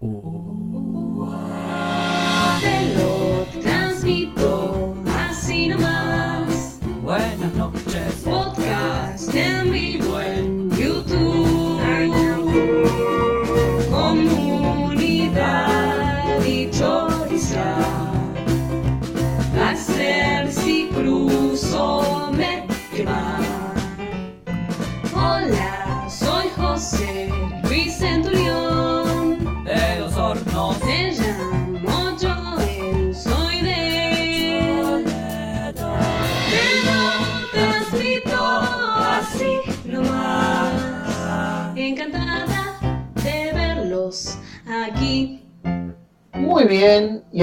[0.00, 0.06] Te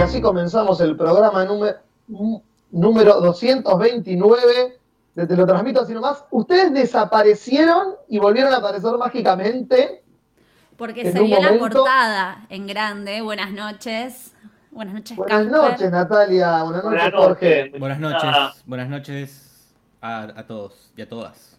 [0.07, 1.75] así comenzamos el programa número,
[2.71, 4.79] número 229
[5.15, 6.23] de Te lo transmito así nomás.
[6.31, 10.01] Ustedes desaparecieron y volvieron a aparecer mágicamente.
[10.77, 13.21] Porque se vio la portada en grande.
[13.21, 14.33] Buenas noches.
[14.71, 16.63] Buenas noches, Buenas noches, Natalia.
[16.63, 17.71] Buenas noches, Buenas Jorge.
[17.77, 21.57] Buenas Ah, noches, buenas noches a, a todos y a todas.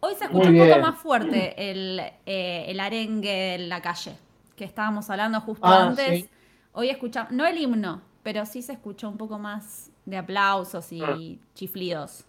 [0.00, 4.16] Hoy se escucha un poco más fuerte el, eh, el arengue en la calle,
[4.56, 6.20] que estábamos hablando justo Ah, antes.
[6.20, 6.28] sí.
[6.72, 11.02] Hoy escuchamos, no el himno, pero sí se escuchó un poco más de aplausos y
[11.02, 11.16] Ah.
[11.54, 12.24] chiflidos.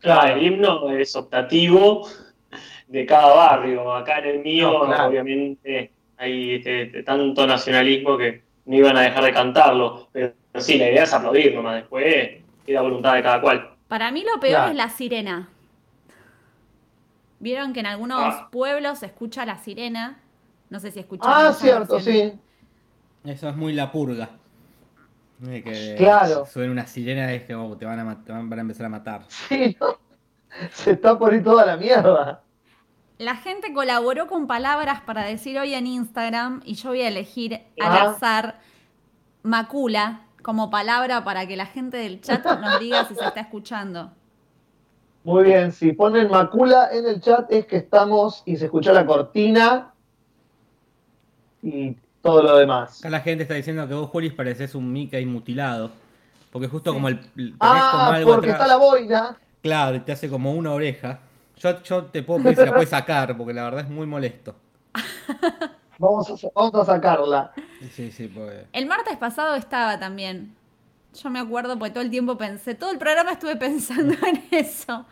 [0.00, 2.08] Claro, el himno es optativo
[2.88, 3.92] de cada barrio.
[3.94, 5.08] Acá en el mío, No, claro.
[5.08, 10.08] obviamente, hay este, este, tanto nacionalismo que no iban a dejar de cantarlo.
[10.12, 11.76] Pero, sí, la idea es aplaudir nomás.
[11.76, 13.70] Después queda voluntad de cada cual.
[13.88, 14.70] Para mí lo peor Claro.
[14.70, 15.48] es la sirena.
[17.38, 18.48] Vieron que en algunos Ah.
[18.50, 20.18] pueblos se escucha la sirena.
[20.70, 21.34] No sé si escucharon.
[21.48, 22.32] Ah, cierto, sí.
[23.26, 24.30] Eso es muy la purga.
[25.44, 26.46] Que Claro.
[26.46, 28.88] Suena una sirena y es que oh, te, van a, te van a empezar a
[28.88, 29.22] matar.
[29.28, 29.98] Sí, ¿no?
[30.72, 32.42] Se está por ir toda la mierda.
[33.18, 37.62] La gente colaboró con palabras para decir hoy en Instagram y yo voy a elegir
[37.80, 38.58] al azar
[39.42, 44.12] macula como palabra para que la gente del chat nos diga si se está escuchando.
[45.24, 49.04] Muy bien, si ponen macula en el chat es que estamos y se escuchó la
[49.04, 49.92] cortina
[51.62, 53.00] y todo lo demás.
[53.00, 55.90] Acá la gente está diciendo que vos, Julis, pareces un Mickey mutilado.
[56.52, 57.18] Porque justo como el.
[57.20, 58.62] tenés como Ah, algo porque atrás.
[58.62, 59.36] está la boina.
[59.62, 61.20] Claro, te hace como una oreja.
[61.56, 64.54] Yo, yo te puedo pedir si la puedes sacar, porque la verdad es muy molesto.
[65.98, 67.52] Vamos a, vamos a sacarla.
[67.92, 68.66] Sí, sí, porque.
[68.72, 70.54] El martes pasado estaba también.
[71.14, 75.06] Yo me acuerdo porque todo el tiempo pensé, todo el programa estuve pensando en eso.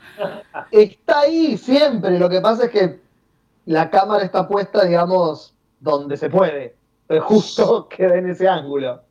[0.71, 2.19] Está ahí siempre.
[2.19, 3.01] Lo que pasa es que
[3.65, 6.77] la cámara está puesta, digamos, donde se puede.
[7.07, 9.03] Pero justo queda en ese ángulo.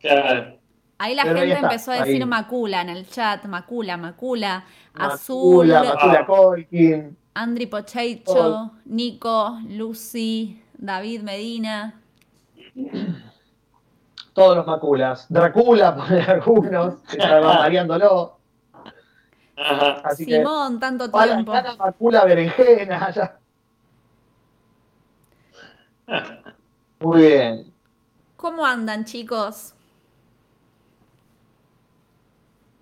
[0.00, 0.56] Claro.
[1.00, 2.28] Ahí la Pero ahí gente está, empezó a decir ahí.
[2.28, 6.26] macula en el chat, macula, macula, azul, Macula, Macula Ah.
[6.26, 7.16] Colkin.
[7.34, 8.70] Andri Pochecho, Oh.
[8.86, 12.00] Nico, Lucy, David Medina.
[14.32, 15.26] Todos los maculas.
[15.28, 16.94] Dracula, ponen algunos.
[17.02, 18.38] Que variándolo.
[19.54, 20.24] Que.
[20.24, 21.52] Simón, tanto tiempo.
[21.78, 23.10] Macula, berenjena.
[23.12, 23.38] Ya.
[27.00, 27.72] Muy bien.
[28.36, 29.74] ¿Cómo andan, chicos?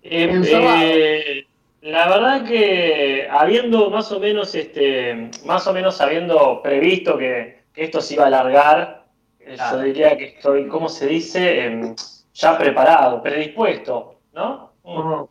[0.03, 0.77] Eh, Encerrado.
[0.81, 1.47] eh,
[1.81, 7.83] la verdad que habiendo más o menos este, más o menos habiendo previsto que, que
[7.83, 9.07] esto se iba a alargar,
[9.39, 9.77] eh, Claro.
[9.77, 11.65] yo diría que estoy, ¿cómo se dice?
[11.65, 11.95] Em,
[12.33, 14.71] ya preparado, predispuesto, ¿no?
[14.83, 15.23] Mm,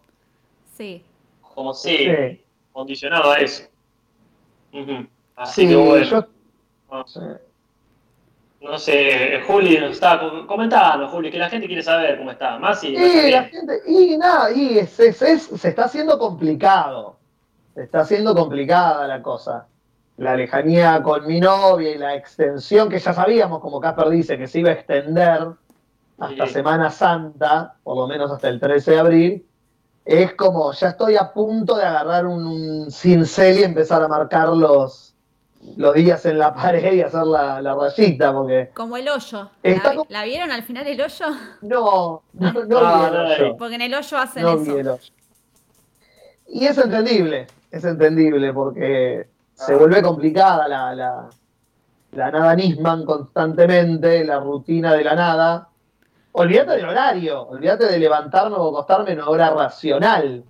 [0.76, 1.02] Sí.
[1.54, 2.44] Como si, Sí.
[2.72, 3.64] condicionado a eso.
[5.36, 6.26] Así Sí, que bueno, yo-
[6.90, 7.20] no, sí.
[8.70, 12.58] No sé, Juli nos estaba co- comentando, Juli, que la gente quiere saber cómo está.
[12.58, 17.16] Más y Y la gente, y nada, y es- es- es- se está haciendo complicado.
[17.74, 19.66] Se está haciendo complicada la cosa.
[20.18, 24.46] La lejanía con mi novia y la extensión que ya sabíamos, como Casper dice, que
[24.46, 25.48] se iba a extender
[26.18, 26.52] hasta Sí.
[26.54, 29.46] Semana Santa, por lo menos hasta el 13 de abril,
[30.06, 34.48] es como ya estoy a punto de agarrar un, un cincel y empezar a marcar
[34.50, 35.15] los,
[35.76, 39.50] los días en la pared y hacer la, la rayita, porque Como el hoyo.
[39.62, 41.26] ¿La, como- la vieron al final el hoyo?
[41.62, 43.56] no, no, no, No, vi el no, hoyo.
[43.56, 44.74] Porque en el hoyo hacen No eso.
[44.74, 45.12] vi el hoyo.
[46.48, 51.28] Y es entendible, es entendible porque se vuelve complicada la, la,
[52.12, 55.68] la nada Nisman constantemente, la rutina de la nada.
[56.32, 60.44] Olvídate del horario, olvídate de levantarme o acostarme en una hora racional.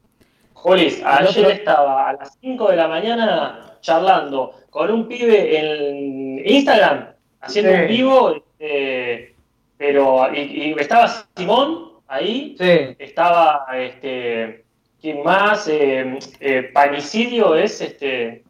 [0.53, 6.43] Jolis, ayer otro- estaba a las 5 de la mañana charlando con un pibe en
[6.45, 7.07] Instagram,
[7.41, 7.79] haciendo Sí.
[7.79, 9.35] un vivo, este,
[9.79, 14.65] pero y, y estaba Simón ahí, Sí, estaba este,
[15.01, 15.69] ¿quién más?
[15.69, 18.43] Eh, eh, Panicidio es este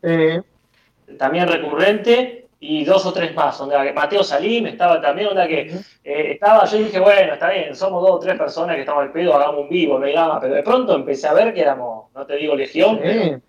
[1.19, 3.61] también recurrente, y dos o tres más.
[3.61, 5.61] Onda, que Mateo Salim estaba también, onda que
[6.03, 9.13] eh, estaba, yo dije, bueno, está bien, somos dos o tres personas que estamos al
[9.13, 10.15] pedo, hagamos un vivo, no hay.
[10.41, 13.41] Pero de pronto empecé a ver que éramos, no te digo legión, pero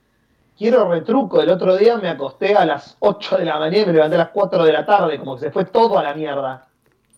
[0.58, 3.94] Quiero retruco, el otro día me acosté a las 8 de la mañana y me
[3.94, 6.68] levanté a las 4 de la tarde, como que se fue todo a la mierda.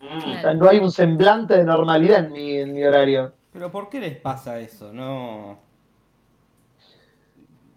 [0.01, 3.31] mm, O sea, no hay un semblante de normalidad en mi, en mi horario.
[3.53, 4.91] Pero ¿por qué les pasa eso?
[4.91, 5.57] No.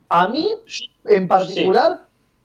[0.09, 0.51] A mí,
[1.07, 2.01] en particular,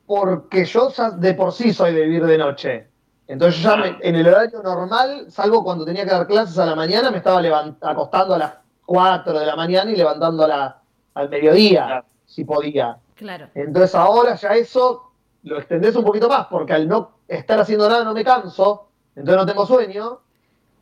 [0.05, 2.87] porque yo ya de por sí soy de vivir de noche.
[3.27, 6.65] Entonces yo ya me- en el horario normal, salvo cuando tenía que dar clases a
[6.65, 8.53] la mañana, me estaba levant- acostando a las
[8.85, 10.81] 4 de la mañana y levantando a la-
[11.15, 12.05] al mediodía, Claro.
[12.25, 12.97] si podía.
[13.17, 13.49] Claro.
[13.55, 15.11] Entonces ahora ya eso
[15.43, 19.35] lo extendés un poquito más, porque al no estar haciendo nada no me canso, entonces
[19.37, 20.19] no tengo sueño.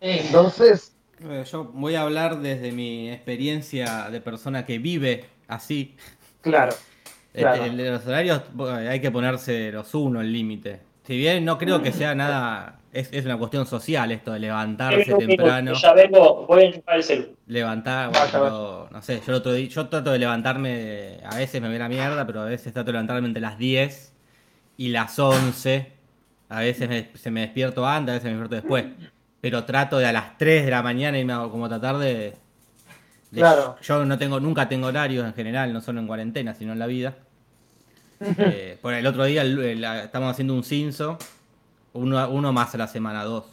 [0.02, 0.92] Entonces,
[1.22, 5.96] Eh, Yo voy a hablar desde mi experiencia de persona que vive así.
[6.42, 6.74] claro.
[7.34, 7.64] Eh, Claro.
[7.66, 10.82] el de los horarios bueno, hay que ponerse los uno el límite.
[11.04, 15.14] Si bien no creo que sea nada, es, es una cuestión social esto de levantarse
[15.14, 17.26] un temprano, yo ya vengo, voy a enchufar el celu.
[17.48, 21.70] levantar, pero, no sé, yo el otro día, yo trato de levantarme, a veces me
[21.70, 24.14] ve la mierda, pero a veces trato de levantarme entre las 10
[24.78, 25.92] y las 11.
[26.50, 28.86] A veces me- se me despierto antes, a veces me despierto después.
[29.42, 32.34] Pero trato de a las 3 de la mañana irme a- como tratar de,
[33.32, 33.76] de- Claro.
[33.82, 36.88] Yo no tengo, nunca tengo horarios en general, no solo en cuarentena, sino en la
[36.88, 37.16] vida.
[38.38, 41.18] Eh, por el otro día el- el- estamos haciendo un cinzo,
[41.96, 43.46] uno, uno más a la semana, dos.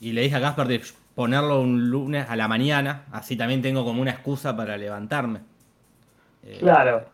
[0.00, 0.82] Y le dije a Casper de
[1.14, 5.40] ponerlo un lunes a la mañana, así también tengo como una excusa para levantarme.
[6.44, 7.04] Eh, Claro.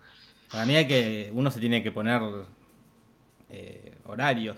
[0.50, 2.22] Para mí hay que, uno se tiene que poner
[3.50, 4.56] eh, horarios.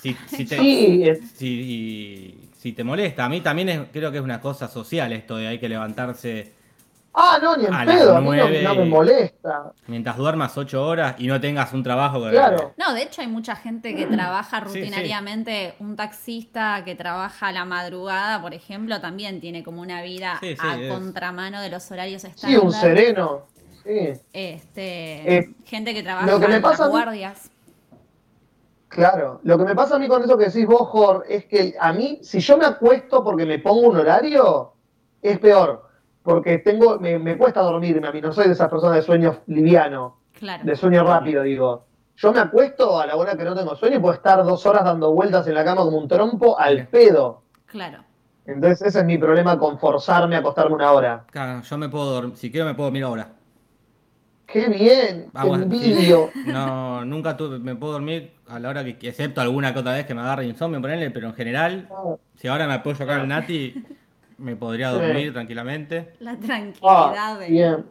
[0.00, 1.04] Si, si te, Sí,
[1.36, 5.36] si, si te molesta, a mí también es- creo que es una cosa social esto
[5.36, 6.52] de hay que levantarse
[7.12, 8.30] Ah, no, ni en A pedo, a mí
[8.62, 9.72] no, me molesta.
[9.88, 12.30] mientras duermas 8 horas y no tengas un trabajo que...
[12.30, 12.72] Claro.
[12.76, 14.78] No, de hecho hay mucha gente que trabaja Sí, sí.
[14.80, 20.38] rutinariamente, un taxista que trabaja a la madrugada, por ejemplo, también tiene como una vida
[20.40, 22.60] Sí, sí, a es- contramano de los horarios Sí, estándar.
[22.64, 23.42] un sereno.
[23.82, 27.50] Sí, Este, Eh, gente que trabaja lo que me pasa las guardias.
[28.88, 29.40] claro.
[29.42, 31.92] Lo que me pasa a mí con eso que decís vos, Jor, es que a
[31.92, 34.74] mí, si yo me acuesto porque me pongo un horario,
[35.22, 35.89] es peor.
[36.22, 39.40] Porque tengo, me, me cuesta dormirme a mí, no soy de esas personas de sueño
[39.46, 40.64] liviano, Claro.
[40.64, 41.86] de sueño rápido, digo.
[42.16, 44.84] Yo me acuesto a la hora que no tengo sueño y puedo estar dos horas
[44.84, 47.42] dando vueltas en la cama como un trompo al pedo.
[47.66, 48.04] Claro.
[48.46, 51.24] Entonces ese es mi problema con forzarme a acostarme una hora.
[51.30, 53.28] Claro, yo me puedo dormir, si quiero me puedo dormir ahora.
[54.46, 55.24] ¡Qué bien!
[55.24, 56.30] ¡Qué Vamos, envidio!
[56.34, 56.40] sí.
[56.52, 60.06] No, nunca tuve, me puedo dormir a la hora que, excepto alguna que otra vez
[60.06, 61.88] que me agarre insomnio, ponerle, pero en general,
[62.34, 63.84] si ahora me apoyo acá en el Nati,
[64.40, 66.14] me podría dormir tranquilamente.
[66.20, 67.14] La tranquilidad.
[67.16, 67.86] Ah, de- bien.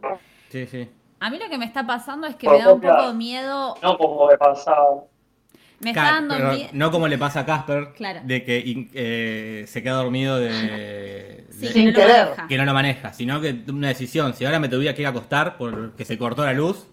[0.50, 0.88] Sí, sí.
[1.20, 3.14] A mí lo que me está pasando es que Por me da un poco de
[3.14, 3.74] miedo.
[3.82, 5.04] No como me pasaba.
[5.80, 6.68] Me está dando miedo.
[6.72, 8.20] no como le pasa a Casper, Claro.
[8.24, 12.28] de que in- eh, se queda dormido de, Sí, de- Sin que querer.
[12.48, 14.34] que no lo maneja, sino que una decisión.
[14.34, 16.86] Si ahora me tuviera que ir a acostar porque se cortó la luz,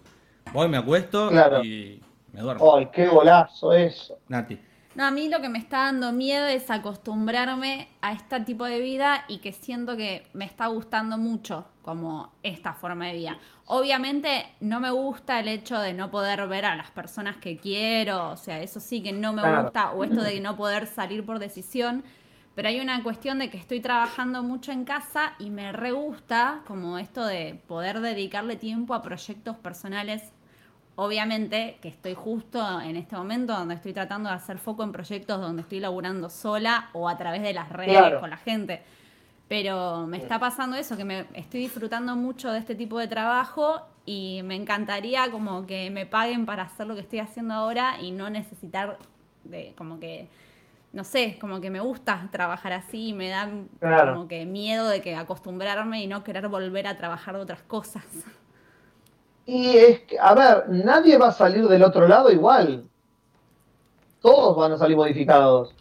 [0.54, 1.62] voy, me acuesto Claro.
[1.62, 2.00] y
[2.32, 2.76] me duermo.
[2.76, 4.18] ¡Ay, qué golazo eso!
[4.28, 4.58] Nati.
[4.98, 8.80] No, a mí lo que me está dando miedo es acostumbrarme a este tipo de
[8.80, 13.38] vida y que siento que me está gustando mucho como esta forma de vida.
[13.66, 18.30] Obviamente no me gusta el hecho de no poder ver a las personas que quiero,
[18.30, 19.62] o sea, eso sí que no me Claro.
[19.62, 22.02] gusta, o esto de no poder salir por decisión,
[22.56, 26.62] pero hay una cuestión de que estoy trabajando mucho en casa y me re gusta
[26.66, 30.32] como esto de poder dedicarle tiempo a proyectos personales
[31.00, 35.40] Obviamente que estoy justo en este momento donde estoy tratando de hacer foco en proyectos
[35.40, 38.18] donde estoy laburando sola o a través de las redes Claro.
[38.18, 38.82] con la gente.
[39.46, 43.80] Pero me está pasando eso, que me estoy disfrutando mucho de este tipo de trabajo
[44.06, 48.10] y me encantaría como que me paguen para hacer lo que estoy haciendo ahora y
[48.10, 48.98] no necesitar
[49.44, 50.26] de como que
[50.92, 54.14] no sé, como que me gusta trabajar así y me da Claro.
[54.14, 58.04] como que miedo de que acostumbrarme y no querer volver a trabajar de otras cosas.
[59.50, 62.84] Y es que, a ver, nadie va a salir del otro lado igual.
[64.20, 65.74] Todos van a salir modificados.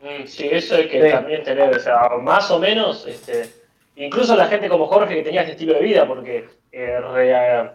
[0.00, 1.10] Mm, Sí, eso hay que Sí.
[1.10, 3.50] también tener, o sea, más o menos, este,
[3.96, 7.70] incluso la gente como Jorge que tenía este estilo de vida, porque eh, re-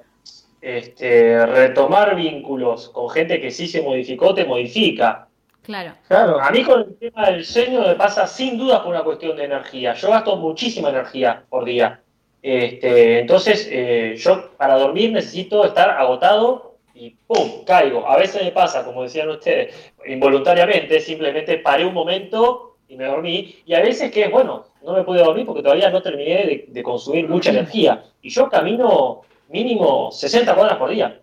[0.61, 5.27] este, retomar vínculos con gente que sí se modificó, te modifica.
[5.63, 5.93] Claro.
[6.07, 6.39] Claro.
[6.39, 9.43] A mí con el tema del sueño me pasa sin duda por una cuestión de
[9.45, 9.93] energía.
[9.95, 12.01] Yo gasto muchísima energía por día.
[12.41, 17.63] Este, entonces, eh, yo para dormir necesito estar agotado y ¡pum!
[17.65, 18.08] caigo.
[18.08, 23.55] A veces me pasa, como decían ustedes, involuntariamente, simplemente paré un momento y me dormí.
[23.65, 26.84] Y a veces que, bueno, no me pude dormir porque todavía no terminé de, de
[26.84, 28.03] consumir mucha energía.
[28.22, 31.19] Y yo camino mínimo 60 cuadras por día.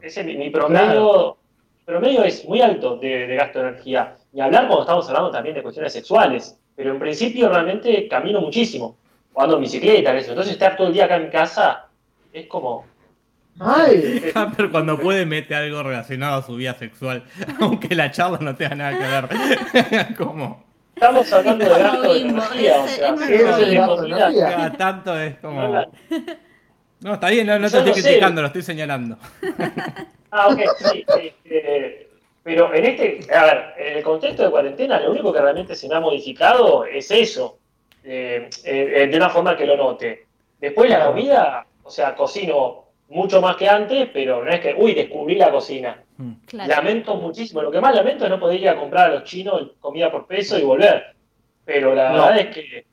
[0.00, 1.36] Ese es mi, mi promedio
[1.84, 4.16] promedio es muy alto de, de gasto de energía.
[4.32, 6.58] Ni hablar cuando estamos hablando también de cuestiones sexuales.
[6.74, 8.96] Pero en principio realmente camino muchísimo.
[9.34, 10.30] O ando en bicicleta, eso.
[10.30, 11.86] Entonces estar todo el día acá en casa
[12.32, 12.84] es como...
[13.60, 17.24] Ay, Pero cuando puede mete algo relacionado a su vida sexual,
[17.60, 20.14] aunque la charla no tenga nada que ver.
[20.16, 22.82] como Estamos hablando de gasto de energía.
[22.82, 25.84] O sea, cada tanto es como.
[27.00, 28.02] No, está bien, no, no te estoy no sé.
[28.02, 29.18] criticando, lo estoy señalando.
[30.30, 31.04] Ah, ok, sí.
[31.44, 32.08] este,
[32.42, 35.88] pero en este, a ver, en el contexto de cuarentena, lo único que realmente se
[35.88, 37.58] me ha modificado es eso,
[38.04, 40.26] eh, eh, de una forma que lo note.
[40.60, 44.94] Después la comida, o sea, cocino mucho más que antes, pero no es que, uy,
[44.94, 46.02] descubrí la cocina.
[46.46, 46.68] Claro.
[46.68, 47.62] Lamento muchísimo.
[47.62, 50.26] Lo que más lamento es no poder ir a comprar a los chinos comida por
[50.26, 51.14] peso y volver.
[51.64, 52.14] Pero la No.
[52.26, 52.84] verdad es que.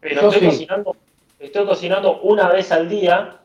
[0.00, 0.46] Pero Yo estoy sí.
[0.48, 0.96] cocinando,
[1.38, 3.38] estoy cocinando una vez al día,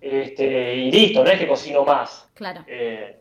[0.00, 2.28] este, y listo, no es que cocino más.
[2.34, 2.64] Claro.
[2.66, 3.16] Eh,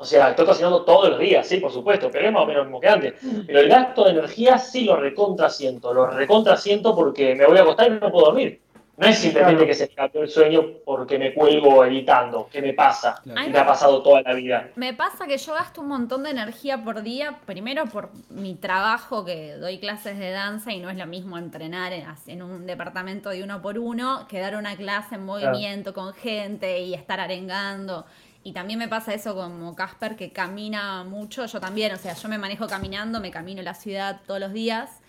[0.00, 2.60] o sea, estoy cocinando todos los días, sí, por supuesto, pero es más o menos
[2.60, 3.14] lo mismo que antes.
[3.46, 7.88] Pero el gasto de energía sí lo recontrasiento, lo recontrasiento porque me voy a acostar
[7.88, 8.60] y no puedo dormir.
[8.96, 9.66] No es simplemente Claro.
[9.68, 13.20] que se me cambió el sueño porque me cuelgo editando, ¿qué me pasa?
[13.24, 14.70] Me ha pasado toda la vida.
[14.74, 19.24] Me pasa que yo gasto un montón de energía por día, primero por mi trabajo,
[19.24, 23.30] que doy clases de danza y no es lo mismo entrenar en, en un departamento
[23.30, 28.04] de uno por uno que dar una clase en movimiento con gente y estar arengando.
[28.44, 32.28] Y también me pasa eso como Casper, que camina mucho, yo también, o sea, yo
[32.28, 35.00] me manejo caminando, me camino la ciudad todos los días,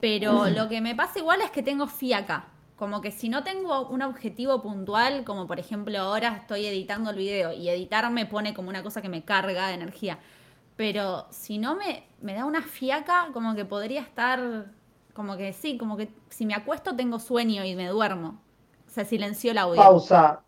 [0.00, 2.46] pero lo que me pasa igual es que tengo fiaca.
[2.76, 7.16] Como que si no tengo un objetivo puntual, como por ejemplo ahora estoy editando el
[7.16, 10.18] video y editar me pone como una cosa que me carga de energía.
[10.76, 14.66] Pero si no me, me da una fiaca, como que podría estar,
[15.14, 18.42] como que sí, como que si me acuesto tengo sueño y me duermo.
[18.88, 19.76] Se silenció el audio.
[19.76, 20.43] pausa.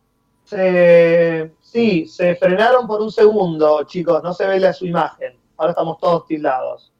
[0.46, 4.22] Se, sí, se frenaron por un segundo, chicos.
[4.22, 5.36] No se ve la, su imagen.
[5.56, 6.92] Ahora estamos todos tildados.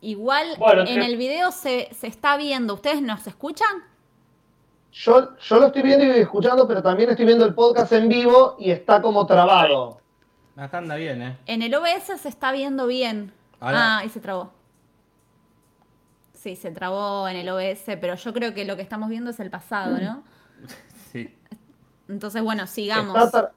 [0.00, 2.74] Igual Bueno, en el video se, se está viendo.
[2.74, 3.84] ¿Ustedes nos escuchan?
[4.92, 8.56] Yo, yo lo estoy viendo y escuchando, pero también estoy viendo el podcast en vivo
[8.58, 10.00] y está como trabado.
[10.56, 11.38] Acá anda bien, ¿eh?
[11.46, 13.32] En el OBS se está viendo bien.
[13.60, 14.52] Ah, ahí se trabó.
[16.32, 19.38] Sí, se trabó en el OBS, pero yo creo que lo que estamos viendo es
[19.38, 20.24] el pasado, ¿no?
[22.06, 22.12] Sí.
[22.12, 23.16] Entonces, bueno, sigamos.
[23.24, 23.52] Está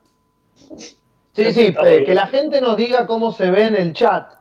[1.35, 4.33] Sí, sí, eh, que la gente nos diga cómo se ve en el chat.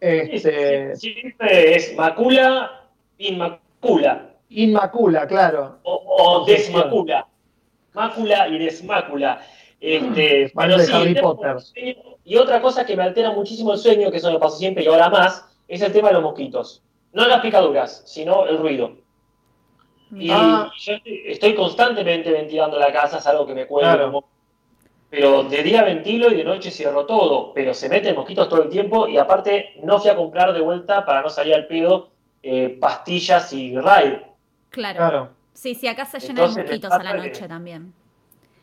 [0.00, 5.78] Este, Sí, Siempre es macula, inmacula, Inmacula, claro.
[5.82, 7.26] o, o desmacula.
[7.92, 9.42] Mácula y desmácula.
[9.80, 11.56] Este, pero de sí, Harry Potter.
[12.24, 14.86] Y otra cosa que me altera muchísimo el sueño, que eso me pasó siempre y
[14.86, 16.82] ahora más, es el tema de los mosquitos.
[17.12, 18.96] No las picaduras, sino el ruido.
[20.14, 20.70] Y Ah.
[20.78, 23.94] yo estoy- constantemente ventilando la casa, es algo que me cuelga.
[23.96, 24.24] Claro.
[25.08, 27.52] Pero de día ventilo y de noche cierro todo.
[27.54, 31.04] Pero se meten mosquitos todo el tiempo y aparte no fui a comprar de vuelta
[31.04, 32.10] para no salir al pedo
[32.42, 34.14] eh, pastillas y raid.
[34.70, 34.96] Claro.
[34.98, 35.28] Claro.
[35.52, 37.94] Sí, sí, acá se llenan Entonces, de mosquitos a la que- noche también.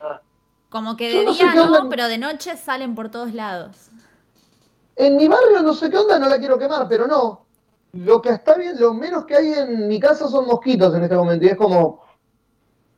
[0.02, 0.20] Ah.
[0.70, 3.90] Como que de no día no, onda- pero de noche salen por todos lados.
[4.98, 7.46] En mi barrio no sé qué onda, no la quiero quemar, pero no.
[7.94, 11.16] Lo que está bien, lo menos que hay en mi casa son mosquitos en este
[11.16, 11.46] momento.
[11.46, 12.02] Y es como,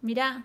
[0.01, 0.43] Mirá.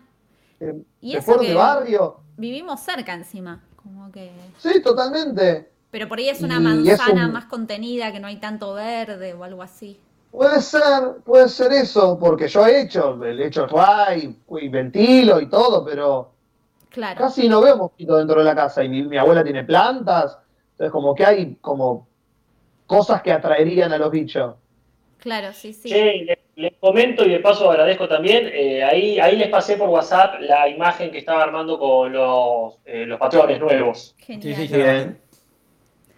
[0.60, 2.20] eh, Y de eso que barrio.
[2.36, 3.62] vivimos cerca encima.
[3.82, 4.30] Como que.
[4.58, 5.70] Sí, totalmente.
[5.90, 8.74] Pero por ahí es una Y es manzana un- más contenida, que no hay tanto
[8.74, 9.98] verde o algo así.
[10.30, 10.82] Puede ser,
[11.24, 16.32] puede ser eso, porque yo he hecho, he hecho ray y ventilo y todo, pero
[16.90, 17.18] Claro.
[17.18, 18.84] casi no veo mosquitos dentro de la casa.
[18.84, 20.38] Y mi, mi abuela tiene plantas,
[20.72, 22.08] entonces como que hay como
[22.86, 24.54] cosas que atraerían a los bichos.
[25.18, 25.88] Claro, sí, sí.
[25.88, 29.88] Che, les, les comento y de paso agradezco también, eh, ahí, ahí les pasé por
[29.88, 34.14] WhatsApp la imagen que estaba armando con los, eh, los patrones nuevos.
[34.18, 34.56] Genial.
[34.56, 35.18] Sí, sí, Bien.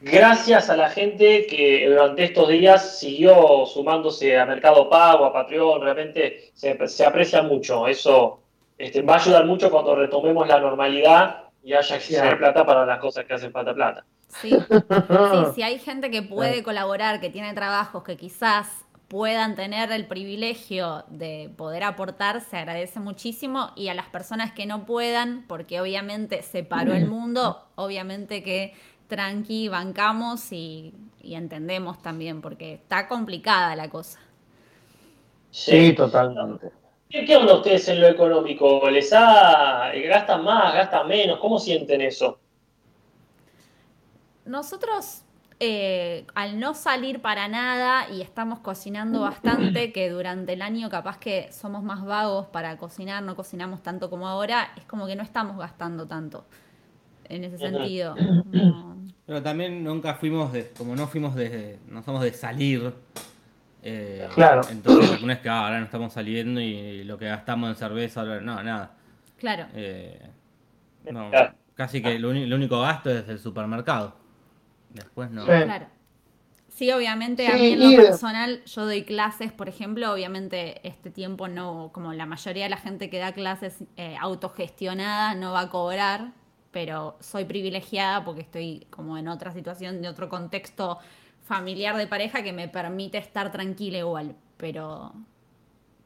[0.00, 5.82] Gracias a la gente que durante estos días siguió sumándose a Mercado Pago, a Patreon,
[5.82, 7.88] realmente se, se aprecia mucho.
[7.88, 8.40] Eso
[8.78, 12.86] este, va a ayudar mucho cuando retomemos la normalidad y haya que tener plata para
[12.86, 14.04] las cosas que hacen falta plata.
[14.28, 14.50] Sí.
[14.50, 14.56] Sí,
[15.54, 18.68] si hay gente que puede colaborar, que tiene trabajos que quizás
[19.08, 23.72] puedan tener el privilegio de poder aportar, se agradece muchísimo.
[23.74, 28.74] Y a las personas que no puedan, porque obviamente se paró el mundo, obviamente que
[29.08, 34.20] tranqui, bancamos y, y entendemos también, porque está complicada la cosa.
[35.50, 36.70] Sí, totalmente.
[37.08, 38.88] ¿Qué, qué onda ustedes en lo económico?
[38.90, 41.38] ¿Les ha, gastan más, gastan menos?
[41.40, 42.38] ¿Cómo sienten eso?
[44.48, 45.22] Nosotros,
[45.60, 51.18] eh, al no salir para nada y estamos cocinando bastante, que durante el año capaz
[51.18, 55.22] que somos más vagos para cocinar, no cocinamos tanto como ahora, es como que no
[55.22, 56.46] estamos gastando tanto.
[57.28, 58.16] en ese sentido.
[59.26, 62.90] Pero también nunca fuimos de, como no fuimos de, no somos de salir.
[63.82, 64.62] eh, Claro.
[64.70, 68.20] Entonces no es que ah, ahora no estamos saliendo y lo que gastamos en cerveza,
[68.22, 68.92] ahora- no, nada.
[69.36, 69.66] Claro.
[69.74, 70.18] Eh,
[71.12, 71.30] no,
[71.74, 74.14] casi que lo único gasto es el supermercado.
[74.90, 75.42] Después no.
[75.42, 75.48] Sí.
[75.64, 75.86] Claro.
[76.68, 80.86] Sí, obviamente a Sí, mí en lo de- personal yo doy clases, por ejemplo, obviamente
[80.86, 85.52] este tiempo no, como la mayoría de la gente que da clases eh, autogestionada no
[85.52, 86.32] va a cobrar,
[86.70, 90.98] pero soy privilegiada porque estoy como en otra situación, de otro contexto
[91.42, 95.12] familiar de pareja que me permite estar tranquila igual, pero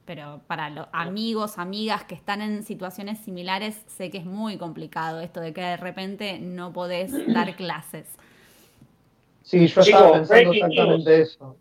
[0.04, 5.20] pero para los amigos, amigas que están en situaciones similares, sé que es muy complicado
[5.20, 8.06] esto de que de repente no podés dar clases.
[9.52, 11.28] Sí, yo estaba pensando breaking exactamente news.
[11.34, 11.56] eso.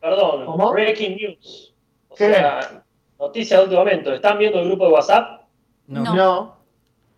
[0.00, 0.72] Perdón, ¿Cómo?
[0.72, 1.74] breaking news.
[2.08, 2.32] O ¿Qué?
[2.32, 2.82] sea,
[3.18, 4.14] noticia de último momento.
[4.14, 5.42] ¿Están viendo el grupo de WhatsApp?
[5.86, 6.02] No.
[6.04, 6.14] No.
[6.14, 6.56] No.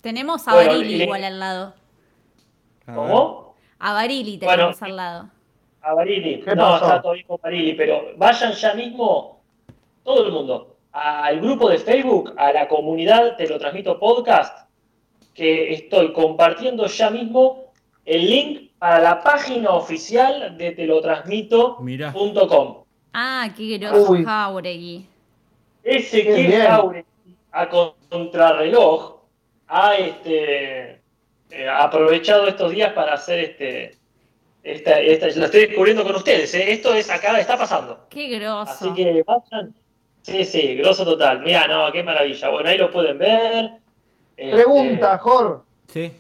[0.00, 1.74] Tenemos a Bueno, Barili le- igual al lado.
[2.86, 3.54] ¿Cómo?
[3.78, 5.30] A Barili Bueno, tenemos al lado.
[5.82, 6.40] A Barili.
[6.40, 6.84] ¿Qué no, pasó?
[6.86, 9.40] está todo bien con Barili, pero vayan ya mismo,
[10.02, 14.68] todo el mundo, al grupo de Facebook, a la comunidad Te lo transmito podcast,
[15.34, 17.65] que estoy compartiendo ya mismo
[18.06, 22.84] el link para la página oficial de telotransmito.com.
[23.12, 24.24] Ah, qué groso Uy.
[24.24, 25.06] Jauregui.
[25.82, 26.62] Ese Qué que bien.
[26.62, 27.06] Jauregui,
[27.52, 29.16] a contrarreloj
[29.68, 31.00] ha este,
[31.50, 33.96] eh, aprovechado estos días para hacer este.
[34.62, 36.72] Esta, esta- lo estoy descubriendo con ustedes, ¿eh?
[36.72, 38.06] esto es acá, está pasando.
[38.10, 38.72] Qué groso.
[38.72, 39.72] Así que vayan.
[40.22, 41.40] Sí, sí, grosso total.
[41.42, 42.48] Mira, no, qué maravilla.
[42.48, 43.70] Bueno, ahí lo pueden ver.
[44.36, 45.64] Este, Pregunta, Jor.
[45.86, 46.10] Sí.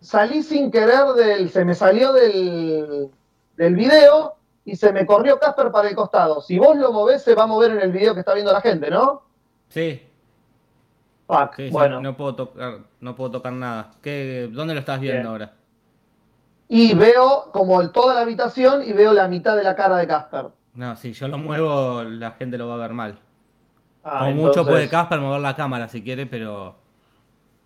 [0.00, 1.50] Salí sin querer del.
[1.50, 3.10] Se me salió del,
[3.56, 6.40] del video y se me corrió Casper para el costado.
[6.40, 8.60] Si vos lo movés, se va a mover en el video que está viendo la
[8.60, 9.22] gente, ¿no?
[9.68, 10.02] Sí.
[11.26, 11.56] Fuck.
[11.56, 12.00] sí, sí, bueno.
[12.00, 13.90] No puedo tocar, no puedo tocar nada.
[14.02, 15.26] ¿Qué, ¿Dónde lo estás viendo Bien.
[15.32, 15.52] ahora?
[16.68, 20.46] Y veo como toda la habitación y veo la mitad de la cara de Casper.
[20.74, 23.18] No, si yo lo muevo, la gente lo va a ver mal.
[24.04, 26.76] Ah, Como mucho puede Casper mover la cámara si quiere, pero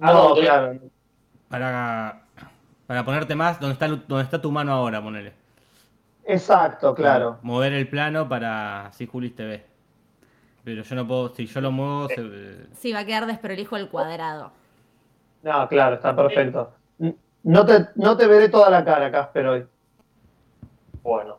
[0.00, 0.40] ¿A No, dónde?
[0.42, 0.78] claro.
[1.52, 2.22] Para,
[2.86, 5.34] para ponerte más donde está, donde está tu mano ahora, ponele.
[6.24, 7.38] Exacto, claro.
[7.42, 9.66] Mover el plano para así Julis te ve.
[10.64, 13.88] Pero yo no puedo, si yo lo muevo, se- Sí, va a quedar desprolijo el
[13.90, 14.50] cuadrado.
[15.42, 16.72] No, claro, está perfecto.
[17.42, 19.66] No te, no te veré toda la cara, Casper, hoy.
[21.02, 21.38] Bueno,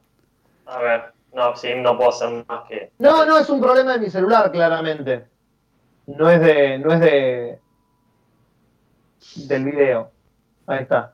[0.67, 1.13] a ver.
[1.33, 2.91] No, sí, no puedo hacer más que.
[2.99, 5.25] No, no es un problema de mi celular, claramente.
[6.05, 7.59] No es de, no es de
[9.35, 10.11] del video.
[10.67, 11.13] Ahí está.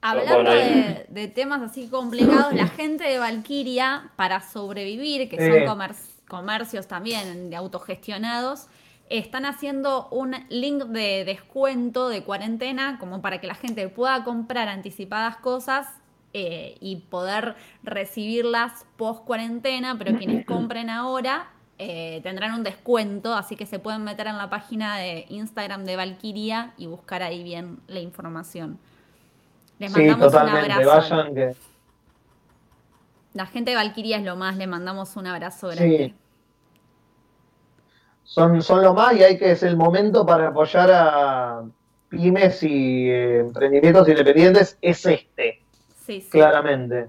[0.00, 5.48] Hablando de, de temas así complicados, la gente de Valkyria, para sobrevivir, que Eh.
[5.60, 5.94] son comer-
[6.28, 8.66] comercios también de autogestionados,
[9.10, 14.68] están haciendo un link de descuento de cuarentena como para que la gente pueda comprar
[14.68, 15.86] anticipadas cosas
[16.32, 21.50] eh, y poder recibirlas post cuarentena, pero quienes compren ahora
[21.84, 25.96] eh, tendrán un descuento, así que se pueden meter en la página de Instagram de
[25.96, 28.78] Valkyria y buscar ahí bien la información.
[29.78, 30.88] Les Sí, mandamos un abrazo.
[30.88, 31.56] Vayan que.
[33.34, 36.08] La gente de Valkyria es lo más, le mandamos un abrazo grande.
[36.08, 36.14] Sí.
[38.24, 41.62] Son, son lo más y hay que es el momento para apoyar a
[42.08, 44.78] pymes y eh, emprendimientos independientes.
[44.80, 45.62] Es este,
[46.06, 46.30] Sí, sí.
[46.30, 47.08] claramente.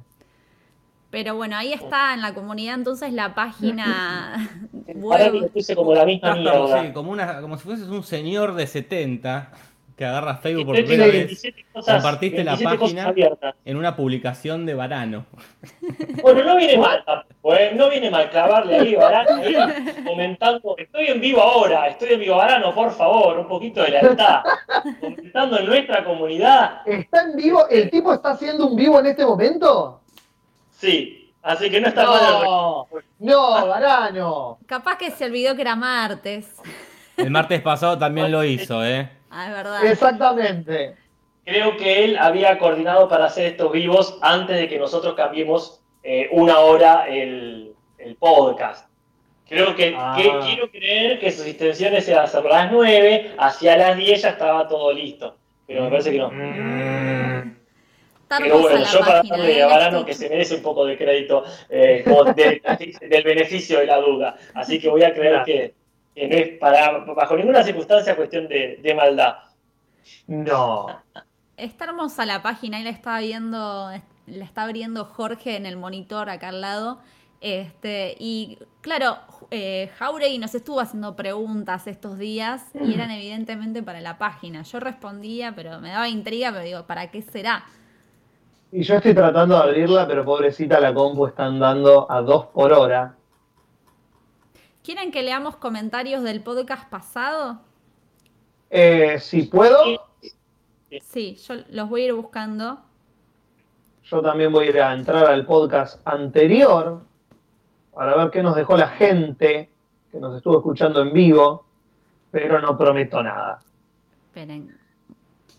[1.14, 4.50] Pero bueno, ahí está en la comunidad entonces la página
[4.88, 5.52] web.
[5.76, 6.82] como la misma Estás como, mierda.
[6.84, 9.52] sí, como, una, como si fueses un señor de 70
[9.96, 13.56] que agarra Facebook por primera vez 27 cosas- compartiste la 27 cosas página.
[13.64, 15.26] en una publicación de Varano.
[16.24, 17.04] Bueno, no viene mal,
[17.60, 17.74] ¿eh?
[17.76, 19.56] no viene mal clavarle ahí, Varano, ahí,
[20.06, 24.42] comentando, estoy en vivo ahora, estoy en vivo, Varano, por favor, un poquito de lealtad,
[25.02, 27.68] comentando en nuestra comunidad, ¿Está en vivo?
[27.70, 30.03] ¿El tipo está haciendo un vivo en este momento?
[30.90, 32.88] Sí, así que no está mal el No,
[33.20, 34.58] no, Varano.
[34.66, 36.56] Capaz que se olvidó que era martes.
[37.18, 39.10] El martes pasado también lo hizo, ¿eh?
[39.30, 39.86] Ah, es verdad.
[39.86, 40.96] Exactamente.
[41.46, 46.28] Creo que él había coordinado para hacer estos vivos antes de que nosotros cambiemos eh,
[46.32, 48.90] una hora el, el podcast.
[49.48, 50.16] Creo que, Ah.
[50.18, 54.68] que- quiero creer que sus intenciones eran hacer las 9, hacia las 10 ya estaba
[54.68, 55.38] todo listo.
[55.68, 56.28] Pero me parece que no.
[56.28, 57.54] Está
[58.30, 59.64] Pero bueno, la yo para página, darle ¿eh?
[59.64, 62.04] a que se merece un poco de crédito eh,
[62.36, 62.62] del,
[63.10, 64.36] del beneficio de la duda.
[64.56, 65.46] Así que voy a creer Claro.
[65.46, 65.76] que,
[66.16, 69.36] que no es para, bajo ninguna circunstancia cuestión de, de maldad.
[70.28, 70.88] No.
[71.58, 73.92] Está hermosa la página, ahí la estaba viendo,
[74.26, 77.02] la está abriendo Jorge en el monitor acá al lado.
[77.42, 79.18] Este, y claro,
[79.52, 84.64] eh, Jauregui nos estuvo haciendo preguntas estos días y eran evidentemente para la página.
[84.64, 87.66] Yo respondía, pero me daba intriga, pero digo, ¿para qué será?
[88.76, 92.74] Y yo estoy tratando de abrirla, pero pobrecita la compu están dando a dos por
[92.74, 93.16] hora.
[94.84, 97.62] ¿Quieren que leamos comentarios del podcast pasado?
[98.72, 99.78] Eh, si puedo,
[101.02, 102.80] Sí, yo los voy a ir buscando.
[104.06, 107.02] yo también voy a ir a entrar al podcast anterior
[107.94, 109.70] para ver qué nos dejó la gente
[110.12, 111.64] que nos estuvo escuchando en vivo,
[112.32, 113.60] pero no prometo nada.
[114.30, 114.76] Esperen.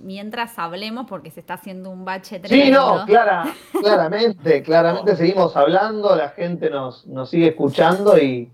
[0.01, 2.99] Mientras hablemos, porque se está haciendo un bache Sí, tremendo.
[3.01, 3.45] no, clara,
[3.81, 8.51] claramente, claramente seguimos hablando, la gente nos, nos sigue escuchando y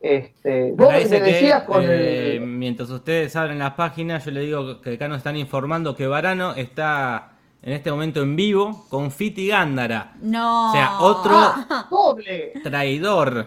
[0.00, 2.40] este, vos me que, decías con eh, el...
[2.46, 6.54] mientras ustedes abren las páginas, yo le digo que acá nos están informando que Varano
[6.54, 7.32] está
[7.62, 10.14] en este momento en vivo con Fiti Gándara.
[10.20, 10.70] No.
[10.70, 11.36] O sea, otro
[11.90, 13.46] Doble, traidor.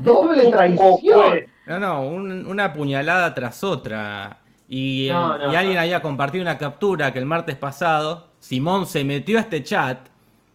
[0.00, 0.98] doble ¿Cómo traición.
[1.28, 1.48] fue?
[1.66, 4.38] No, no, un- una puñalada tras otra.
[4.68, 5.80] Y, No, no, y alguien no.
[5.80, 10.08] había compartido una captura que el martes pasado Simón se metió a este chat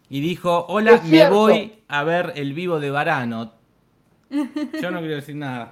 [0.09, 3.53] y dijo, hola, me voy a ver el vivo de Varano.
[4.29, 5.71] Yo no quiero decir nada.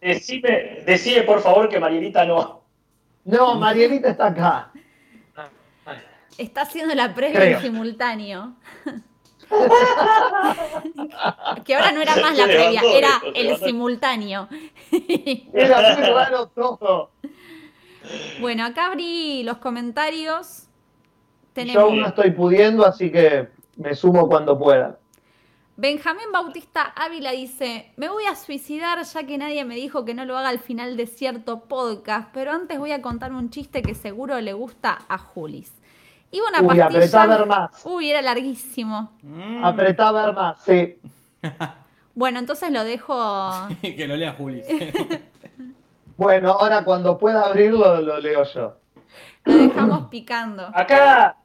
[0.00, 2.62] Decime, decime por favor que Marielita no.
[3.24, 4.72] No, Marielita está acá.
[6.38, 7.56] Está haciendo la previa Creo.
[7.58, 8.54] en simultáneo.
[11.64, 14.48] que ahora no era más la previa, era el simultáneo.
[15.52, 17.10] Era muy raro todo.
[18.40, 20.64] Bueno, acá abrí los comentarios.
[21.54, 24.98] Yo aún no estoy pudiendo, así que me sumo cuando pueda.
[25.76, 30.24] Benjamín Bautista Ávila dice, me voy a suicidar ya que nadie me dijo que no
[30.24, 33.94] lo haga al final de cierto podcast, pero antes voy a contar un chiste que
[33.94, 35.77] seguro le gusta a Julis.
[36.30, 37.22] Iba una Uy, apretá pastilla...
[37.22, 37.86] a ver más.
[37.86, 39.12] Uy, era larguísimo.
[39.22, 39.64] Mm.
[39.64, 40.98] Apretá a ver más, sí.
[42.14, 43.14] Bueno, entonces lo dejo...
[43.80, 44.62] que lo lea Juli.
[46.16, 48.76] Bueno, ahora cuando pueda abrirlo lo leo yo.
[49.44, 50.68] Lo dejamos picando.
[50.74, 51.36] Acá,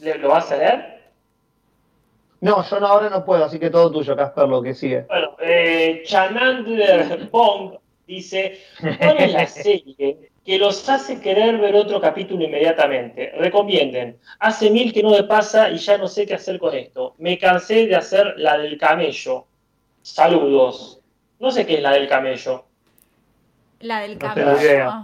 [0.00, 1.12] ¿le- ¿lo vas a leer?
[2.42, 5.06] No, yo no, ahora no puedo, así que todo tuyo, Casper, lo que sigue.
[5.08, 8.60] Bueno, eh, Chanandler Bong dice,
[8.98, 13.32] ¿cuál es la serie que los hace querer ver otro capítulo inmediatamente?
[13.38, 14.18] Recomienden.
[14.40, 17.14] Hace mil que no me pasa y ya no sé qué hacer con esto.
[17.18, 19.46] Me cansé de hacer la del camello.
[20.02, 21.00] Saludos.
[21.38, 22.64] No sé qué es la del camello.
[23.80, 24.46] La del No cabello.
[24.48, 25.02] tengo idea.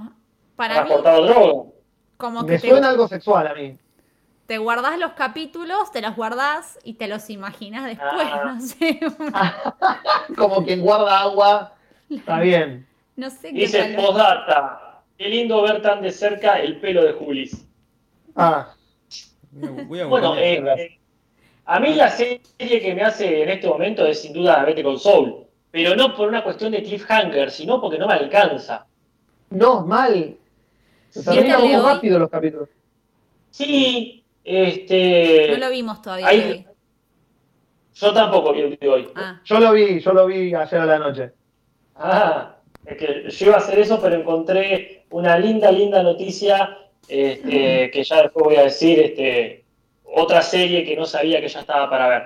[0.57, 1.71] Para mí, ¿Transportado droga?
[2.17, 3.77] como Me que te, suena algo sexual a mí.
[4.47, 8.43] te guardás los capítulos, te los guardás y te los imaginas después, Ah.
[8.55, 8.99] no sé.
[10.37, 11.75] Como quien guarda agua.
[12.11, 12.87] Está bien.
[13.17, 14.79] No sé qué Dice tal.
[15.19, 17.67] Qué lindo ver tan de cerca el pelo de Julis.
[18.37, 18.73] Ah,
[19.51, 20.99] Voy a Bueno, eh, eh,
[21.65, 24.97] a mí la serie que me hace en este momento es sin duda Vete con
[24.99, 28.87] Soul, pero no por una cuestión de cliffhanger, sino porque no me alcanza.
[29.51, 30.37] no, mal.
[31.11, 32.69] Se ¿Viste terminan muy rápido los capítulos.
[33.51, 35.49] Sí, este.
[35.53, 36.29] No lo vimos todavía.
[36.29, 36.67] Ahí- hoy.
[37.95, 39.09] Yo tampoco vi el de hoy.
[39.17, 41.33] Ah, Yo lo vi, yo lo vi ayer a la noche.
[41.97, 42.58] Ah,
[42.97, 48.23] que yo iba a hacer eso, pero encontré una linda, linda noticia este, que ya
[48.23, 48.99] después voy a decir.
[49.01, 49.65] Este,
[50.11, 52.23] otra serie que no sabía que ya estaba para ver.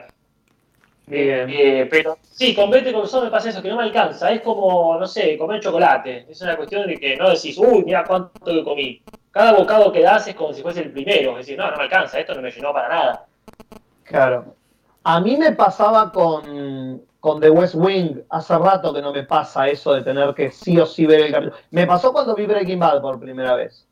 [1.06, 1.50] Bien.
[1.50, 4.30] Eh, pero sí, con Vete con Sol me pasa eso, que no me alcanza.
[4.30, 6.26] Es como, no sé, comer chocolate.
[6.28, 9.02] Es una cuestión de que no decís, uy, mira cuánto que comí.
[9.30, 11.32] Cada bocado que das es como si fuese el primero.
[11.32, 13.26] Es decir, no, no me alcanza, esto no me llenó para nada.
[14.04, 14.54] Claro.
[15.04, 18.16] A mí me pasaba con, con The West Wing.
[18.30, 21.30] Hace rato que no me pasa eso de tener que sí o sí ver el
[21.32, 21.56] capítulo.
[21.70, 23.86] Me pasó cuando vi Breaking Bad por primera vez.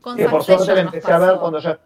[0.00, 1.40] con Que por suerte la empecé a ver pasó.
[1.40, 1.80] cuando ya.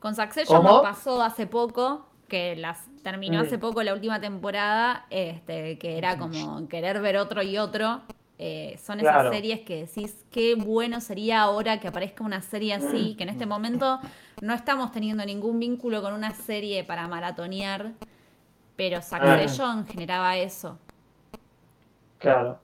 [0.00, 3.42] Con Succession pasó hace poco, que las terminó Mm.
[3.46, 8.00] hace poco la última temporada, este, que era como querer ver otro y otro.
[8.40, 9.30] Eh, son esas Claro.
[9.30, 13.46] series que decís, qué bueno sería ahora que aparezca una serie así, que en este
[13.46, 14.00] momento
[14.40, 17.92] no estamos teniendo ningún vínculo con una serie para maratonear,
[18.82, 20.76] pero Succession generaba eso.
[22.18, 22.58] Claro.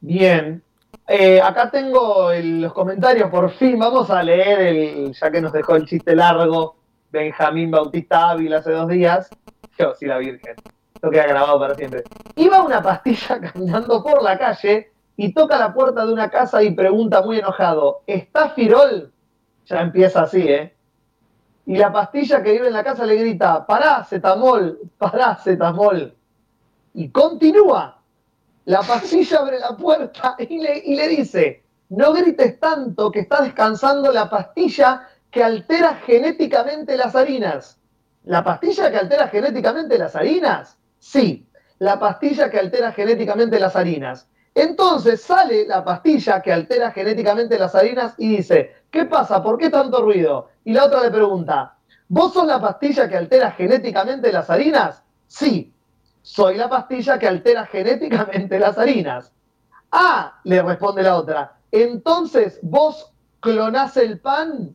[0.00, 0.62] Bien.
[1.08, 3.80] Eh, acá tengo el- los comentarios, por fin.
[3.80, 6.76] Vamos a leer el, ya que nos dejó el chiste largo,
[7.10, 9.28] Benjamín Bautista Ávila hace dos días.
[9.76, 10.54] Yo, sí, la Virgen.
[10.94, 12.04] Esto queda grabado para siempre.
[12.36, 16.70] Iba una pastilla caminando por la calle y toca la puerta de una casa y
[16.70, 19.12] pregunta muy enojado, ¿está Firol?
[19.66, 20.74] Ya empieza así, ¿eh?
[21.68, 26.16] Y la pastilla que vive en la casa le grita, pará, cetamol, pará, cetamol.
[26.94, 28.00] Y continúa.
[28.64, 33.42] La pastilla abre la puerta y le, y le dice, no grites tanto que está
[33.42, 37.78] descansando la pastilla que altera genéticamente las harinas.
[38.24, 40.78] ¿La pastilla que altera genéticamente las harinas?
[40.98, 41.46] Sí,
[41.80, 44.26] la pastilla que altera genéticamente las harinas.
[44.58, 49.40] Entonces sale la pastilla que altera genéticamente las harinas y dice, ¿qué pasa?
[49.40, 50.48] ¿Por qué tanto ruido?
[50.64, 51.76] Y la otra le pregunta,
[52.08, 55.04] ¿vos sos la pastilla que altera genéticamente las harinas?
[55.28, 55.72] Sí,
[56.22, 59.32] soy la pastilla que altera genéticamente las harinas.
[59.92, 64.74] Ah, le responde la otra, entonces vos clonás el pan.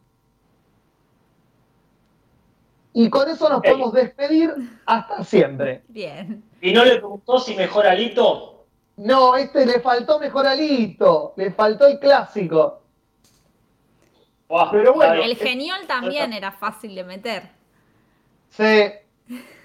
[2.93, 4.53] Y con eso nos podemos despedir
[4.85, 5.83] hasta siempre.
[5.89, 6.41] Bien.
[6.61, 8.52] ¿Y no le preguntó si mejor alito?
[8.97, 12.81] No, este le faltó mejor alito, le faltó el clásico.
[14.71, 15.23] Pero bueno.
[15.23, 17.43] El geniol también era fácil de meter.
[18.49, 18.91] Sí,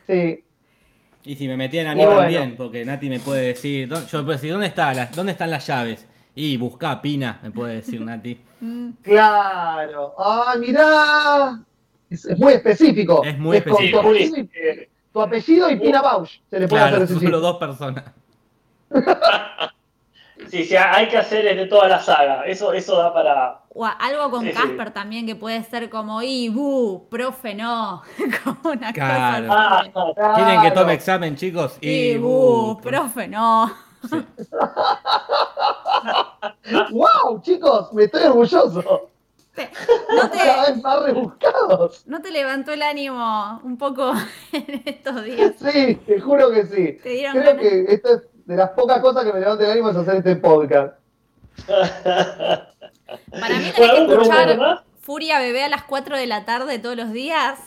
[0.07, 0.45] sí.
[1.25, 2.21] Y si me metían a mí bueno.
[2.23, 5.51] también, porque Nati me puede decir, ¿dó- yo puedo decir, ¿dónde, está la- ¿dónde están
[5.51, 6.07] las llaves?
[6.35, 8.41] Y buscá Pina, me puede decir Nati.
[9.03, 10.15] Claro.
[10.19, 11.61] Ah, mirá.
[12.11, 13.23] Es, es muy específico.
[13.23, 14.01] Es muy con específico.
[14.01, 14.41] Tu Juli, apellido,
[14.83, 16.41] y- tu apellido y Pina Bausch.
[16.49, 18.05] Se le puede Claro, hacer solo dos personas.
[20.51, 22.45] sí, sí, hay que hacer de toda la saga.
[22.45, 23.61] Eso, eso da para.
[23.75, 24.55] O algo con Sí, sí.
[24.55, 28.03] Casper también que puede ser como, y bu, profe, no.
[28.45, 29.47] como una Claro.
[29.49, 30.15] cosa.
[30.17, 30.91] Ah, ¿Quieren que tome Claro.
[30.91, 31.79] examen, chicos?
[31.81, 33.71] Y bu, profe, no.
[36.91, 37.93] ¡Wow, chicos!
[37.93, 39.11] Me estoy orgulloso.
[39.55, 39.71] Te-
[40.17, 42.07] no, Cada te, vez más rebuscados.
[42.07, 44.13] ¿No te levantó el ánimo un poco
[44.53, 45.53] en estos días?
[45.59, 46.99] Sí, te juro que sí.
[47.03, 47.63] ¿Te dieron Creo ganas?
[47.63, 50.37] que esto es de las pocas cosas que me levantan el ánimo es hacer este
[50.37, 50.95] podcast.
[51.67, 52.65] Para
[53.59, 54.85] mí tenés que ¿tenemos escuchar?
[55.03, 57.59] Furia Bebé a las 4 de la tarde todos los días.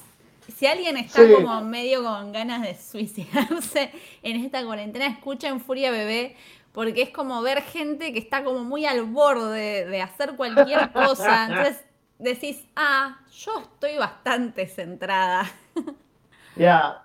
[0.57, 1.33] Si alguien está Sí.
[1.35, 3.91] como medio con ganas de suicidarse
[4.23, 6.35] en esta cuarentena, escuchen Furia Bebé
[6.71, 11.45] porque es como ver gente que está como muy al borde de hacer cualquier cosa.
[11.45, 11.83] Entonces
[12.17, 15.43] decís, ah, yo estoy bastante centrada.
[16.55, 17.03] Ya.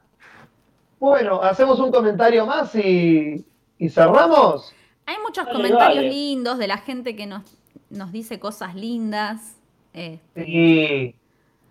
[0.98, 3.44] Bueno, hacemos un comentario más y,
[3.78, 4.72] y cerramos.
[5.06, 6.10] Hay muchos Dale, comentarios dale.
[6.10, 7.42] lindos de la gente que nos,
[7.90, 9.56] nos dice cosas lindas.
[9.92, 11.14] Este, Y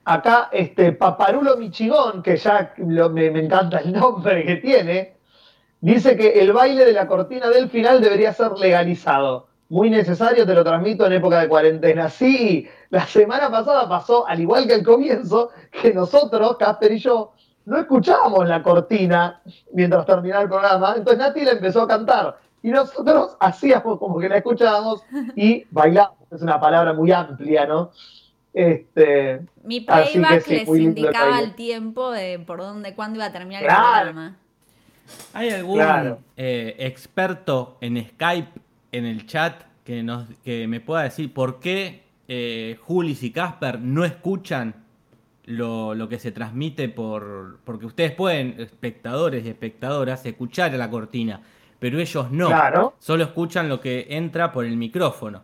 [0.05, 5.17] acá, este Paparulo Michigón, que ya lo- me, me encanta el nombre que tiene,
[5.81, 9.47] dice que el baile de la cortina del final debería ser legalizado.
[9.67, 12.07] Muy necesario, te lo transmito en época de cuarentena.
[12.09, 17.33] Sí, la semana pasada pasó, al igual que el comienzo, que nosotros, Casper y yo,
[17.65, 19.41] no escuchábamos la cortina
[19.73, 20.93] mientras terminaba el programa.
[20.97, 22.37] Entonces Nati la empezó a cantar.
[22.61, 25.03] Y nosotros hacíamos como que la escuchábamos
[25.35, 26.17] y bailábamos.
[26.31, 27.91] Es una palabra muy amplia, ¿no?
[28.53, 33.63] Este, mi playback sí, les indicaba el tiempo de por dónde, cuándo iba a terminar
[33.63, 33.83] Claro.
[33.83, 34.35] el programa.
[35.33, 36.19] ¿Hay algún Claro.
[36.37, 38.59] eh, experto en Skype
[38.93, 43.79] en el chat que, nos, que me pueda decir por qué eh, Julis y Casper
[43.79, 44.73] no escuchan
[45.45, 47.59] lo, lo que se transmite por...
[47.63, 51.41] Porque ustedes pueden, espectadores y espectadoras, escuchar a la cortina,
[51.79, 52.47] pero ellos no.
[52.47, 52.95] Claro.
[52.99, 55.43] Solo escuchan lo que entra por el micrófono.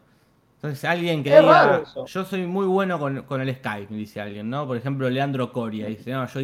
[0.56, 4.50] Entonces alguien que Es diga, yo soy muy bueno con, con el Skype, dice alguien,
[4.50, 4.68] ¿no?
[4.68, 6.40] Por ejemplo, Leandro Coria dice, no, yo,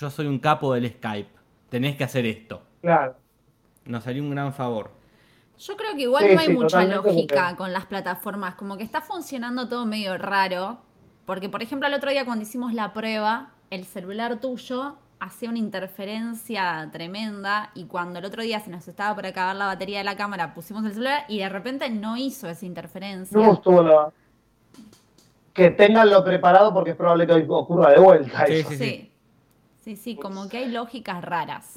[0.00, 1.28] yo soy un capo del Skype,
[1.68, 2.62] tenés que hacer esto.
[2.80, 3.16] claro.
[3.84, 4.90] Nos haría un gran favor.
[5.58, 8.84] Yo creo que igual Sí, no hay sí, mucha lógica con las plataformas, como que
[8.84, 10.78] está funcionando todo medio raro,
[11.28, 15.58] porque por ejemplo el otro día cuando hicimos la prueba, el celular tuyo hacía una
[15.58, 20.04] interferencia tremenda y cuando el otro día se nos estaba por acabar la batería de
[20.04, 23.36] la cámara pusimos el celular y de repente no hizo esa interferencia.
[23.36, 24.10] No estuvo la.
[25.52, 28.70] Que tenganlo preparado porque es probable que hoy ocurra de vuelta Sí, eso.
[28.70, 29.12] sí, Sí.
[29.82, 31.74] Sí, sí, como que hay lógicas raras.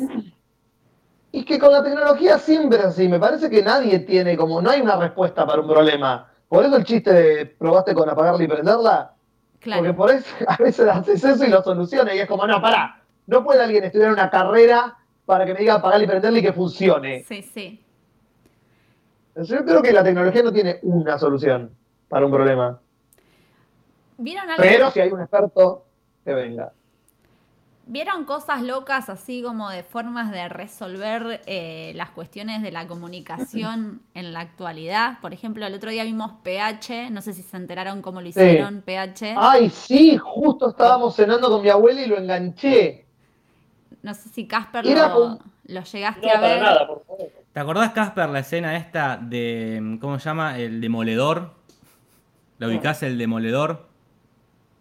[1.34, 3.10] Y que con la tecnología siempre así.
[3.10, 4.62] Me parece que nadie tiene como.
[4.62, 6.32] No hay una respuesta para un problema.
[6.48, 9.16] Por eso el chiste de probaste con apagarla y prenderla.
[9.63, 12.15] Porque por eso a veces haces eso y lo solucionas.
[12.15, 13.02] Y es como, no, pará.
[13.28, 16.54] No puede alguien estudiar una carrera para que me diga apagarla y prenderla y que
[16.54, 17.24] funcione.
[17.24, 17.84] Sí, sí.
[19.36, 21.71] Yo creo que la tecnología no tiene una solución
[22.10, 22.82] para un problema.
[24.17, 24.62] ¿Vieron algo?
[24.62, 25.86] Pero si hay un experto,
[26.26, 26.74] que venga.
[27.91, 34.01] ¿Vieron cosas locas así como de formas de resolver eh, las cuestiones de la comunicación
[34.13, 35.19] en la actualidad?
[35.19, 38.82] Por ejemplo, el otro día vimos PH, no sé si se enteraron cómo lo hicieron,
[38.82, 39.36] PH.
[39.38, 43.04] Ay, sí, justo estábamos cenando con mi abuela y lo enganché.
[44.01, 46.62] No sé si Casper lo, como- lo llegaste No, a para ver.
[46.63, 47.30] nada, por favor.
[47.51, 49.97] ¿Te acordás, Casper, la escena esta de.
[49.99, 50.58] ¿Cómo se llama?
[50.58, 51.56] El demoledor.
[52.58, 53.89] ¿La ubicás el demoledor?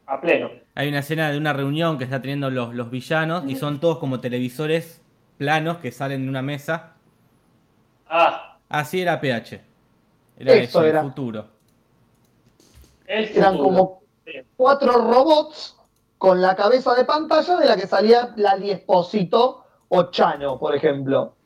[0.06, 0.59] A pleno.
[0.80, 3.98] Hay una escena de una reunión que está teniendo los, los villanos y son todos
[3.98, 5.02] como televisores
[5.36, 6.94] planos que salen de una mesa.
[8.06, 9.60] Ah, Así era PH.
[10.38, 11.02] Era Eso eso, el era.
[11.02, 11.48] futuro.
[13.06, 13.64] el Eran futuro.
[13.64, 14.02] como
[14.56, 15.76] cuatro robots
[16.18, 21.36] con la cabeza de pantalla de la que salía Lali Espósito o Chano, por ejemplo.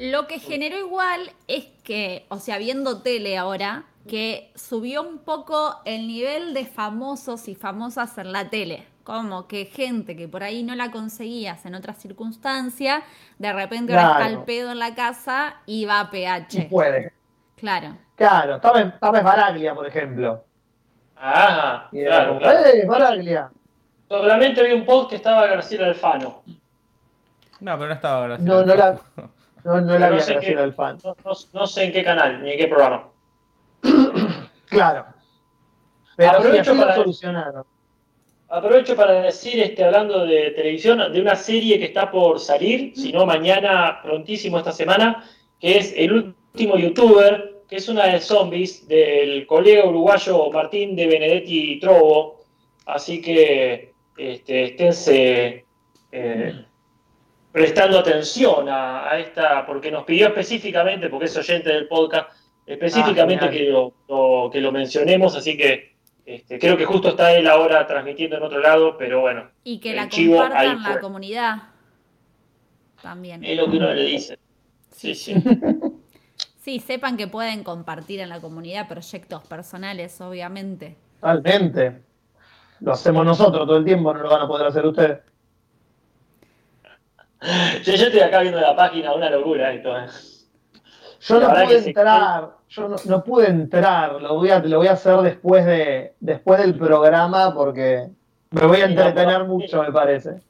[0.00, 5.76] Lo que generó igual es que, o sea, viendo tele ahora, que subió un poco
[5.84, 8.86] el nivel de famosos y famosas en la tele.
[9.04, 13.02] Como que gente que por ahí no la conseguías en otras circunstancias,
[13.38, 16.68] de repente ahora está el pedo en la casa y va a Y PH.
[16.70, 17.12] puede.
[17.56, 17.98] Claro.
[18.16, 20.42] Claro, estaba en Baraglia, por ejemplo.
[21.16, 22.66] Ajá, Y claro, como, claro.
[22.66, 23.50] ¡eh, Baraglia!
[24.08, 26.42] Solamente vi un post que estaba Graciela Alfano.
[27.60, 28.52] No, pero no estaba gracioso.
[28.60, 29.00] No, no la,
[29.64, 30.98] no, no la No vi a sé qué- fan.
[31.04, 33.08] No, no- no sé en qué canal ni en qué programa.
[34.66, 35.06] Claro.
[36.16, 37.64] Pero Aprovecho para- solucionaron.
[38.48, 43.12] Aprovecho para decir, este, hablando de televisión, de una serie que está por salir, si
[43.12, 45.24] no mañana, prontísimo esta semana,
[45.60, 51.06] que es El último youtuber, que es una de zombies del colega uruguayo Martín de
[51.06, 52.40] Benedetti Trovo.
[52.86, 55.64] Así que este, esténse
[56.12, 56.64] eh,
[57.52, 62.30] prestando atención a, a esta, porque nos pidió específicamente, porque es oyente del podcast,
[62.66, 67.32] específicamente Ah, que, lo, lo- que lo mencionemos, así que este, creo que justo está
[67.32, 71.56] él ahora transmitiendo en otro lado, pero bueno, Y que la chivo compartan la comunidad.
[73.02, 73.42] También.
[73.44, 74.38] es lo que uno le dice.
[74.90, 75.34] Sí, sí.
[76.62, 80.94] Sí, sepan que pueden compartir en la comunidad proyectos personales, obviamente.
[81.18, 82.02] Totalmente.
[82.80, 85.20] Lo hacemos nosotros todo el tiempo, no lo van a poder hacer ustedes.
[87.84, 89.96] Yo, yo estoy acá viendo la página, una locura esto.
[89.96, 90.06] ¿eh?
[91.20, 94.86] Yo La no pude entrar, yo no, no pude entrar, lo voy a, lo voy
[94.86, 98.08] a hacer después de después del programa porque
[98.50, 100.40] me voy a entretener mucho, me parece.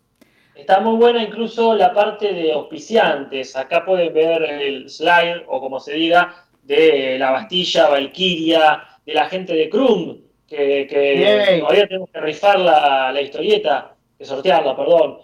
[0.54, 3.56] Está muy buena incluso la parte de auspiciantes.
[3.56, 9.26] Acá pueden ver el slide, o como se diga, de la Bastilla, Valkyria, de la
[9.28, 15.18] gente de Krum, que, que todavía tenemos que rifar la, la historieta, que sortearla, perdón.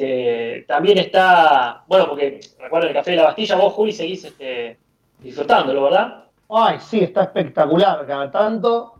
[0.00, 4.78] Este, también está, bueno, porque recuerden el Café de la Bastilla, vos, Juli, seguís este,
[5.18, 6.24] disfrutándolo, ¿verdad?
[6.48, 8.06] Ay, sí, está espectacular.
[8.06, 8.94] Cada tanto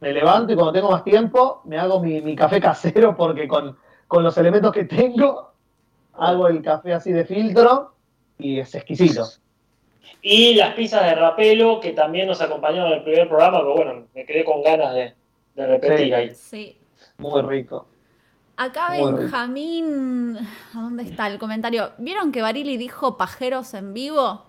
[0.00, 3.76] me levanto y cuando tengo más tiempo me hago mi, mi café casero porque con,
[4.08, 5.52] con los elementos que tengo
[6.14, 7.92] hago el café así de filtro
[8.38, 9.26] y es exquisito.
[10.22, 14.06] Y las pizzas de rapelo, que también nos acompañaron en el primer programa, pero bueno,
[14.14, 15.14] me quedé con ganas de,
[15.54, 16.12] de repetir Sí.
[16.12, 16.30] ahí.
[16.34, 16.78] Sí.
[17.18, 17.86] Muy rico.
[18.60, 18.90] Acá.
[18.90, 20.36] Benjamín,
[20.74, 21.92] ¿a dónde está el comentario?
[21.96, 24.44] ¿Vieron que Barili dijo pajeros en vivo?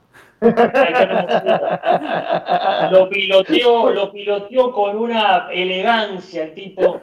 [2.91, 6.99] Lo piloteó, lo piloteó con una elegancia el tipo.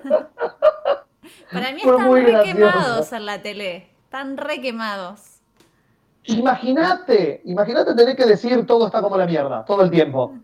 [1.50, 2.56] Para mí Fue están muy re gracioso.
[2.58, 3.88] quemados en la tele.
[4.04, 5.40] Están re quemados.
[6.24, 10.34] Imagínate, imagínate tener que decir todo está como la mierda, todo el tiempo.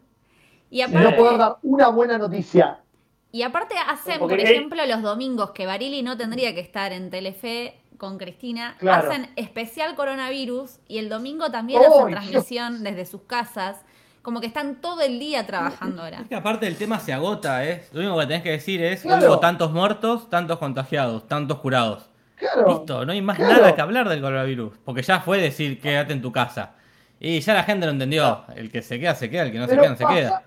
[0.71, 2.81] Y Y no aparte, poder dar una buena noticia.
[3.35, 6.93] Y aparte hacen, Porque por hay- ejemplo, los domingos que Barili no tendría que estar
[6.93, 9.11] en Telefe con Cristina, Claro.
[9.11, 12.11] hacen especial coronavirus y el domingo también ¡Ay, hacen Dios!
[12.21, 13.85] transmisión desde sus casas.
[14.23, 16.21] Como que están todo el día trabajando ahora.
[16.23, 17.85] Es que aparte el tema se agota, ¿eh?
[17.93, 19.27] Lo único que tenés que decir es, Claro.
[19.27, 22.09] hubo tantos muertos, tantos contagiados, tantos curados.
[22.37, 22.69] Claro.
[22.69, 23.53] Listo, no hay más Claro.
[23.55, 24.79] nada que hablar del coronavirus.
[24.85, 26.73] Porque ya fue decir quédate en tu casa.
[27.21, 28.45] Y ya la gente lo entendió.
[28.57, 29.43] El que se queda, se queda.
[29.43, 30.43] El que no se queda, no se pasa- queda.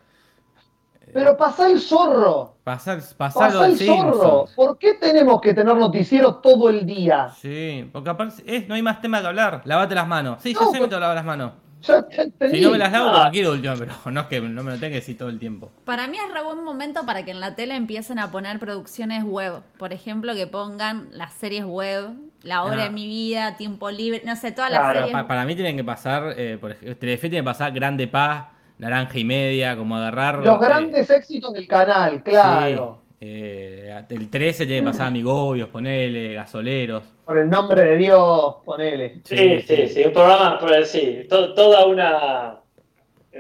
[1.13, 2.55] Pero pasá el zorro.
[2.63, 4.45] Pasar, pasarlo Pasá el zorro.
[4.55, 7.29] ¿Por qué tenemos que tener noticiero todo el día?
[7.39, 9.61] Sí, porque aparte es, no hay más tema que hablar.
[9.65, 10.39] Lavate las manos.
[10.41, 11.51] Sí, yo No, sé pues- me tengo que lavar las manos.
[11.83, 12.57] Ya te entendí.
[12.57, 13.21] Si no me las lavo, Ah.
[13.21, 15.71] tranquilo, último, pero no es que no me lo tenga que decir todo el tiempo.
[15.85, 19.23] Para mí es re buen momento para que en la tele empiecen a poner producciones
[19.23, 19.61] web.
[19.77, 22.09] Por ejemplo, que pongan las series web,
[22.43, 22.83] La hora Ah.
[22.85, 25.11] de mi vida, Tiempo Libre, no sé, todas Claro, las series.
[25.11, 28.45] Pa- para mí tienen que pasar, eh, por ejemplo, Telefe tiene que pasar Grande Paz,
[28.79, 30.39] Naranja y Media, como agarrar.
[30.45, 33.01] Los eh, grandes éxitos del canal, claro.
[33.09, 37.03] sí, eh, el 13 tiene que pasar Amigobios, ponele, Gasoleros.
[37.25, 39.21] Por el nombre de Dios, ponele.
[39.23, 42.59] Sí, sí, sí, un programa, pues, sí, to- toda una,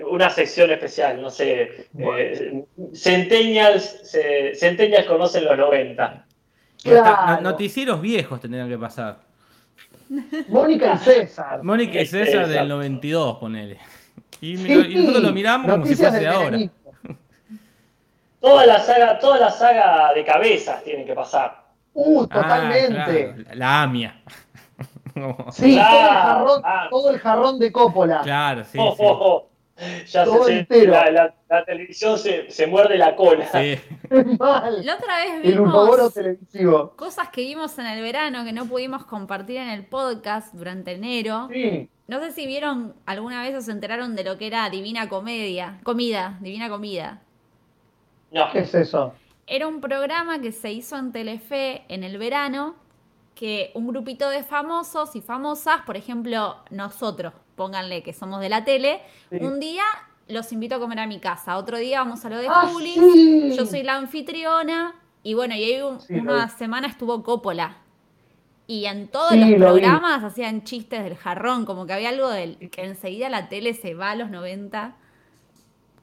[0.09, 1.87] una sección especial, no sé.
[1.97, 6.25] Eh, Centennials, se- Centennials conocen los 90.
[6.83, 7.41] Y hasta Claro.
[7.41, 9.19] no- noticieros viejos tendrían que pasar.
[10.47, 11.63] Mónica y César.
[11.63, 12.75] Mónica y Este, César del exacto.
[12.75, 13.77] 92, ponele.
[14.41, 16.57] Y, Sí, y nosotros lo miramos como si noticias fuese de ahora.
[18.39, 21.63] Toda la saga, toda la saga de cabezas tiene que pasar.
[21.93, 23.33] Uh, Ah, totalmente.
[23.33, 24.21] claro, la AMIA.
[25.51, 26.89] Sí, Claro, todo, el jarrón, claro.
[26.91, 28.21] todo el jarrón de Coppola.
[28.21, 29.01] Claro, sí, Oh, sí.
[29.03, 29.49] oh, oh.
[30.07, 30.91] Ya Todo se, entero.
[30.93, 33.45] la, la- la televisión se, se muerde la cola.
[33.45, 33.77] Sí.
[34.39, 34.85] Mal.
[34.85, 36.93] La otra vez vimos televisivo.
[36.95, 41.47] cosas que vimos en el verano que no pudimos compartir en el podcast durante enero.
[41.53, 41.89] Sí.
[42.07, 45.79] No sé si vieron alguna vez o se enteraron de lo que era Divina Comedia.
[45.83, 47.21] Comida, Divina Comida.
[48.31, 48.49] No.
[48.51, 49.13] ¿Qué es eso?
[49.45, 52.75] Era un programa que se hizo en Telefe en el verano,
[53.37, 58.63] que un grupito de famosos y famosas, por ejemplo, nosotros, pónganle que somos de la
[58.65, 59.37] tele, Sí.
[59.41, 59.83] un día
[60.27, 62.93] los invito a comer a mi casa, otro día vamos a lo de Ah, Juli,
[62.95, 63.53] sí.
[63.55, 67.77] yo soy la anfitriona, y bueno, y ahí un- Sí, lo una semana estuvo Coppola.
[68.69, 69.79] Y en todos los lo vi.
[69.81, 73.93] programas hacían chistes del jarrón, como que había algo del que enseguida la tele se
[73.93, 74.95] va a los 90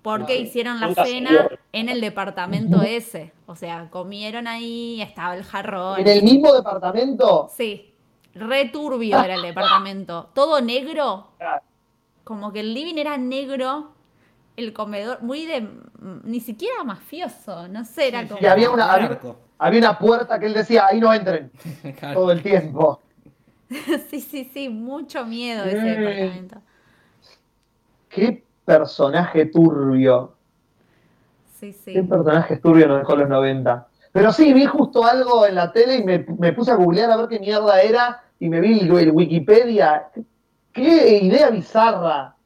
[0.03, 1.59] porque hicieron la cena salió.
[1.81, 3.33] En el departamento ese.
[3.47, 6.01] O sea, comieron ahí, estaba el jarrón.
[6.01, 7.49] En el mismo departamento.
[7.55, 7.93] Sí,
[8.35, 10.31] re turbio era el departamento.
[10.35, 11.63] Todo negro, Claro.
[12.25, 13.93] como que el living era negro,
[14.57, 15.69] el comedor muy de...
[16.25, 18.41] ni siquiera mafioso, no sé, era como...
[18.41, 18.93] Y había una,
[19.59, 21.51] había, una puerta que él decía, ahí no entren,
[21.99, 22.21] Claro.
[22.21, 23.01] todo el tiempo.
[24.11, 25.85] sí, sí, sí, mucho miedo ese Mm.
[26.01, 26.63] departamento.
[28.09, 30.34] Qué personaje turbio.
[31.73, 31.93] Sí, sí.
[31.95, 33.89] Qué nos dejó los 90.
[34.13, 37.17] Pero sí, vi justo algo en la tele y me, me puse a googlear a
[37.17, 40.09] ver qué mierda era y me vi el, el Wikipedia.
[40.73, 42.37] Qué idea bizarra.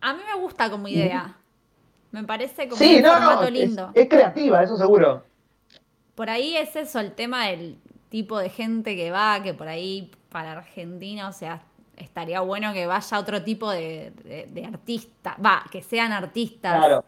[0.00, 1.36] A mí me gusta como idea.
[2.12, 3.90] Me parece como Sí, un no, formato no, es, lindo.
[3.94, 5.22] es creativa, eso seguro.
[6.14, 10.10] Por ahí es eso, el tema del tipo de gente que va, que por ahí
[10.28, 11.62] para Argentina, o sea,
[11.96, 17.04] estaría bueno que vaya otro tipo de, de, de artista, va, que sean artistas Claro.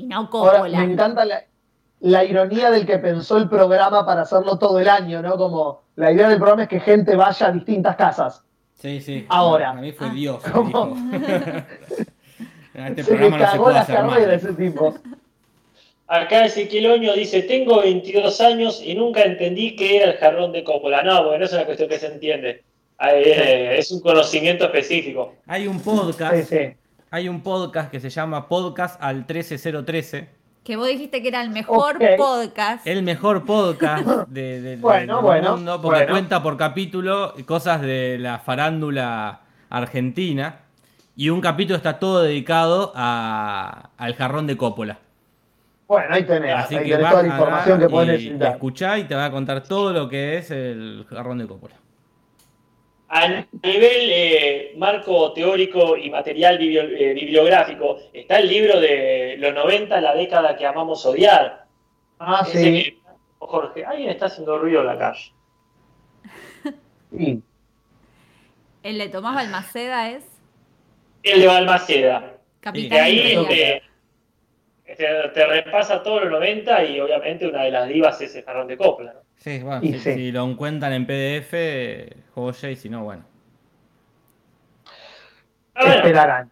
[0.00, 1.42] Y no Ahora, me encanta la,
[2.00, 5.36] la ironía del que pensó el programa para hacerlo todo el año, ¿no?
[5.36, 8.42] Como la idea del programa es que gente vaya a distintas casas.
[8.74, 9.26] Sí, sí.
[9.28, 9.70] Ahora.
[9.70, 10.12] A mí fue Ah.
[10.14, 10.42] Dios.
[12.74, 14.30] este se programa no se cagó puede la hacer carrera mal.
[14.30, 14.94] ese tipo.
[16.06, 20.64] Acá Ezequiel Oño dice, tengo 22 años y nunca entendí qué era el jarrón de
[20.64, 21.02] Coppola.
[21.04, 22.64] No, porque no es una cuestión que se entiende.
[23.12, 25.34] Eh, es un conocimiento específico.
[25.46, 26.74] Hay un podcast, Sí, sí.
[27.10, 30.28] Hay un podcast que se llama Podcast al 13013.
[30.62, 32.86] Que vos dijiste que era el mejor podcast.
[32.86, 36.12] El mejor podcast de, de- Bueno, del bueno, mundo, porque bueno.
[36.12, 39.40] cuenta por capítulo cosas de la farándula
[39.70, 40.60] argentina.
[41.16, 44.98] Y un capítulo está todo dedicado a- al jarrón de Coppola.
[45.88, 48.52] Bueno, ahí tenés, Así ahí que tenés vas toda la información que podés y necesitar.
[48.52, 51.74] escuchá y te va a contar todo lo que es el jarrón de Coppola.
[53.12, 53.44] A nivel
[54.12, 60.14] eh, marco teórico y material bibli- eh, bibliográfico, está el libro de los 90, la
[60.14, 61.66] década que amamos odiar.
[62.20, 62.84] Ah, Ese sí.
[62.84, 63.00] que-
[63.38, 65.32] Jorge, alguien está haciendo ruido en la calle.
[67.18, 67.42] sí.
[68.84, 70.24] El de Tomás Balmaceda es
[71.24, 72.36] El de Balmaceda.
[72.60, 73.80] Capitán De ahí.
[75.32, 78.76] Te, repasa todos los 90 y obviamente una de las divas es el jarrón de
[78.76, 79.14] Coppola.
[79.14, 79.20] ¿no?
[79.36, 80.14] Sí, bueno, Y si, sí.
[80.14, 81.54] si lo encuentran en PDF,
[82.34, 83.24] joya, y si no, bueno.
[85.74, 86.50] Ah, bueno, Esperarán.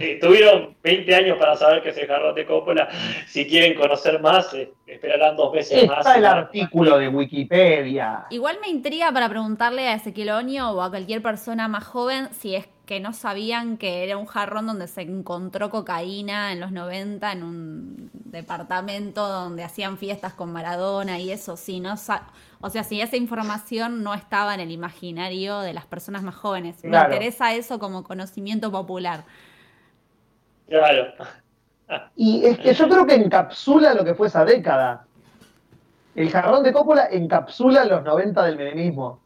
[0.00, 2.88] eh, tuvieron 20 años para saber qué es el jarrón de Coppola.
[3.26, 5.98] Si quieren conocer más, eh, esperarán dos meses más.
[6.00, 8.26] Está el artículo de Wikipedia.
[8.30, 12.54] Igual me intriga para preguntarle a Ezequiel Oño o a cualquier persona más joven si
[12.54, 17.32] es que no sabían que era un jarrón donde se encontró cocaína en los 90
[17.32, 23.00] en un departamento donde hacían fiestas con Maradona y eso, sí, no o sea, si
[23.00, 26.82] esa información no estaba en el imaginario de las personas más jóvenes.
[26.82, 27.08] Claro.
[27.08, 29.24] Me interesa eso como conocimiento popular.
[30.68, 31.14] Claro.
[32.14, 35.06] Y es que yo creo que encapsula lo que fue esa década.
[36.14, 39.18] El jarrón de Coppola encapsula los 90 del menemismo.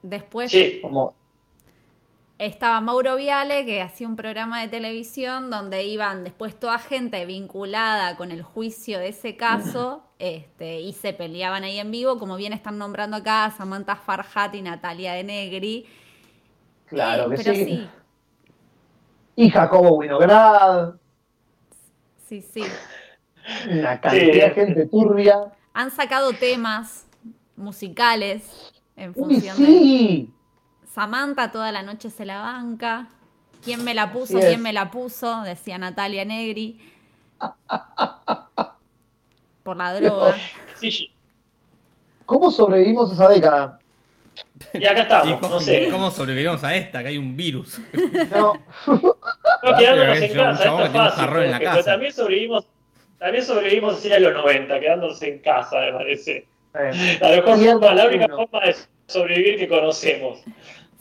[0.00, 0.78] Después Sí.
[0.80, 1.17] Como,
[2.38, 8.16] estaba Mauro Viale, que hacía un programa de televisión donde iban después toda gente vinculada
[8.16, 12.52] con el juicio de ese caso este, y se peleaban ahí en vivo, como bien
[12.52, 15.86] están nombrando acá a Samantha Farhat y Natalia de Negri.
[16.86, 17.54] claro Eh, que pero sí.
[17.54, 17.94] sí,
[19.36, 20.96] Y Jacobo Winograd,
[22.16, 22.82] sí, sí.
[23.64, 25.52] una cantidad de gente turbia.
[25.72, 27.06] Han sacado temas
[27.56, 28.54] musicales
[28.96, 30.34] en Uy, función de sí.
[31.08, 33.06] Samantha toda la noche se la banca.
[33.64, 34.36] ¿Quién me la puso?
[34.40, 35.42] ¿Quién me la puso?
[35.42, 36.80] Decía Natalia Negri.
[39.62, 40.34] Por la droga.
[42.26, 43.78] ¿Cómo sobrevivimos a esa década?
[44.74, 45.88] Y acá ¿Y estamos, cómo, no sé.
[45.88, 47.00] cómo sobrevivimos a esta?
[47.02, 47.80] Que hay un virus.
[48.32, 48.54] No.
[49.60, 51.20] No, quedándonos en casa, esto es fácil.
[51.24, 51.76] jarrón en la porque- casa.
[51.80, 52.66] pero también sobrevivimos,
[53.18, 56.46] también sobrevivimos así a los 90, quedándose en casa, me parece.
[56.74, 58.36] Eh, La mejor Y el forma, la única 2001.
[58.48, 58.76] forma de
[59.08, 60.38] sobrevivir que conocemos.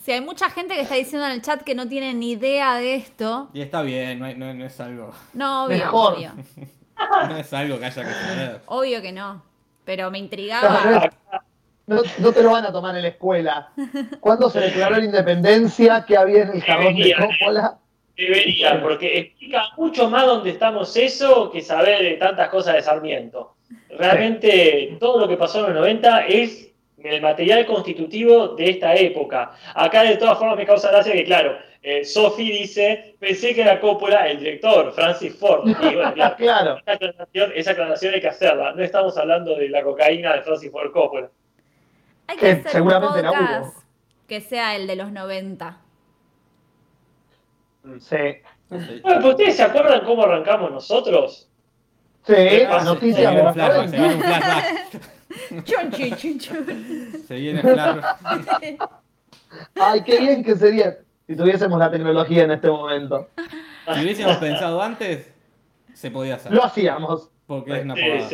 [0.08, 2.76] Si hay mucha gente que está diciendo en el chat que no tiene ni idea
[2.76, 6.14] de esto, Y está bien, no, hay- no- no es algo no, obvio, Mejor.
[6.14, 6.32] obvio.
[7.28, 8.62] no es algo que haya que saber.
[8.68, 9.44] Obvio que no.
[9.84, 11.10] Pero me intrigaba.
[11.88, 13.74] No, no te lo van a tomar en la escuela.
[14.22, 16.06] ¿Cuándo se declaró la independencia?
[16.08, 17.18] ¿Qué había en el jarrón de Debería.
[17.28, 17.78] Coppola?
[18.16, 23.58] Debería, porque explica mucho más dónde estamos eso que saber de tantas cosas de Sarmiento.
[23.90, 26.70] realmente todo lo que pasó en los 90 es
[27.08, 29.52] el material constitutivo de esta época.
[29.74, 33.80] Acá de todas formas me causa gracia que, claro, eh, Sophie dice, pensé que era
[33.80, 35.68] Coppola el director, Francis Ford.
[35.68, 36.78] Y bueno, claro, claro.
[36.78, 38.74] esa aclaración, esa aclaración hay que hacerla.
[38.74, 41.30] No estamos hablando de la cocaína de Francis Ford Coppola.
[42.28, 43.88] Hay que Que hacer un seguramente la podcast
[44.28, 45.78] que sea el de los 90.
[48.00, 48.18] Sí.
[48.70, 49.00] Sí.
[49.02, 51.50] Bueno, pues ustedes se acuerdan cómo arrancamos nosotros?
[52.26, 52.34] Sí,
[52.84, 53.56] noticias
[55.52, 57.36] los flashback, se 90.
[57.36, 58.90] viene flashback.
[59.76, 63.28] Ay, qué bien que sería si tuviésemos la tecnología en este momento.
[63.94, 65.30] Si hubiésemos pensado antes,
[65.94, 66.52] se podía hacer.
[66.54, 67.30] Lo hacíamos.
[67.48, 68.30] Porque es una Sí, pavada.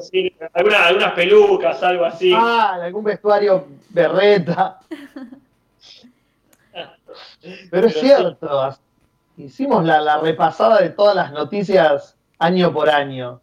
[0.00, 0.36] sí.
[0.52, 2.32] Algunas pelucas, algo así.
[2.36, 4.78] Ah, algún vestuario berreta.
[7.70, 8.00] Pero es sí.
[8.00, 8.76] cierto,
[9.36, 13.40] hicimos la, la repasada de todas las noticias año por año.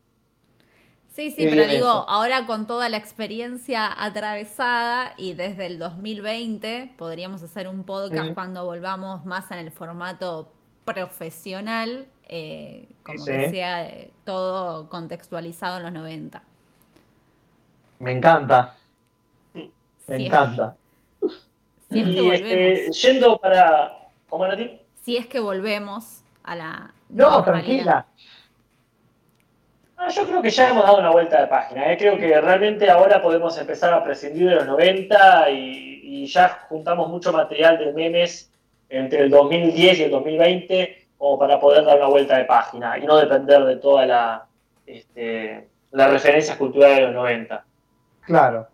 [1.16, 2.10] Sí, sí, pero digo, eso.
[2.10, 8.66] ahora con toda la experiencia atravesada y desde el 2020 podríamos hacer un podcast cuando
[8.66, 10.52] volvamos más en el formato
[10.84, 13.32] profesional, eh, como Sí.
[13.32, 16.44] que sea eh, todo contextualizado en los 90.
[18.00, 18.76] Me encanta,
[19.54, 20.76] me encanta.
[21.90, 24.10] si es que y este, yendo para.
[24.28, 24.82] ¿Cómo Nati?
[25.04, 26.94] Si es que volvemos a la.
[27.08, 27.44] No, normalidad.
[27.46, 28.06] tranquila.
[29.98, 31.92] Ah, yo creo que ya hemos dado una vuelta de página.
[31.92, 31.98] ¿eh?
[31.98, 37.10] Creo que realmente ahora podemos empezar a prescindir de los 90 y, y ya juntamos
[37.10, 38.52] mucho material de memes
[38.90, 43.06] entre el 2010 y el 2020 como para poder dar una vuelta de página y
[43.06, 44.46] no depender de toda la,
[44.86, 47.66] este, las referencias culturales de los 90.
[48.22, 48.68] Claro.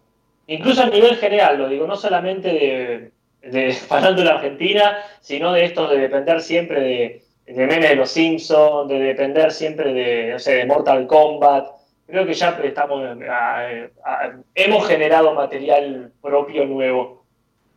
[0.48, 3.12] Incluso a nivel general, lo digo, no solamente
[3.42, 8.10] de, de farándula argentina, sino de esto de depender siempre de, de memes de los
[8.10, 11.68] Simpsons, de depender siempre de, no sé, de Mortal Kombat.
[12.08, 13.66] Creo que ya estamos, a-
[14.06, 17.26] a- hemos generado material propio nuevo.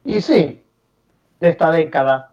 [0.05, 0.63] Y sí,
[1.41, 2.33] de esta década.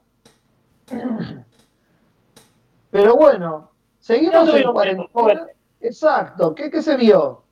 [2.90, 5.48] Pero bueno, seguimos No en tuvimos cuarentena.
[5.80, 7.44] Exacto, ¿qué, qué se vio?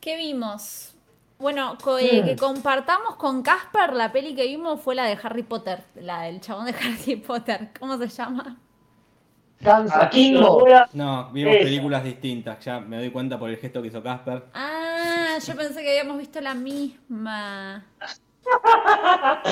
[0.00, 0.89] ¿Qué vimos?
[1.40, 2.24] Bueno, co- eh, Mm.
[2.26, 6.40] que compartamos con Casper la peli que vimos fue la de Harry Potter, la del
[6.40, 7.70] chabón de Harry Potter.
[7.80, 8.56] ¿Cómo se llama?
[9.62, 10.60] Cansa Aquí no Kimbo.
[10.60, 10.88] voy a...
[10.94, 11.64] No, vimos Esa.
[11.64, 12.64] películas distintas.
[12.64, 14.44] Ya me doy cuenta por el gesto que hizo Casper.
[14.54, 17.84] Ah, yo pensé que habíamos visto la misma.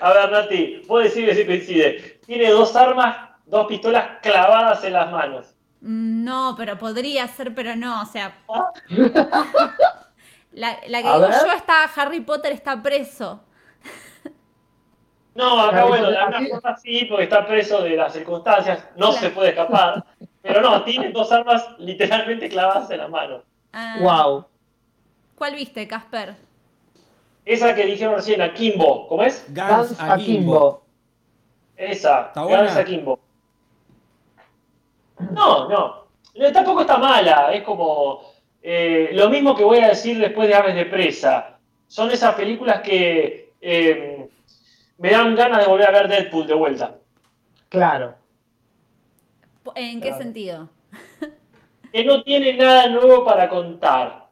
[0.00, 2.20] A ver, Nati, vos decime si coincide.
[2.26, 3.16] Tiene dos armas,
[3.46, 5.46] dos pistolas clavadas en las manos.
[5.80, 8.34] Mm, No, pero podría ser, pero no, o sea.
[10.54, 11.40] La, la que A digo ver.
[11.46, 13.40] yo está, Harry Potter está preso.
[15.34, 18.84] No, acá bueno, de Potter, alguna así- forma sí, porque está preso de las circunstancias,
[18.96, 19.12] no Claro.
[19.20, 20.04] se puede escapar.
[20.42, 23.42] Pero no, tiene dos armas literalmente clavadas en la mano.
[23.72, 24.46] Ah, Wow.
[25.36, 26.36] ¿Cuál viste, Casper?
[27.44, 29.44] Esa que dijeron recién, Akimbo, ¿cómo es?
[29.48, 30.84] Guns Guns Akimbo.
[31.76, 32.78] Esa, ¿Está Guns buena?
[32.78, 33.18] Akimbo.
[35.32, 36.04] No, no,
[36.52, 38.20] tampoco está mala, es como
[38.66, 41.58] eh, lo mismo que voy a decir después de Aves de Presa.
[41.86, 44.26] Son esas películas que eh,
[44.96, 46.96] me dan ganas de volver a ver Deadpool de vuelta.
[47.68, 48.14] Claro.
[49.74, 50.22] ¿En qué Claro.
[50.22, 50.68] sentido?
[51.92, 54.28] Que no tiene nada nuevo para contar.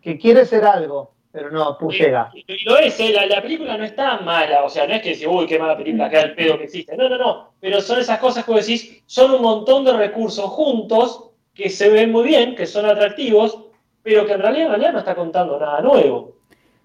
[0.00, 2.30] Que quiere ser algo, pero no, pues llega.
[2.32, 5.02] Y, lo es, eh, la, la película no es tan mala, o sea, no es
[5.02, 6.96] que decís, uy, qué mala película, qué al pedo que existe.
[6.96, 7.52] No, no, no.
[7.60, 11.88] Pero son esas cosas que vos decís, son un montón de recursos juntos que se
[11.88, 13.58] ven muy bien, que son atractivos,
[14.02, 16.36] pero que en realidad, en realidad no está contando nada nuevo.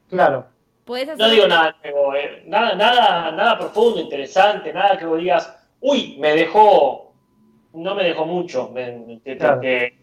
[0.09, 0.47] Claro.
[0.85, 5.19] ¿Puedes hacer No digo nada nuevo, eh, nada, nada, nada profundo, interesante, nada que vos
[5.19, 7.13] digas, uy, me dejó,
[7.73, 9.59] no me dejó mucho, me- te, te- Claro.
[9.61, 9.97] te-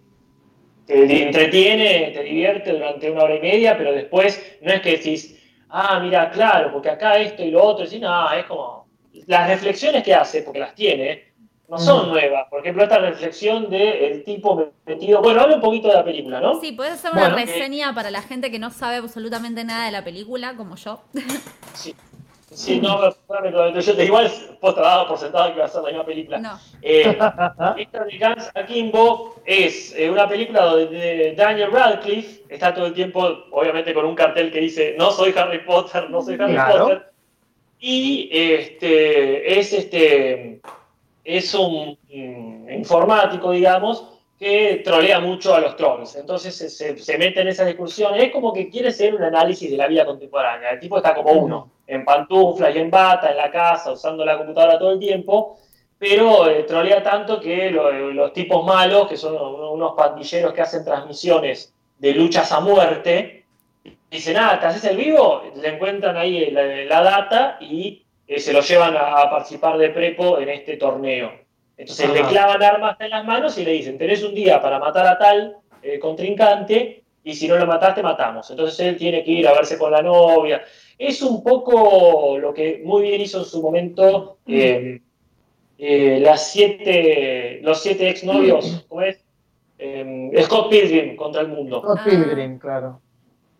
[0.86, 5.38] te entretiene, te divierte durante una hora y media, pero después no es que decís,
[5.68, 8.88] ah, mira, claro, porque acá esto y lo otro, y no, es como,
[9.26, 11.27] las reflexiones que hace, porque las tiene,
[11.68, 12.12] no son Mm.
[12.12, 12.46] nuevas.
[12.48, 16.60] Por ejemplo, esta reflexión del tipo metido, bueno, habla un poquito de la película, ¿no?
[16.60, 17.36] Sí, puedes hacer una Bueno.
[17.36, 21.02] reseña para la gente que no sabe absolutamente nada de la película, como yo.
[21.74, 21.94] Sí,
[22.50, 22.98] sí no,
[23.28, 26.38] pero, yo te igual vos daba por sentado que iba a ser la misma película.
[26.38, 26.58] No.
[26.80, 27.16] Eh,
[27.76, 33.20] esta de Guns Akimbo es eh, una película donde Daniel Radcliffe está todo el tiempo,
[33.52, 36.78] obviamente con un cartel que dice no soy Harry Potter, no soy Harry Claro.
[36.84, 37.12] Potter.
[37.80, 40.60] Y este es este
[41.36, 46.16] es un mm, informático, digamos, que trolea mucho a los trolls.
[46.16, 48.22] Entonces se, se- se mete en esas discusiones.
[48.22, 50.70] Es como que quiere ser un análisis de la vida contemporánea.
[50.70, 54.38] El tipo está como uno, en pantuflas y en bata, en la casa, usando la
[54.38, 55.58] computadora todo el tiempo.
[56.00, 60.60] pero eh, trolea tanto que lo- los tipos malos, que son unos unos pandilleros que
[60.62, 63.44] hacen transmisiones de luchas a muerte,
[64.10, 65.42] dicen, ah, ¿te haces el vivo?
[65.56, 69.90] Le encuentran ahí la, la data y eh, se lo llevan a, a participar de
[69.90, 71.32] prepo en este torneo.
[71.76, 75.06] Entonces le clavan armas en las manos y le dicen, tenés un día para matar
[75.06, 78.50] a tal eh, contrincante y si no lo mataste, matamos.
[78.50, 80.62] Entonces él tiene que ir a verse con la novia.
[80.98, 85.00] Es un poco lo que muy bien hizo en su momento eh,
[85.78, 89.22] eh, las siete, los siete exnovios, ¿cómo es?
[89.78, 91.80] Eh, Scott Pilgrim contra el mundo.
[91.80, 92.04] Scott Ah.
[92.04, 93.00] Pilgrim, claro.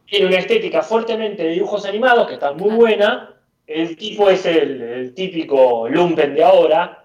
[0.07, 2.77] Tiene una estética fuertemente de dibujos animados que está muy Claro.
[2.77, 3.35] buena.
[3.69, 7.05] El tipo es el, el típico lumpen de ahora,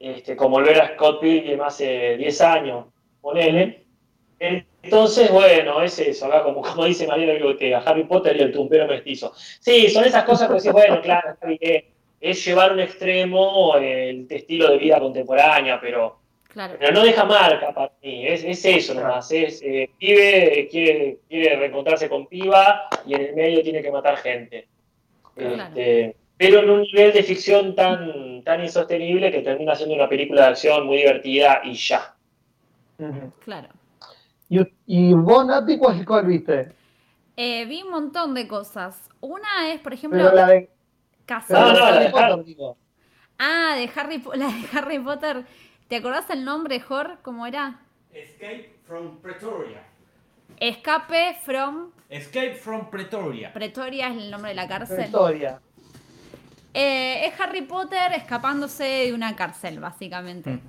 [0.00, 2.86] este, como lo era Scott Pilgrim hace 10 años,
[3.20, 3.84] ponele.
[4.82, 8.88] Entonces, bueno, es eso, acá como, como dice María Biblioteca, Harry Potter y el tumpero
[8.88, 9.32] mestizo.
[9.36, 11.36] Sí, son esas cosas que decís, bueno, claro,
[12.20, 16.18] es llevar un extremo el estilo de vida contemporánea, pero
[16.52, 16.74] Claro.
[16.80, 21.54] pero no deja marca para mí, es, es eso nomás, es eh, pibe quiere, quiere
[21.54, 24.66] reencontrarse con piba y en el medio tiene que matar gente.
[25.48, 25.62] Claro.
[25.76, 30.42] Este, pero en un nivel de ficción tan, tan insostenible que termina siendo una película
[30.42, 32.14] de acción muy divertida y ya.
[33.44, 33.68] Claro.
[34.48, 36.72] ¿Y, y vos, Nati, cuál, cuál viste?
[37.36, 39.08] Eh, vi un montón de cosas.
[39.20, 40.70] Una es, por ejemplo, Pero la de,
[41.26, 41.46] Casa.
[41.48, 42.44] pero No, la de no, la Harry de Potter, Harry.
[42.44, 42.76] digo.
[43.38, 45.44] Ah, de Harry, Po- la de Harry Potter.
[45.88, 47.18] ¿Te acordás el nombre, Jor?
[47.22, 47.80] ¿Cómo era?
[48.12, 49.82] Escape from Pretoria.
[50.58, 53.52] Escape from Escape from Pretoria.
[53.52, 55.04] Pretoria es el nombre de la cárcel.
[55.06, 55.60] Historia.
[56.74, 60.50] Eh, es Harry Potter escapándose de una cárcel, básicamente.
[60.50, 60.60] Mm.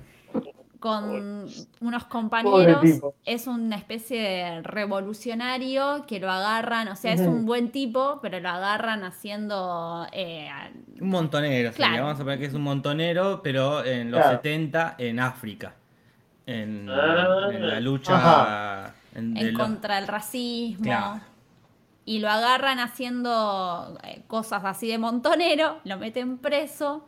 [0.78, 1.46] Con
[1.80, 2.80] unos compañeros.
[3.24, 8.40] Es una especie de revolucionario que lo agarran, o sea, es un buen tipo, pero
[8.40, 10.06] lo agarran haciendo.
[10.10, 10.48] eh,
[11.00, 11.86] Un montonero, sería.
[11.88, 12.04] Claro.
[12.06, 14.36] vamos a poner que es un montonero, pero en los Claro.
[14.38, 15.74] 70 en África.
[16.46, 17.48] En, Ah.
[17.52, 18.94] en la lucha Ajá.
[19.14, 20.82] en- contra del racismo.
[20.84, 21.20] Claro.
[22.04, 27.06] Y lo agarran haciendo eh, cosas así de montonero, lo meten preso.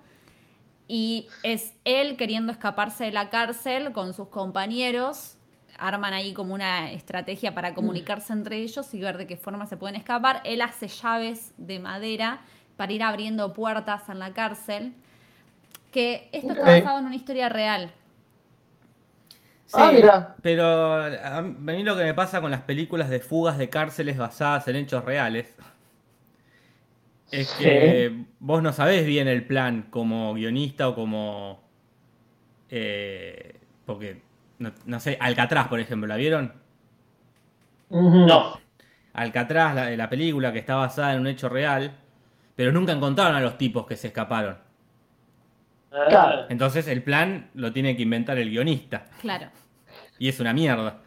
[0.86, 5.36] Y es él queriendo escaparse de la cárcel con sus compañeros.
[5.78, 9.76] Arman ahí como una estrategia para comunicarse entre ellos y ver de qué forma se
[9.76, 10.40] pueden escapar.
[10.44, 12.42] Él hace llaves de madera
[12.76, 14.94] para ir abriendo puertas en la cárcel.
[15.90, 17.92] Que esto está basado en una historia real.
[19.72, 20.36] Ah, Sí, mira.
[20.42, 20.64] Pero
[21.02, 24.76] a mí lo que me pasa con las películas de fugas de cárceles basadas en
[24.76, 25.56] hechos reales
[27.30, 31.60] es que vos no sabés bien el plan como guionista o como...
[32.68, 34.22] eh, porque,
[34.58, 36.52] no, no sé, Alcatraz, por ejemplo, ¿la vieron?
[37.90, 38.60] No.
[39.14, 41.96] Alcatraz, la, la película que está basada en un hecho real,
[42.56, 44.58] pero nunca encontraron a los tipos que se escaparon.
[46.08, 46.46] Claro.
[46.48, 49.06] Entonces el plan lo tiene que inventar el guionista.
[49.20, 49.48] Claro.
[50.18, 51.00] Y es una mierda.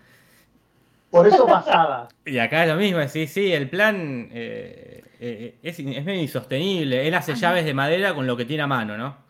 [1.10, 2.08] Por eso pasada.
[2.26, 7.08] Y acá es lo mismo, sí, sí, el plan eh, eh, es, es medio insostenible.
[7.08, 9.28] Él hace llaves de madera con lo que tiene a mano, ¿no?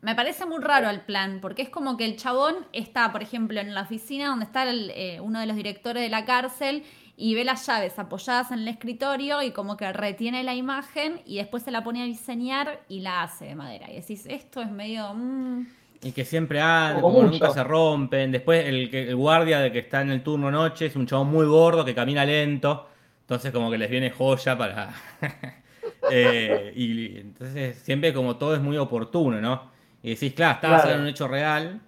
[0.00, 3.60] Me parece muy raro el plan, porque es como que el chabón está, por ejemplo,
[3.60, 6.82] en la oficina donde está el, eh, uno de los directores de la cárcel
[7.16, 11.36] y ve las llaves apoyadas en el escritorio y como que retiene la imagen y
[11.36, 13.90] después se la pone a diseñar y la hace de madera.
[13.90, 15.12] Y decís, esto es medio...
[15.14, 15.66] mm,
[16.02, 18.32] Y que siempre anda, Como nunca se rompen.
[18.32, 21.84] Después el, guardia de que está en el turno noche es un chabón muy gordo
[21.84, 22.88] que camina lento.
[23.20, 24.90] Entonces como que les viene joya para...
[26.10, 29.70] Eh, y entonces siempre como todo es muy oportuno, ¿no?
[30.02, 30.90] Y decís, claro, está Claro.
[30.96, 31.80] en un hecho real.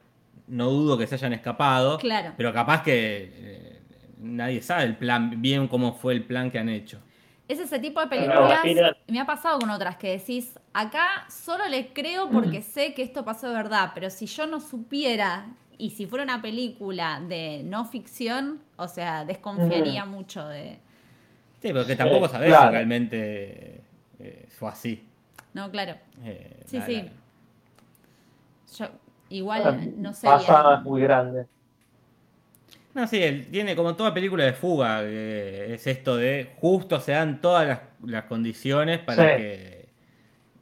[0.47, 1.99] No dudo que se hayan escapado.
[1.99, 2.33] Claro.
[2.37, 3.74] Pero capaz que eh,
[4.25, 6.99] nadie sabe el plan, bien cómo fue el plan que han hecho.
[7.47, 8.61] Es ese tipo de películas.
[9.07, 13.25] Me ha pasado con otras que decís, acá solo le creo porque sé que esto
[13.25, 15.47] pasó de verdad, pero si yo no supiera
[15.77, 20.79] y si fuera una película de no ficción, o sea, desconfiaría mucho de.
[21.61, 22.69] Sí, porque tampoco sabés claro.
[22.69, 23.81] si realmente
[24.21, 25.07] eh, fue así.
[25.53, 25.97] No, claro.
[26.25, 27.03] Eh, Sí, la- sí.
[27.03, 27.13] la-
[28.79, 28.87] Yo
[29.29, 30.27] igual no sé.
[30.27, 30.79] Pasada bien.
[30.81, 31.47] es muy grande.
[32.95, 37.13] No, sí, él tiene como toda película de fuga, que es esto de justo se
[37.13, 39.43] dan todas las, las condiciones para Sí.
[39.43, 39.89] que,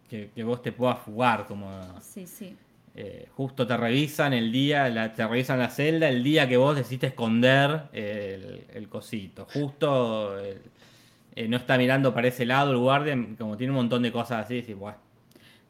[0.09, 1.69] que, que vos te puedas fugar, como
[2.01, 2.57] Sí, sí.
[2.95, 6.77] eh, justo te revisan el día, la- te revisan la celda el día que vos
[6.77, 9.47] decidiste esconder el, el cosito.
[9.47, 10.61] Justo el-
[11.35, 14.45] eh, no está mirando para ese lado el guardia, como tiene un montón de cosas
[14.45, 14.99] así, decís, bueno,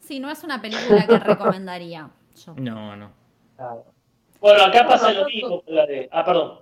[0.01, 2.11] Sí, no es una película que recomendaría
[2.45, 2.55] yo.
[2.57, 3.13] no, no.
[3.57, 3.92] Claro.
[4.43, 6.09] Bueno, acá pasa lo mismo con la de.
[6.13, 6.59] Ah, perdón.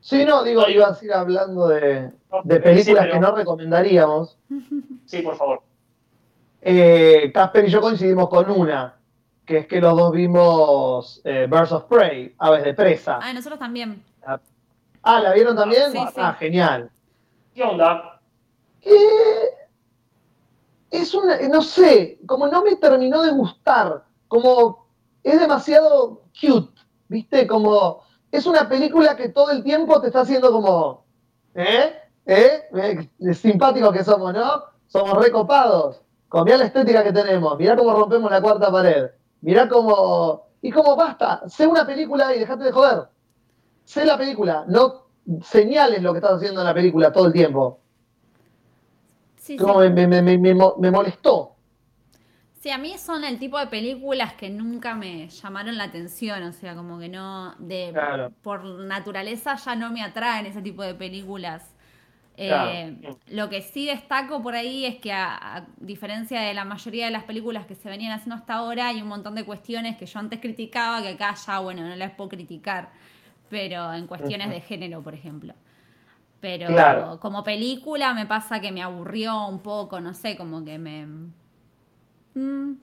[0.00, 2.12] Sí, no, digo, iba a seguir hablando de,
[2.44, 4.38] de películas Sí, que no recomendaríamos.
[5.06, 5.62] Sí, por favor.
[6.60, 8.96] Eh, Casper y yo coincidimos con una.
[9.44, 13.20] que es que los dos vimos eh, Birds of Prey, Aves de Presa.
[13.22, 14.02] Ah, nosotros también.
[15.02, 15.92] Ah, ¿la vieron también?
[15.92, 16.14] Sí, sí.
[16.16, 16.90] Ah, genial.
[17.54, 18.20] ¿Qué onda?
[18.82, 19.48] Eh,
[20.90, 24.88] es una, no sé, como no me terminó de gustar, como
[25.22, 27.46] es demasiado cute, ¿viste?
[27.46, 31.04] Como es una película que todo el tiempo te está haciendo como,
[31.54, 31.94] ¿eh?
[32.26, 32.62] ¿Eh?
[33.20, 33.34] ¿Eh?
[33.34, 34.64] Simpáticos que somos, ¿no?
[34.86, 36.02] Somos recopados.
[36.28, 39.10] Como mirá la estética que tenemos, mirá cómo rompemos la cuarta pared,
[39.42, 40.46] mirá cómo...
[40.60, 43.04] Y como basta, sé una película y dejate de joder.
[43.84, 45.06] Sé la película, no
[45.44, 47.78] señales lo que estás haciendo en la película todo el tiempo.
[49.36, 49.90] Sí, Como sí.
[49.90, 51.52] me, me- me- me mo- me molestó.
[52.66, 56.52] Sí, a mí son el tipo de películas que nunca me llamaron la atención, o
[56.52, 58.32] sea, como que no, de, Claro.
[58.42, 61.76] por naturaleza ya no me atraen ese tipo de películas.
[62.36, 62.98] Eh.
[63.28, 67.12] Lo que sí destaco por ahí es que a, a diferencia de la mayoría de
[67.12, 70.18] las películas que se venían haciendo hasta ahora, hay un montón de cuestiones que yo
[70.18, 72.90] antes criticaba que acá ya, bueno, no las puedo criticar,
[73.48, 75.54] pero en cuestiones de género, por ejemplo.
[76.40, 77.20] Pero Claro.
[77.20, 81.06] como película me pasa que me aburrió un poco, no sé, como que me...
[82.36, 82.74] Mm.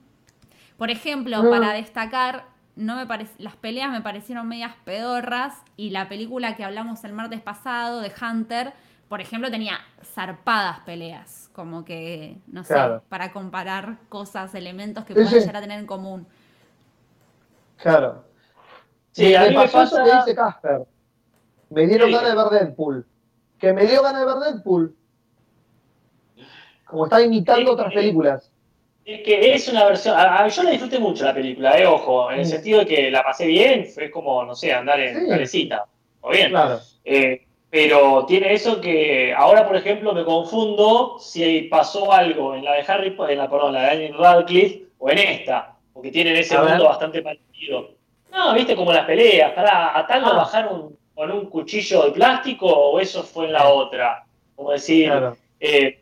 [0.76, 6.08] Por ejemplo, para destacar, no me parec- las peleas me parecieron medias pedorras y la
[6.08, 8.72] película que hablamos el martes pasado de Hunter,
[9.08, 13.04] por ejemplo, tenía zarpadas peleas, como que, no sé, Claro.
[13.08, 15.38] para comparar cosas, elementos que Sí, puedan sí.
[15.38, 16.26] llegar a tener en común.
[17.76, 18.24] Claro.
[19.12, 20.24] Sí, me, a me mí me pasó eso que pasa...
[20.24, 20.82] dice Casper.
[21.70, 22.14] Me dieron Sí.
[22.14, 23.06] ganas de ver Deadpool.
[23.58, 24.96] Que me dio ganas de ver Deadpool.
[26.86, 27.68] Como está imitando Sí.
[27.68, 28.50] otras películas.
[29.04, 30.16] Es que es una versión.
[30.16, 33.10] a- a- yo la disfruté mucho la película, eh, ojo, en el sentido de que
[33.10, 35.28] la pasé bien, fue como, no sé, andar en Sí.
[35.28, 35.84] calecita.
[36.22, 36.50] O bien.
[36.50, 36.78] Claro.
[37.04, 42.74] Eh, pero tiene eso que ahora, por ejemplo, me confundo si pasó algo en la
[42.74, 46.36] de Harry Potter, en la, perdón, la de Daniel Radcliffe o en esta, porque tienen
[46.36, 47.90] ese mundo bastante parecido.
[48.32, 50.36] No, viste como las peleas, para a tal lo Ah.
[50.36, 54.24] bajaron con un cuchillo de plástico o eso fue en la otra.
[54.56, 55.36] Como decir, Claro.
[55.60, 56.00] eh,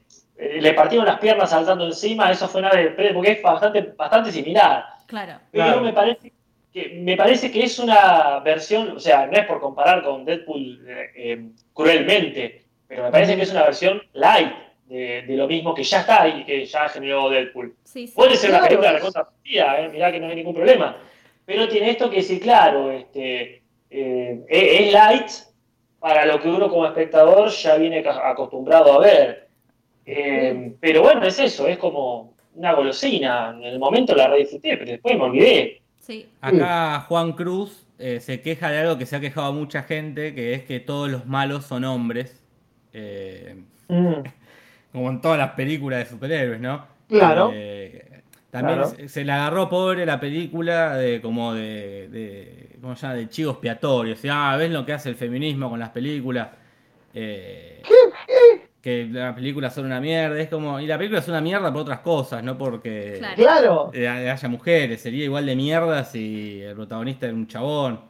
[0.60, 4.84] le partieron las piernas saltando encima, eso fue nada de porque es bastante, bastante similar.
[5.06, 5.34] Claro.
[5.50, 5.80] Pero Claro.
[5.82, 6.32] me parece
[6.72, 10.84] que me parece que es una versión, o sea, no es por comparar con Deadpool
[10.88, 14.52] eh, eh, cruelmente, pero me parece que es una versión light
[14.86, 17.76] de, de lo mismo que ya está y que ya generó Deadpool.
[17.84, 18.14] Sí, sí.
[18.16, 18.68] Puede ser una Claro.
[18.70, 20.96] película recontra partida, eh, mirá que no hay ningún problema.
[21.44, 25.28] Pero tiene esto que decir, claro, este, eh, es light
[25.98, 29.41] para lo que uno como espectador ya viene acostumbrado a ver.
[30.06, 33.50] Eh, pero bueno, es eso, es como una golosina.
[33.56, 35.80] En el momento la re disfruté, pero después me olvidé.
[36.00, 36.26] Sí.
[36.40, 40.54] Acá Juan Cruz eh, se queja de algo que se ha quejado mucha gente, que
[40.54, 42.42] es que todos los malos son hombres.
[42.92, 43.56] Eh,
[43.88, 44.22] Mm.
[44.92, 46.86] como en todas las películas de superhéroes, ¿no?
[47.08, 47.50] Claro.
[47.52, 49.08] Eh, también Claro.
[49.08, 53.14] se, le agarró pobre la película de como de, de ¿cómo se llama?
[53.14, 54.14] de chivo expiatorio.
[54.14, 56.48] O sea, ah, ¿ves lo que hace el feminismo con las películas?
[57.14, 57.82] Eh,
[58.82, 61.82] que las películas son una mierda, es como, y la película es una mierda por
[61.82, 63.36] otras cosas, no porque Claro.
[63.36, 63.90] Claro.
[63.94, 68.00] eh, haya mujeres, sería igual de mierda si el protagonista era un chabón.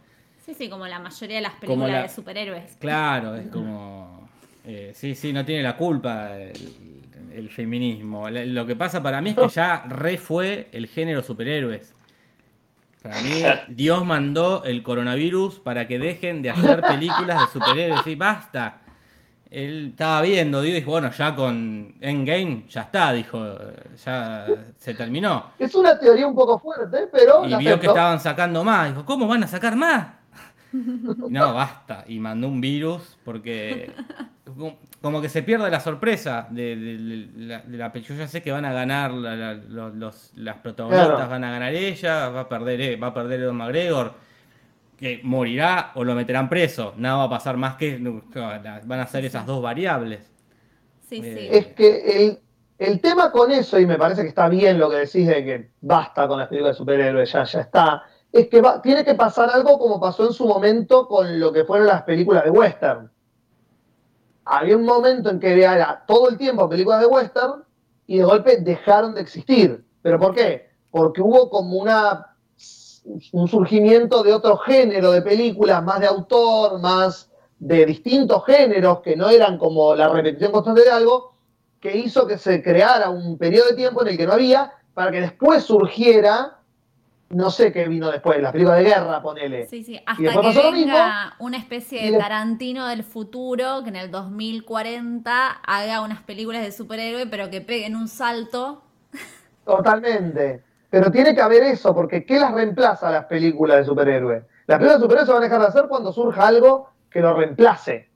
[0.44, 2.76] Sí, sí, como la mayoría de las películas la- de superhéroes.
[2.80, 4.28] Claro, es como.
[4.66, 6.52] eh, sí, sí, no tiene la culpa el,
[7.34, 8.28] el feminismo.
[8.30, 11.94] La- Lo que pasa para mí es que ya re fue el género superhéroes.
[13.02, 18.02] Para mí, Dios mandó el coronavirus para que dejen de hacer películas de superhéroes.
[18.04, 18.78] Sí, basta.
[19.52, 23.38] Él estaba viendo, Dios dijo, bueno, ya con Endgame ya está, dijo,
[24.04, 24.46] ya
[24.78, 25.50] se terminó.
[25.58, 28.88] Es una teoría un poco fuerte, pero Y vio que estaban sacando más.
[28.88, 30.06] Dijo, ¿cómo van a sacar más?
[30.72, 32.04] No, basta.
[32.08, 33.92] Y mandó un virus porque
[35.02, 38.26] como- que se pierde la sorpresa de, de- de la, de la pe- Yo ya
[38.26, 41.28] sé que van a ganar la- la- los, los- las protagonistas, Claro.
[41.30, 44.14] van a ganar ella, va a perder, eh, va a perder Ewan McGregor,
[45.02, 46.94] que morirá o lo meterán preso.
[46.96, 50.30] Nada va a pasar más que van a ser esas dos variables.
[51.00, 51.26] Sí, sí.
[51.26, 52.38] Eh, Es que el,
[52.78, 55.70] el tema con eso, y me parece que está bien lo que decís de que
[55.80, 59.50] basta con las películas de superhéroes, ya, ya está, es que va- tiene que pasar
[59.50, 63.10] algo como pasó en su momento con lo que fueron las películas de western.
[64.44, 67.64] Había un momento en que era todo el tiempo películas de western
[68.06, 69.84] y de golpe dejaron de existir.
[70.00, 70.70] ¿Pero por qué?
[70.92, 72.31] Porque hubo como una
[73.32, 79.16] un surgimiento de otro género de películas, más de autor, más de distintos géneros que
[79.16, 81.34] no eran como la repetición constante de algo,
[81.80, 85.10] que hizo que se creara un periodo de tiempo en el que no había, para
[85.10, 86.58] que después surgiera,
[87.30, 89.66] no sé qué vino después, las películas de guerra, ponele.
[89.66, 95.48] Sí, sí, hasta que venga una especie de- Tarantino del futuro que en el 2040
[95.64, 98.82] haga unas películas de superhéroe pero que peguen un salto.
[99.64, 100.62] Totalmente.
[100.92, 104.44] Pero tiene que haber eso, porque ¿qué las reemplaza las películas de superhéroes?
[104.66, 107.32] Las películas de superhéroes se van a dejar de hacer cuando surja algo que lo
[107.32, 108.10] reemplace.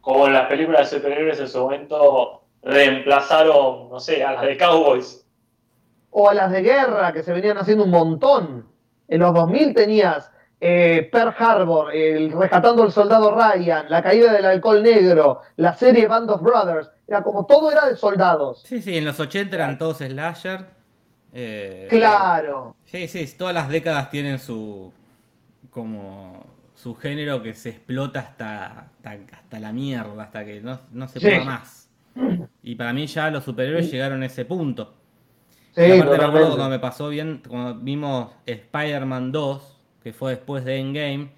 [0.00, 4.56] Como en las películas de superhéroes en su momento reemplazaron, no sé, a las de
[4.56, 5.26] Cowboys.
[6.08, 8.66] O a las de guerra, que se venían haciendo un montón.
[9.06, 14.46] En los 2000 tenías eh, Pearl Harbor, el Rescatando al Soldado Ryan, La Caída del
[14.46, 16.90] Alcohol Negro, la serie Band of Brothers.
[17.06, 18.62] Era como todo era de soldados.
[18.64, 20.79] Sí, sí, en los 80 eran todos slasher.
[21.32, 22.76] Eh, Claro.
[22.84, 24.92] Sí, sí, todas las décadas tienen su
[25.70, 28.66] como su género que se explota hasta,
[29.04, 31.26] hasta, hasta la mierda, hasta que no, no se Sí.
[31.26, 31.90] pueda más.
[32.62, 34.94] Y para mí ya los superhéroes llegaron a ese punto.
[35.74, 40.32] Sí, Y aparte me acuerdo cuando me pasó bien, cuando vimos Spider-Man 2, que fue
[40.32, 41.30] después de Endgame,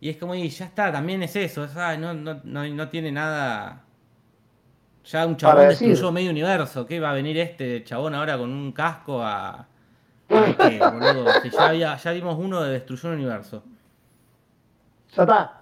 [0.00, 2.88] y es como, y ya está, también es eso, es, ah, no, no, no, no
[2.88, 3.82] tiene nada...
[5.04, 5.88] Ya un chabón Para decir.
[5.88, 9.66] destruyó medio universo, ¿qué va a venir este chabón ahora con un casco a...
[10.28, 11.26] qué, boludo?
[11.42, 13.62] Si ya, había- ya vimos uno de destruyó un universo.
[15.16, 15.60] Ya está.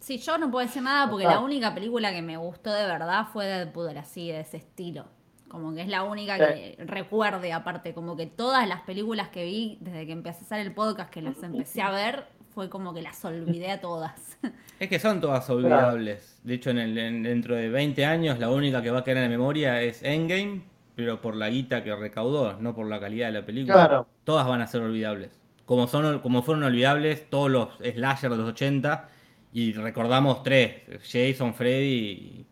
[0.00, 3.26] Sí, yo no puedo decir nada porque la única película que me gustó de verdad
[3.32, 5.04] fue Deadpool, así, de ese estilo.
[5.48, 9.78] Como que es la única que recuerde, aparte, como que todas las películas que vi
[9.80, 13.02] desde que empecé a hacer el podcast, que las empecé a ver, fue como que
[13.02, 14.38] las olvidé a todas.
[14.80, 16.40] Es que son todas olvidables.
[16.42, 19.18] De hecho, en el, en- dentro de 20 años, la única que va a quedar
[19.18, 20.62] en la memoria es Endgame,
[20.96, 23.74] pero por la guita que recaudó, no por la calidad de la película.
[23.74, 24.06] Claro.
[24.24, 25.40] Todas van a ser olvidables.
[25.66, 29.08] Como, son, como fueron olvidables todos los slasher de los 80,
[29.52, 32.46] y recordamos tres, Jason, Freddy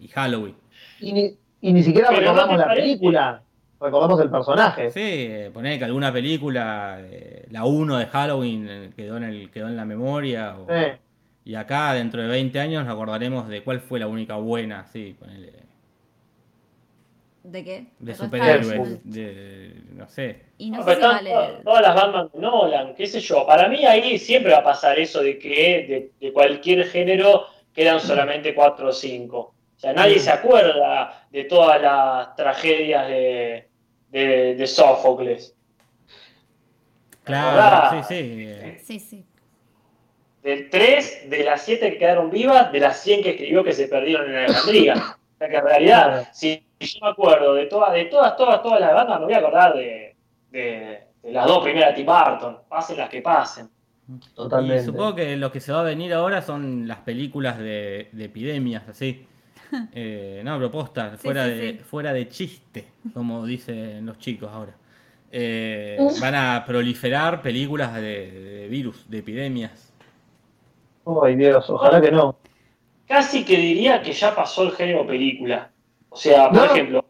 [0.00, 0.54] y, y Halloween.
[1.00, 2.82] Y ni, y ni siquiera Pero ¿no recordamos la parece?
[2.86, 3.42] película.
[3.80, 4.90] Recordamos el personaje.
[4.90, 9.68] Sí, poner que alguna película, eh, la 1 de Halloween, eh, quedó en, el, quedó
[9.68, 10.56] en la memoria.
[10.58, 10.92] o- Sí.
[11.44, 15.16] Y acá, dentro de 20 años, nos acordaremos de cuál fue la única buena, sí,
[15.18, 15.52] ponele,
[17.44, 17.86] ¿De qué?
[17.98, 20.42] de superhéroes, de, no sé.
[20.58, 21.30] Y no No, sé si vale.
[21.30, 23.46] todas, todas las Batman de Nolan, qué sé yo.
[23.46, 28.00] Para mí ahí siempre va a pasar eso de que de, de cualquier género quedan
[28.00, 29.54] solamente cuatro o cinco.
[29.76, 33.67] O sea, nadie se acuerda de todas las tragedias de,
[34.10, 35.54] de, de Sófocles.
[37.24, 38.14] Claro, sí, sí.
[38.48, 39.24] eh, Sí, sí.
[40.42, 43.88] De tres de las siete que quedaron vivas, de las 100 que escribió que se
[43.88, 44.94] perdieron en Alejandría.
[44.94, 48.80] O sea que en realidad, si yo me acuerdo de todas, de todas, todas, todas
[48.80, 50.16] las bandas, me voy a acordar de,
[50.50, 53.68] de- de las dos primeras de Tim Burton, pasen las que pasen.
[54.34, 54.82] Totalmente.
[54.82, 58.24] Y supongo que lo que se va a venir ahora son las películas de, de
[58.24, 59.26] epidemias, así.
[59.92, 61.78] Eh, no, propuesta, Sí, fuera, sí, de, sí.
[61.78, 64.74] fuera de chiste, como dicen los chicos ahora.
[65.30, 69.92] Eh, van a proliferar películas de, de virus, de epidemias.
[71.22, 72.36] Ay, Dios, ojalá que no.
[73.06, 75.70] Casi que diría que ya pasó el género película.
[76.10, 76.64] O sea, por No.
[76.66, 77.04] ejemplo,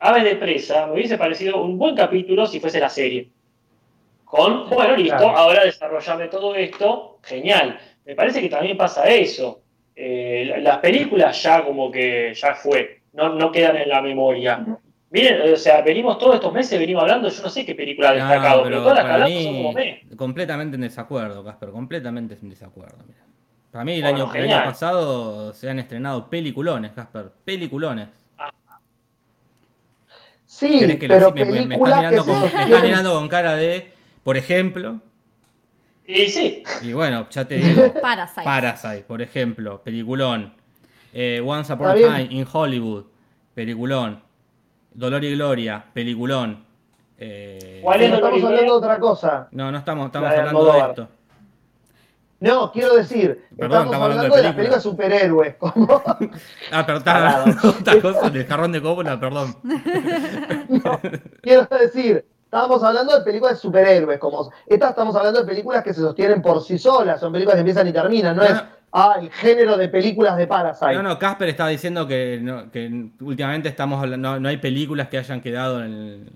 [0.00, 3.30] Aves- de Presa me hubiese parecido un buen capítulo si fuese la serie.
[4.24, 5.36] Con, bueno, listo, Claro.
[5.36, 7.78] ahora desarrollame todo esto, genial.
[8.04, 9.62] Me parece que también pasa eso.
[10.00, 14.64] Eh, la- las películas ya como que ya fue, no, no quedan en la memoria.
[15.10, 18.14] Miren, o sea, venimos todos estos meses, venimos hablando, yo no sé qué película ha
[18.14, 20.16] No, destacado, pero, pero todas las que para hablamos son como mí, me.
[20.16, 22.98] completamente en desacuerdo, Casper, completamente en desacuerdo.
[23.08, 23.18] mira.
[23.72, 24.58] Para mí el, Bueno, año, el genial.
[24.60, 28.08] año pasado se han estrenado peliculones, Casper, peliculones.
[30.46, 32.40] Sí, ¿Querés que lo- pero me, me- me estás películas mirando con,
[32.70, 33.92] me mirando con cara de,
[34.22, 35.00] por ejemplo,
[36.08, 38.42] Y sí, y bueno, ya te digo, Parasite.
[38.42, 40.54] Parasite, por ejemplo, peliculón.
[41.12, 41.94] Eh, Once Upon a.
[41.94, 43.04] Time in Hollywood,
[43.54, 44.22] peliculón.
[44.94, 46.64] Dolor y Gloria, peliculón.
[47.18, 49.48] Eh, ¿Cuál es y estamos hablando de otra cosa.
[49.50, 51.08] no, no estamos, estamos La de hablando de esto.
[52.40, 55.54] No, quiero decir, Perdón, estamos estamos hablando hablando de, de las películas de superhéroes.
[55.56, 56.02] Como...
[56.72, 59.56] Ah, pero está de otra cosa, del jarrón de cópula, perdón.
[60.68, 61.00] No,
[61.42, 64.18] quiero decir, estábamos hablando de películas de superhéroes.
[64.18, 64.50] Como...
[64.66, 67.20] Estas estamos hablando de películas que se sostienen por sí solas.
[67.20, 68.34] Son películas que empiezan y terminan.
[68.36, 70.94] No, No, es ah, el género de películas de Parasite.
[70.94, 72.90] No, no, Casper estaba diciendo que, no- que
[73.20, 76.32] últimamente estamos hablando, no, no hay películas que hayan quedado en el...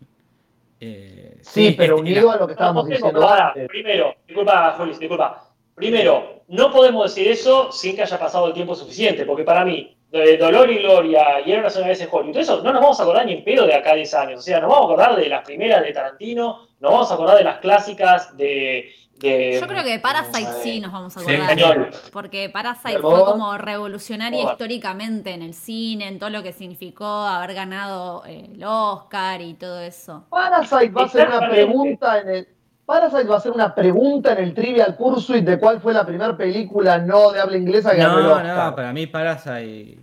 [0.81, 3.29] eh, sí, pero este, unido a lo que estábamos No, no, diciendo.
[3.69, 5.49] Primero, disculpa, Julis, disculpa.
[5.75, 9.97] Primero, no podemos decir eso sin que haya pasado el tiempo suficiente, porque para mí,
[10.13, 12.83] de Dolor y Gloria y Era una sola vez en Hollywood, todo eso no nos
[12.83, 14.41] vamos a acordar ni en pedo de acá a 10 años.
[14.41, 17.39] O sea, nos vamos a acordar de las primeras de Tarantino, nos vamos a acordar
[17.39, 18.93] de las clásicas de.
[19.19, 21.35] de Yo creo que de Parasite sí nos vamos a Sí.
[21.35, 21.59] acordar.
[21.59, 21.91] Español.
[22.13, 27.07] Porque Parasite ¿De fue como revolucionaria históricamente en el cine, en todo lo que significó
[27.07, 30.27] haber ganado eh, el Oscar y todo eso.
[30.29, 32.49] Parasite va a ser una pregunta en el.
[32.85, 36.37] Parasite va a ser una pregunta en el Trivial Pursuit de cuál fue la primera
[36.37, 39.99] película no de habla inglesa que ganó el No, no, para mí Parasite...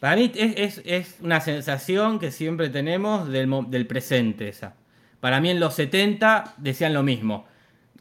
[0.00, 4.74] Para mí es, es, es una sensación que siempre tenemos del, del presente esa.
[5.20, 7.46] Para Para mí en los 70 decían lo mismo.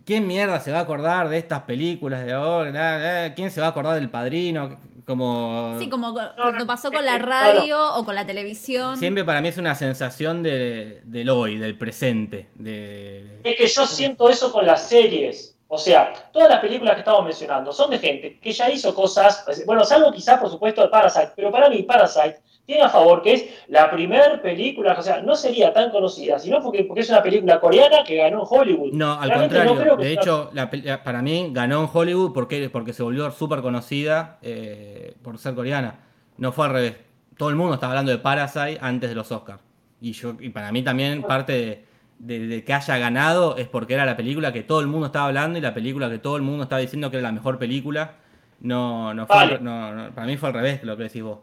[0.06, 3.34] ¿Quién mierda se va a acordar de estas películas de ahora?
[3.34, 4.78] ¿Quién se va a acordar del padrino?
[5.06, 5.78] Como...
[5.80, 8.98] Sí, como cuando pasó con eh, la eh, radio o con la televisión.
[8.98, 12.50] Siempre para mí es una sensación de, del hoy, del presente.
[12.56, 13.40] De...
[13.44, 15.56] Es que yo siento eso con las series.
[15.68, 19.46] O sea, todas las películas que estamos mencionando son de gente que ya hizo cosas,
[19.66, 23.34] bueno, salvo quizás por supuesto de Parasite, pero para mí Parasite tiene a favor que
[23.34, 27.22] es la primera película, o sea, no sería tan conocida, sino porque, porque es una
[27.22, 28.92] película coreana que ganó en Hollywood.
[28.94, 29.96] No, al Realmente contrario.
[29.98, 33.30] no de hecho, la pel- la- para mí ganó en Hollywood porque, porque se volvió
[33.32, 36.00] súper conocida eh, por ser coreana.
[36.38, 36.96] No fue al revés.
[37.38, 39.62] Todo el mundo estaba hablando de Parasite antes de los Oscars.
[40.02, 41.86] Y, yo, y para mí también parte de,
[42.40, 45.28] de- de que haya ganado es porque era la película que todo el mundo estaba
[45.28, 48.16] hablando y la película que todo el mundo estaba diciendo que era la mejor película.
[48.62, 49.60] No, no fue, Vale.
[49.60, 51.40] no, no, para mí fue al revés lo que decís vos.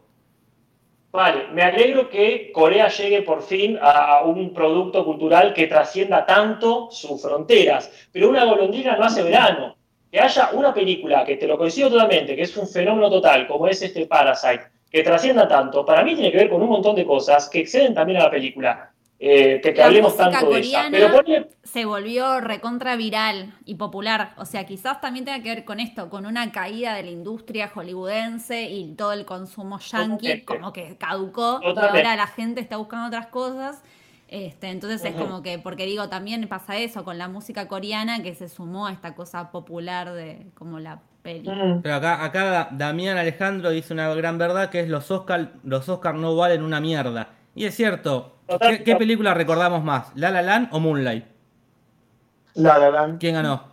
[1.13, 6.89] Vale, me alegro que Corea llegue por fin a un producto cultural que trascienda tanto
[6.89, 8.09] sus fronteras.
[8.11, 9.75] Pero una golondrina no hace verano.
[10.11, 13.67] Que haya una película, que te lo coincido totalmente, que es un fenómeno total, como
[13.67, 17.05] es este Parasite, que trascienda tanto, para mí tiene que ver con un montón de
[17.05, 18.92] cosas que exceden también a la película.
[19.25, 23.53] Eh, que, que La hablemos música tanto de coreana Pero ponle- se volvió recontra viral
[23.63, 24.33] y popular.
[24.37, 27.69] O sea, quizás también tenga que ver con esto, con una caída de la industria
[27.69, 30.45] hollywoodense y todo el consumo yankee Totalmente.
[30.45, 31.99] como que caducó y Totalmente.
[31.99, 33.81] ahora la gente está buscando otras cosas.
[34.27, 38.33] Este, entonces es como que, porque digo, también pasa eso con la música coreana que
[38.35, 41.49] se sumó a esta cosa popular de como la peli.
[41.81, 45.87] Pero acá, acá Da- Damián Alejandro dice una gran verdad que es los Oscar, los
[45.87, 47.29] Oscar no valen una mierda.
[47.55, 48.32] Y es cierto.
[48.53, 48.77] Total.
[48.77, 50.07] ¿Qué, qué película recordamos más?
[50.15, 51.25] ¿La La Land o Moonlight?
[52.55, 53.63] La La Land, ¿Quién ganó?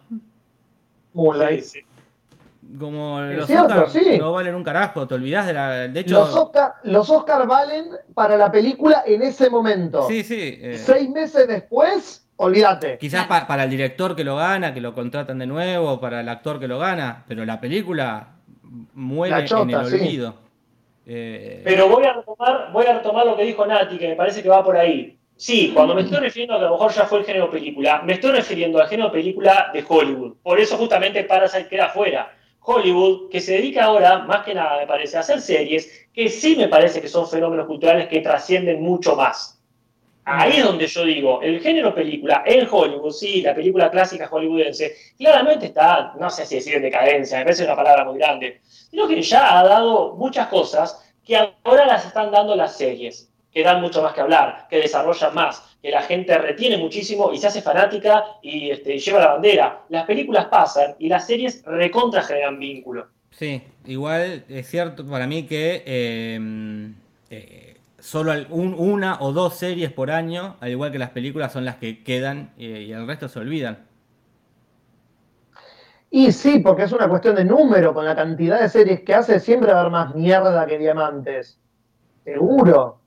[1.12, 1.62] Moonlight.
[1.62, 1.86] Sí, sí.
[2.78, 4.16] Como los cierto, Oscar sí.
[4.18, 5.70] no valen un carajo, te olvidás de la.
[5.88, 6.20] De hecho.
[6.20, 10.06] Los Oscar, los Oscar valen para la película en ese momento.
[10.06, 10.36] Sí, sí.
[10.60, 12.96] eh, Seis meses después, olvídate.
[12.98, 16.28] quizás pa- para el director que lo gana, que lo contratan de nuevo, para el
[16.28, 18.28] actor que lo gana, pero la película
[18.94, 19.94] muere La chota, en el sí.
[19.96, 20.34] olvido.
[21.12, 22.12] Eh, Pero voy a,
[22.92, 25.18] retomar, lo que dijo Nati, que me parece que va por ahí.
[25.34, 28.00] Sí, cuando me estoy refiriendo a que a lo mejor ya fue el género película,
[28.02, 30.36] me estoy refiriendo al género película de Hollywood.
[30.40, 32.32] Por eso justamente Parasite queda fuera.
[32.60, 36.54] Hollywood, que se dedica ahora, más que nada, me parece, a hacer series que sí
[36.54, 39.59] me parece que son fenómenos culturales que trascienden mucho más.
[40.32, 44.94] Ahí es donde yo digo, el género película en Hollywood, sí, la película clásica hollywoodense,
[45.18, 49.08] claramente está, no sé si decir en decadencia, me parece una palabra muy grande, sino
[49.08, 53.80] que ya ha dado muchas cosas que ahora las están dando las series, que dan
[53.80, 57.60] mucho más que hablar, que desarrollan más, que la gente retiene muchísimo y se hace
[57.60, 59.82] fanática y este, lleva la bandera.
[59.88, 63.08] Las películas pasan y las series recontra generan vínculo.
[63.32, 66.92] Sí, igual es cierto para mí que eh,
[67.30, 67.69] eh,
[68.00, 71.76] solo un- una o dos series por año, al igual que las películas, son las
[71.76, 73.86] que quedan eh, y el resto se olvidan.
[76.10, 79.38] Y sí, porque es una cuestión de número, con la cantidad de series que hace,
[79.38, 81.60] siempre va a haber más mierda que diamantes.
[82.24, 82.98] Seguro.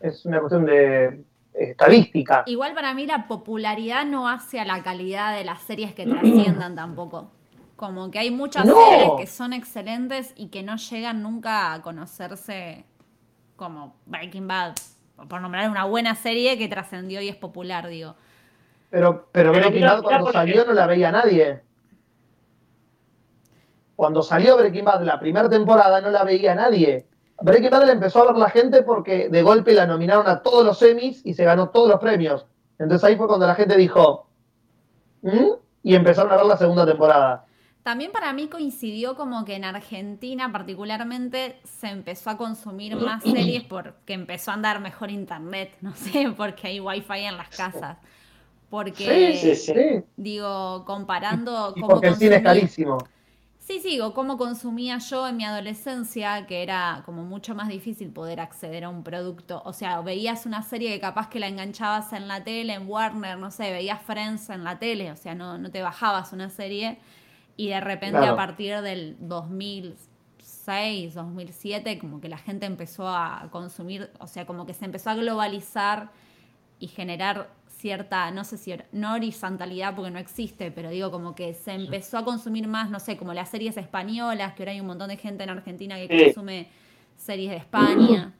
[0.00, 1.24] Es una cuestión de
[1.54, 2.42] estadística.
[2.46, 6.74] Igual para mí la popularidad no hace a la calidad de las series que trasciendan
[6.76, 7.30] tampoco.
[7.76, 8.74] Como que hay muchas No.
[8.74, 12.84] series que son excelentes y que no llegan nunca a conocerse
[13.56, 14.74] como Breaking Bad.
[15.28, 18.14] Por nombrar una buena serie que trascendió y es popular, digo.
[18.90, 21.62] Pero, pero Pero Breaking Bad cuando salió no la veía nadie.
[23.96, 27.06] Cuando salió Breaking Bad la primera temporada no la veía nadie.
[27.40, 30.64] Breaking Bad la empezó a ver la gente porque de golpe la nominaron a todos
[30.64, 32.46] los semis y se ganó todos los premios.
[32.78, 34.28] Entonces ahí fue cuando la gente dijo,
[35.22, 35.52] ¿Mm?
[35.82, 37.45] y empezaron a ver la segunda temporada.
[37.86, 43.62] También para mí coincidió como que en Argentina particularmente se empezó a consumir más series
[43.62, 47.98] porque empezó a andar mejor internet, no sé, porque hay wifi en las casas.
[48.70, 50.04] Porque, Sí, sí, sí.
[50.16, 52.98] digo, comparando Y cómo porque el cine es carísimo.
[53.58, 58.10] Sí, sí, o cómo consumía yo en mi adolescencia, que era como mucho más difícil
[58.12, 59.60] poder acceder a un producto.
[59.64, 63.36] O sea, veías una serie que capaz que la enganchabas en la tele, en Warner,
[63.38, 66.98] no sé, veías Friends en la tele, o sea, no, no te bajabas una serie.
[67.56, 68.34] Y de repente Claro.
[68.34, 74.66] a partir del 2006, 2007, como que la gente empezó a consumir, o sea, como
[74.66, 76.10] que se empezó a globalizar
[76.78, 81.52] y generar cierta, no sé si no horizontalidad porque no existe, pero digo como que
[81.54, 84.86] se empezó a consumir más, no sé, como las series españolas, que ahora hay un
[84.86, 86.24] montón de gente en Argentina que Sí.
[86.24, 86.68] consume
[87.16, 88.34] series de España.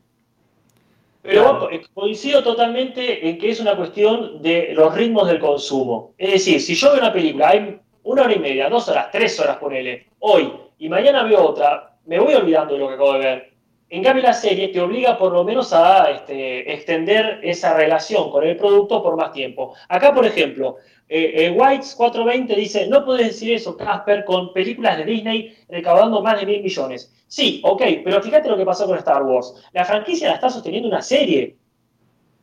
[1.23, 6.15] Pero eh, coincido totalmente en que es una cuestión de los ritmos del consumo.
[6.19, 9.39] Es decir, si yo veo una película, hay una hora y media, dos horas, tres
[9.41, 13.19] horas, ponele, hoy, y mañana veo otra, me voy olvidando de lo que acabo de
[13.19, 13.53] ver.
[13.89, 18.45] En cambio, la serie te obliga por lo menos a este, extender esa relación con
[18.45, 19.75] el producto por más tiempo.
[19.89, 20.77] Acá, por ejemplo,
[21.09, 26.23] eh, eh, Whites 420 dice, no puedes decir eso, Casper, con películas de Disney recaudando
[26.23, 27.13] más de mil millones.
[27.27, 29.69] Sí, ok, pero fíjate lo que pasó con Star Wars.
[29.73, 31.57] La franquicia la está sosteniendo una serie.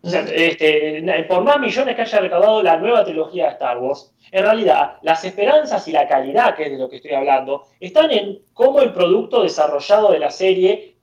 [0.06, 4.14] O sea, este, por más millones que haya recaudado la nueva trilogía de Star Wars,
[4.32, 8.12] en realidad las esperanzas y la calidad, que es de lo que estoy hablando, están
[8.12, 10.97] en cómo el producto desarrollado de la serie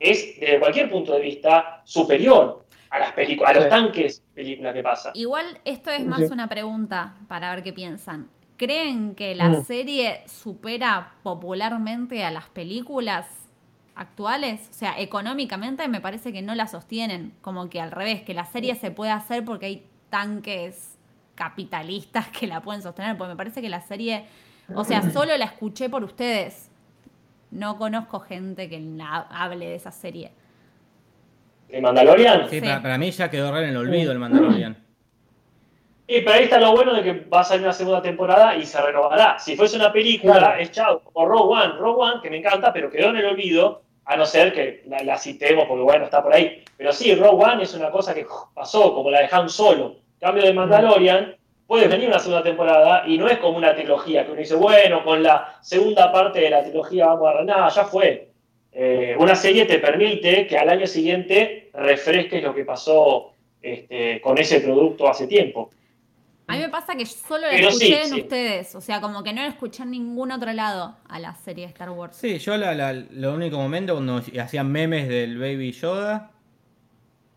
[0.00, 4.82] es, desde cualquier punto de vista, superior a las películas, a los tanques películas que
[4.82, 5.10] pasa.
[5.14, 6.04] Igual esto es Sí.
[6.04, 8.28] más una pregunta para ver qué piensan.
[8.56, 9.64] ¿Creen que la Mm.
[9.64, 13.39] serie supera popularmente a las películas
[13.94, 14.68] actuales?
[14.70, 17.32] O sea, económicamente me parece que no la sostienen.
[17.40, 20.96] Como que al revés, que la serie se puede hacer porque hay tanques
[21.34, 23.16] capitalistas que la pueden sostener.
[23.16, 24.24] Porque me parece que la serie,
[24.74, 26.70] o sea, solo la escuché por ustedes.
[27.50, 30.32] No conozco gente que la- hable de esa serie.
[31.68, 32.48] ¿De Mandalorian?
[32.48, 32.60] Sí, Sí.
[32.60, 34.76] Para, para mí ya quedó re en el olvido el Mandalorian.
[36.12, 38.66] Y pero ahí está lo bueno de que va a salir una segunda temporada y
[38.66, 39.38] se renovará.
[39.38, 40.60] Si fuese una película, Claro.
[40.60, 41.72] es chao, como Rogue One.
[41.78, 45.04] Rogue One, que me encanta, pero quedó en el olvido, a no ser que la,
[45.04, 46.64] la citemos porque bueno, está por ahí.
[46.76, 49.98] Pero sí, Rogue One es una cosa que pasó, como la de Han Solo.
[50.18, 51.36] Cambio de Mandalorian,
[51.68, 55.04] puede venir una segunda temporada y no es como una trilogía, que uno dice, bueno,
[55.04, 57.44] con la segunda parte de la trilogía vamos a...
[57.44, 58.30] Nada, ya fue.
[58.72, 63.30] Eh, una serie te permite que al año siguiente refresques lo que pasó
[63.62, 65.70] este, con ese producto hace tiempo.
[66.50, 68.20] A mí me pasa que solo la Pero escuché sí, en sí.
[68.22, 68.74] ustedes.
[68.74, 71.72] O sea, como que no la escuché en ningún otro lado a la serie de
[71.72, 72.16] Star Wars.
[72.16, 76.30] Sí, yo la, la- lo único momento cuando hacían memes del Baby Yoda.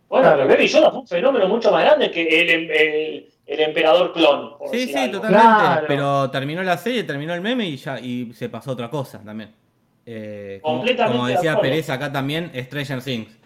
[0.09, 4.13] Bueno, pero Baby Yoda fue un fenómeno mucho más grande que el, el- el emperador
[4.13, 4.57] clon.
[4.57, 5.13] por Sí, sí, algo.
[5.21, 5.47] totalmente.
[5.47, 5.85] Claro.
[5.87, 9.51] Pero terminó la serie, terminó el meme y ya y se pasó otra cosa también.
[10.05, 11.59] Eh, como, Completamente como de decía.
[11.59, 13.37] Pérez acá también, Stranger Things.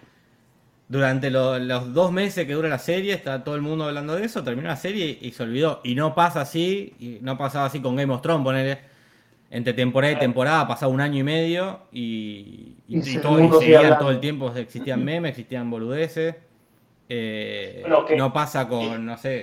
[0.89, 4.23] Durante lo- los dos meses que dura la serie, está todo el mundo hablando de
[4.25, 5.81] eso, terminó la serie y, se olvidó.
[5.83, 8.79] Y no pasa así, y no pasaba así con Game of Thrones, ponele.
[9.49, 11.99] Entre temporada y temporada pasaba un año y medio y,
[12.87, 16.35] y, Y y se- todo- seguían todo el tiempo, existían memes, existían boludeces.
[17.09, 19.37] Eh, Bueno, no pasa con, no sé,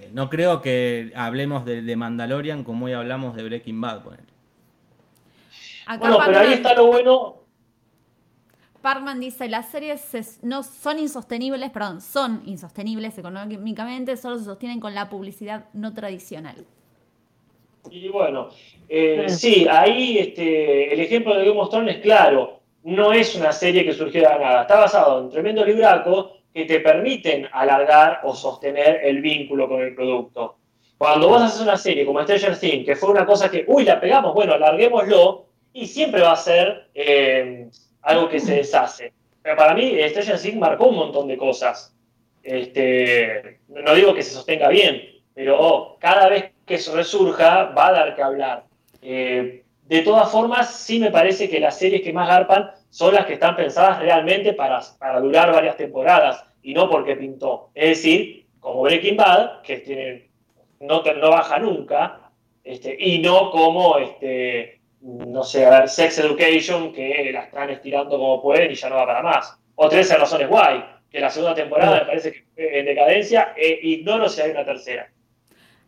[0.00, 4.22] eh, no creo que hablemos de, de Mandalorian como hoy hablamos de Breaking Bad, ponele.
[5.86, 7.36] Acá Bueno, pero ahí está lo bueno.
[8.84, 14.78] Parkman dice, las series se- no son insostenibles, perdón, son insostenibles económicamente, solo se sostienen
[14.78, 16.66] con la publicidad no tradicional.
[17.90, 18.50] Y bueno,
[18.86, 22.60] eh, sí, ahí este, el ejemplo de Game of Thrones es claro.
[22.82, 24.60] No es una serie que surgió de la nada.
[24.62, 29.94] Está basado en tremendos libracos que te permiten alargar o sostener el vínculo con el
[29.94, 30.58] producto.
[30.98, 33.98] Cuando vos haces una serie como Stranger Things, que fue una cosa que, uy, la
[33.98, 37.68] pegamos, bueno, alarguémoslo, y siempre va a ser eh,
[38.04, 39.12] algo que se deshace.
[39.42, 41.94] Pero para mí, Stranger Things marcó un montón de cosas.
[42.42, 45.02] Este, no digo que se sostenga bien,
[45.34, 48.64] pero cada vez que resurja va a dar que hablar.
[49.02, 53.26] Eh, de todas formas, sí me parece que las series que más garpan son las
[53.26, 54.80] que están pensadas realmente para,
[55.20, 57.70] durar varias temporadas y no porque pintó.
[57.74, 60.30] Es decir, como Breaking Bad, que
[60.80, 62.30] no baja nunca,
[62.62, 68.10] este, y no como, este, no sé, a ver, Sex Education, que la están estirando
[68.18, 69.56] como pueden y ya no va para más.
[69.74, 73.80] O 13 razones guay, que la segunda temporada me parece que fue en decadencia, e
[73.82, 75.10] ignoro si hay una tercera.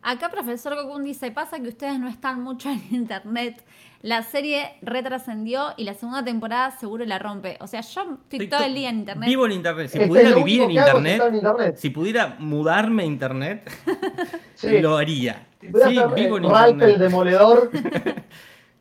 [0.03, 3.63] Acá profesor Gokun dice, pasa que ustedes no están mucho en internet.
[4.03, 7.57] La serie retrascendió y la segunda temporada seguro la rompe.
[7.59, 9.27] O sea, yo estoy todo el día en internet.
[9.27, 9.87] Vivo en internet.
[9.89, 11.75] Si Este, pudiera vivir en internet, en internet.
[11.77, 13.69] si pudiera mudarme a internet,
[14.53, 14.79] Sí.
[14.79, 15.47] lo haría.
[15.59, 16.97] Sí, vivo en eh, Ralph el internet.
[16.99, 17.71] demoledor.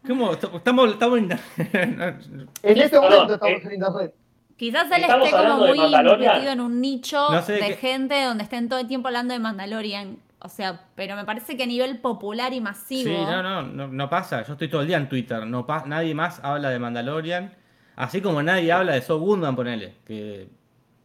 [0.06, 0.32] ¿Cómo?
[0.32, 1.46] Estamos, estamos en internet.
[2.62, 4.14] En este momento estamos en internet.
[4.56, 8.42] Quizás él ¿Estamos esté como muy metido en un nicho No sé de gente donde
[8.44, 10.18] estén todo el tiempo hablando de Mandalorian.
[10.40, 13.10] O sea, pero me parece que a nivel popular y masivo.
[13.10, 14.42] Sí, no, no, no, no pasa.
[14.44, 15.46] Yo estoy todo el día en Twitter.
[15.46, 17.52] No pa- nadie más habla de Mandalorian.
[17.96, 19.94] Así como nadie habla de Saul Goodman, ponele.
[20.06, 20.48] Que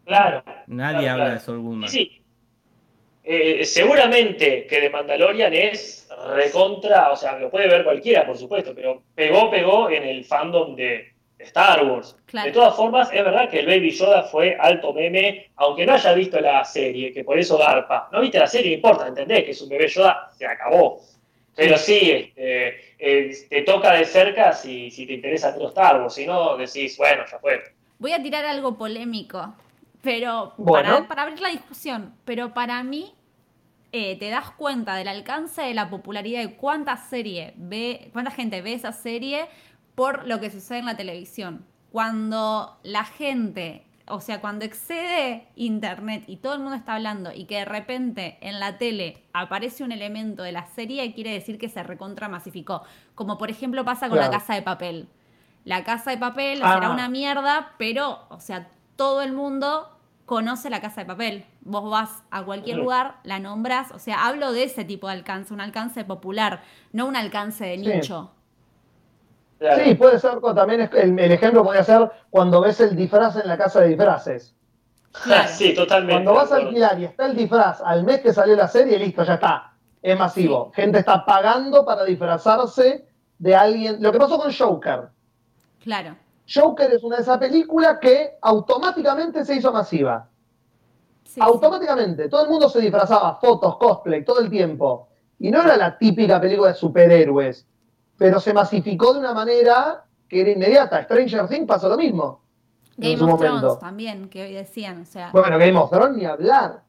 [0.05, 0.43] Claro.
[0.67, 1.33] nadie Claro, habla claro.
[1.33, 1.89] de Saul Goodman.
[1.89, 2.20] Sí, sí.
[3.23, 8.73] Eh, seguramente que de Mandalorian es recontra, o sea, lo puede ver cualquiera, por supuesto,
[8.75, 12.15] pero pegó, pegó en el fandom de Star Wars.
[12.25, 12.47] Claro.
[12.47, 16.13] De todas formas, es verdad que el Baby Yoda fue alto meme, aunque no haya
[16.13, 18.09] visto la serie, que por eso garpa.
[18.11, 21.01] No viste la serie, no importa, entendés que es un bebé Yoda, se acabó.
[21.55, 26.13] Pero sí, este, eh, te toca de cerca si, si te interesa todo Star Wars,
[26.13, 27.61] si no, decís, bueno, ya fue.
[27.99, 29.53] Voy a tirar algo polémico,
[30.01, 30.89] pero Bueno.
[30.95, 32.13] para, para abrir la discusión.
[32.25, 33.13] Pero para mí,
[33.91, 38.61] eh, te das cuenta del alcance de la popularidad de cuánta serie ve, cuánta gente
[38.61, 39.47] ve esa serie
[39.95, 41.65] por lo que sucede en la televisión.
[41.91, 47.43] cuando la gente, o sea, cuando excede internet y todo el mundo está hablando y
[47.43, 51.67] que de repente en la tele aparece un elemento de la serie, quiere decir que
[51.67, 52.83] se recontra masificó.
[53.13, 55.09] Como por ejemplo pasa con la casa de papel.
[55.65, 56.75] La casa de papel Ah.
[56.75, 58.69] será una mierda, pero, o sea,
[59.01, 59.89] todo el mundo
[60.27, 61.45] conoce la casa de papel.
[61.61, 65.55] Vos vas a cualquier lugar, la nombras, o sea, hablo de ese tipo de alcance,
[65.55, 66.61] un alcance popular,
[66.91, 68.31] no un alcance de nicho.
[69.59, 73.57] Sí, puede ser, también el, el ejemplo podría ser cuando ves el disfraz en la
[73.57, 74.55] casa de disfraces.
[75.23, 75.49] Claro.
[75.51, 76.23] Sí, totalmente.
[76.23, 79.23] Cuando vas a alquilar y está el disfraz al mes que salió la serie, listo,
[79.23, 79.73] ya está.
[79.99, 80.71] Es masivo.
[80.75, 83.07] Gente está pagando para disfrazarse
[83.39, 83.97] de alguien.
[83.99, 85.09] Lo que pasó con Joker.
[85.79, 86.15] Claro.
[86.47, 90.29] Joker es una de esas películas que automáticamente se hizo masiva.
[91.23, 92.27] Sí, automáticamente.
[92.27, 95.07] Todo el mundo se disfrazaba, fotos, cosplay, todo el tiempo.
[95.39, 97.65] Y no era la típica película de superhéroes,
[98.17, 101.03] pero se masificó de una manera que era inmediata.
[101.03, 102.41] Stranger Things pasó lo mismo.
[102.97, 103.59] Game of momento.
[103.59, 106.83] Thrones también, que hoy decían, o sea, Bueno, Game of Thrones ni hablar.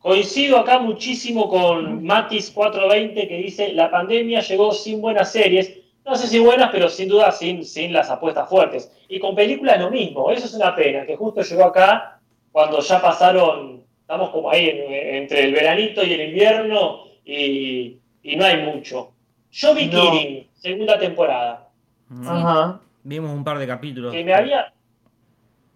[0.00, 5.72] Coincido acá muchísimo con Matis420 que dice, la pandemia llegó sin buenas series,
[6.04, 8.90] no sé si buenas, pero sin duda sin, sin las apuestas fuertes.
[9.08, 12.18] Y con películas lo mismo, eso es una pena, que justo llegó acá
[12.50, 14.92] cuando ya pasaron, estamos como ahí en-
[15.22, 19.12] entre el veranito y el invierno y, y no hay mucho.
[19.50, 20.10] Yo vi No.
[20.10, 21.68] Kirin, segunda temporada,
[22.08, 22.28] Mm.
[22.28, 22.80] Ajá.
[23.04, 24.12] Vimos un par de capítulos.
[24.12, 24.72] que me había...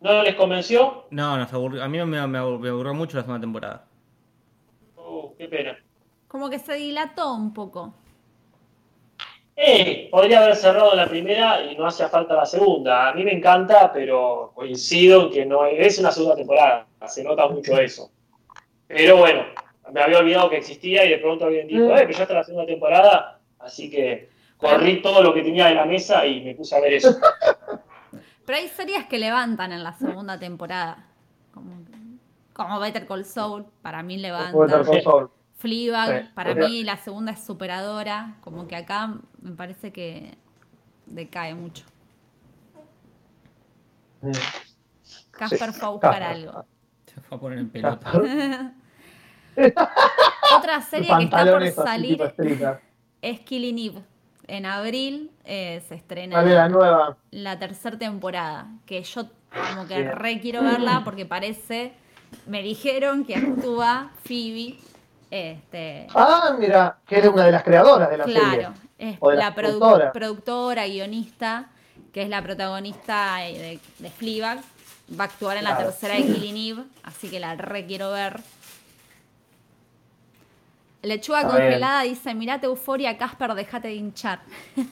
[0.02, 1.06] ¿No les convenció?
[1.10, 1.82] No, nos aburrió.
[1.82, 3.84] A mí me, me, me aburrió mucho la segunda temporada.
[4.96, 5.76] Uh, qué pena.
[6.28, 7.94] como que se dilató un poco.
[9.58, 13.08] Eh, podría haber cerrado la primera y no hacía falta la segunda.
[13.08, 16.86] A mí me encanta, pero coincido en que no es una segunda temporada.
[17.06, 18.10] Se nota mucho eso.
[18.86, 19.44] Pero bueno,
[19.92, 21.90] me había olvidado que existía y de pronto alguien dijo, Mm.
[21.92, 23.40] eh, pero ya está la segunda temporada.
[23.58, 24.28] Así que
[24.58, 27.16] corrí todo lo que tenía de la mesa y me puse a ver eso.
[28.46, 31.04] Pero hay series que levantan en la segunda temporada.
[31.52, 31.72] Como,
[32.52, 34.56] como Better Call Saul, para mí levanta.
[34.56, 35.30] Better Call Saul.
[35.56, 38.36] Fleabag, Sí, para mí la segunda es superadora.
[38.40, 40.36] Como que acá me parece que
[41.06, 41.84] decae mucho.
[44.20, 44.32] Mm.
[45.32, 46.64] Casper Sí, fue a buscar algo.
[47.06, 48.12] Se fue a poner en pelota.
[50.58, 52.20] Otra serie que está por salir
[53.22, 54.02] es Killing Eve.
[54.48, 57.16] En abril eh, se estrena la nueva.
[57.32, 60.12] la tercera temporada, que yo como que Bien.
[60.12, 61.94] re quiero verla porque parece,
[62.46, 64.78] me dijeron que actúa Phoebe,
[65.30, 68.40] este, Ah, mira, que eres una de las creadoras de la serie.
[68.40, 70.12] claro, es O de la la produ- productora.
[70.12, 71.70] productora, guionista,
[72.12, 74.58] que es la protagonista eh, de, de Fleabag,
[75.18, 78.40] va a actuar en la tercera de Killing Eve, así que la re quiero ver.
[81.02, 81.64] Lechuga Está bien.
[81.66, 84.40] congelada dice, mirate Euforia, Casper, déjate de hinchar.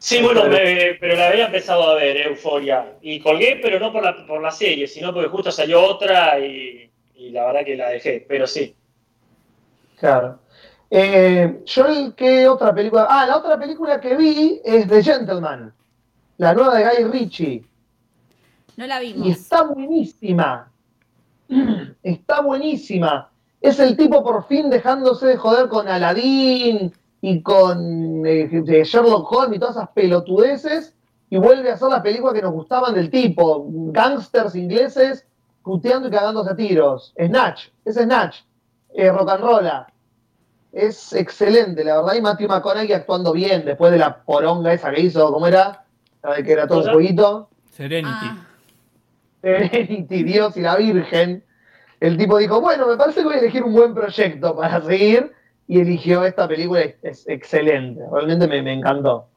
[0.00, 2.92] Sí, bueno, me- pero la había empezado a ver, Euforia.
[3.02, 6.88] Y colgué, pero no por la, por la serie, sino porque justo salió otra y,
[7.16, 8.24] y la verdad que la dejé.
[8.28, 8.76] Pero sí.
[10.00, 10.38] Claro.
[10.90, 13.06] Eh, yo, el- ¿qué otra película?
[13.08, 15.72] Ah, la otra película que vi es The Gentleman,
[16.38, 17.66] la nueva de Guy Ritchie.
[18.76, 19.28] No la Y vimos.
[19.28, 20.70] está buenísima.
[22.02, 23.30] Está buenísima.
[23.60, 26.92] Es el tipo por fin dejándose de joder con Aladdin
[27.22, 30.94] y con eh, Sherlock Holmes y todas esas pelotudeces
[31.30, 33.66] y vuelve a hacer las películas que nos gustaban del tipo.
[33.68, 35.26] Gangsters ingleses
[35.62, 37.14] puteando y cagándose a tiros.
[37.18, 38.40] Snatch, es Snatch.
[38.94, 39.86] Eh, rock and rolla.
[40.72, 42.14] Es excelente, la verdad.
[42.14, 45.84] Y Matthew McConaughey actuando bien después de la poronga esa que hizo, ¿cómo era?
[46.22, 47.48] La de que era todo un jueguito.
[47.70, 48.08] Serenity.
[48.10, 48.46] Ah,
[49.40, 51.44] Serenity, Dios y la Virgen.
[52.00, 55.32] El tipo dijo, bueno, me parece que voy a elegir un buen proyecto para seguir.
[55.66, 58.02] Y eligió esta película, es, excelente.
[58.10, 59.28] Realmente me, me encantó.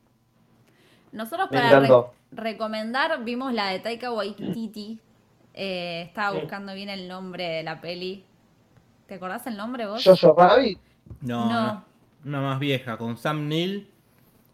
[1.11, 1.90] Nosotros Me para re-
[2.32, 4.99] recomendar vimos la de Taika Waititi.
[5.53, 8.23] Eh, estaba buscando bien el nombre de la peli.
[9.11, 10.01] ¿Te acordás el nombre vos?
[10.05, 10.79] Jojo Rabbit.
[11.19, 11.63] No, No.
[11.73, 11.83] no.
[12.23, 13.89] Una más vieja, con Sam Neill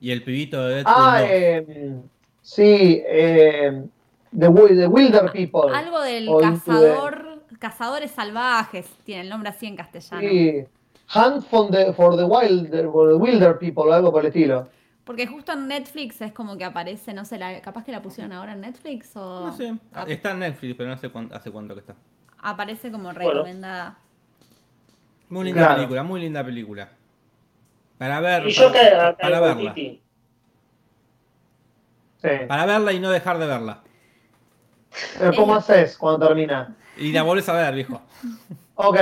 [0.01, 1.29] y el pibito de Deadpool Ah, 2.
[1.29, 1.95] eh,
[2.41, 3.83] sí, eh,
[4.35, 5.71] the, Wi- the Wilder People.
[5.75, 10.27] Algo del O Into the- cazador, cazadores salvajes, tiene el nombre así en castellano.
[10.27, 10.65] Sí.
[11.13, 14.69] Hunt for the, for the Wilder, for the Wilder People, o algo por el estilo.
[15.03, 18.31] Porque justo en Netflix es como que aparece, no sé, la, capaz que la pusieron
[18.33, 19.75] ahora en Netflix o No sé.
[19.93, 21.93] ap- Está en Netflix, pero no sé cuánto, hace cuánto que está.
[22.41, 23.43] aparece como Bueno.
[25.29, 25.75] Muy linda Claro.
[25.75, 26.89] película, muy linda película.
[27.97, 29.73] Para ver, Y yo para, para verla.
[29.75, 30.01] Sí.
[32.47, 33.81] Para verla y no dejar de verla.
[35.19, 36.75] Pero ¿Cómo haces cuando termina?
[36.97, 38.01] Y la volvés a ver, viejo.
[38.79, 38.95] Ok.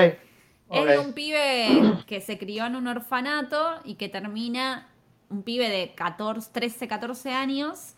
[0.72, 4.88] Es de un pibe que se crió en un orfanato y que termina,
[5.30, 7.94] un pibe de 14, 13, 14 años,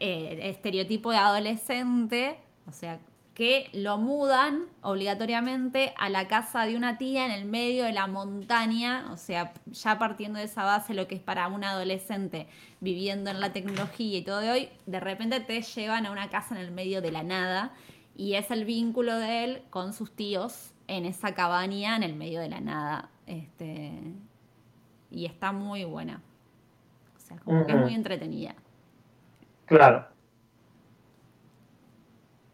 [0.00, 2.98] eh, estereotipo de adolescente, o sea,
[3.38, 8.08] que lo mudan obligatoriamente a la casa de una tía en el medio de la
[8.08, 12.48] montaña, o sea, ya partiendo de esa base, lo que es para un adolescente
[12.80, 16.56] viviendo en la tecnología y todo de hoy, de repente te llevan a una casa
[16.56, 17.70] en el medio de la nada
[18.16, 22.40] y es el vínculo de él con sus tíos en esa cabaña en el medio
[22.40, 23.08] de la nada.
[23.28, 23.92] Este,
[25.12, 26.22] y está muy buena.
[27.16, 28.56] O sea, como que es muy entretenida.
[29.66, 30.08] Claro.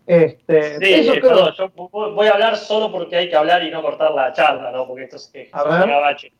[0.07, 3.37] Este, Sí, eso eh, creo- perdón, yo vo- voy a hablar solo porque hay que
[3.37, 4.87] hablar y no cortar la charla, ¿no?
[4.87, 5.49] Porque esto es que
[5.87, 6.33] gabache.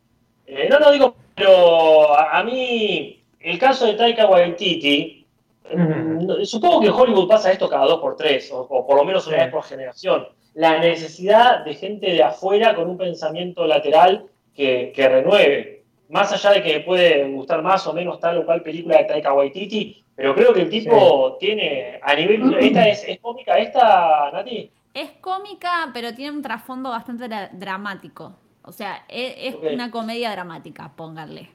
[0.47, 5.27] Eh, no, no digo, pero a, a mí, el caso de Taika Waititi,
[5.75, 9.05] mm, supongo que en Hollywood pasa esto cada dos por tres, o, o por lo
[9.05, 10.29] menos una vez por generación.
[10.53, 15.74] La necesidad de gente de afuera con un pensamiento lateral que, que renueve.
[16.09, 19.33] Más allá de que puede gustar más o menos tal o cual película de Taika
[19.33, 22.55] Waititi, pero creo que el tipo tiene a nivel...
[22.61, 24.71] ¿Esta es, es cómica esta, Nati?
[24.93, 28.37] Es cómica, pero tiene un trasfondo bastante dra- dramático.
[28.63, 31.51] O sea, e- es, una comedia dramática, pónganle.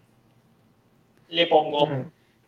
[1.29, 1.87] Le pongo.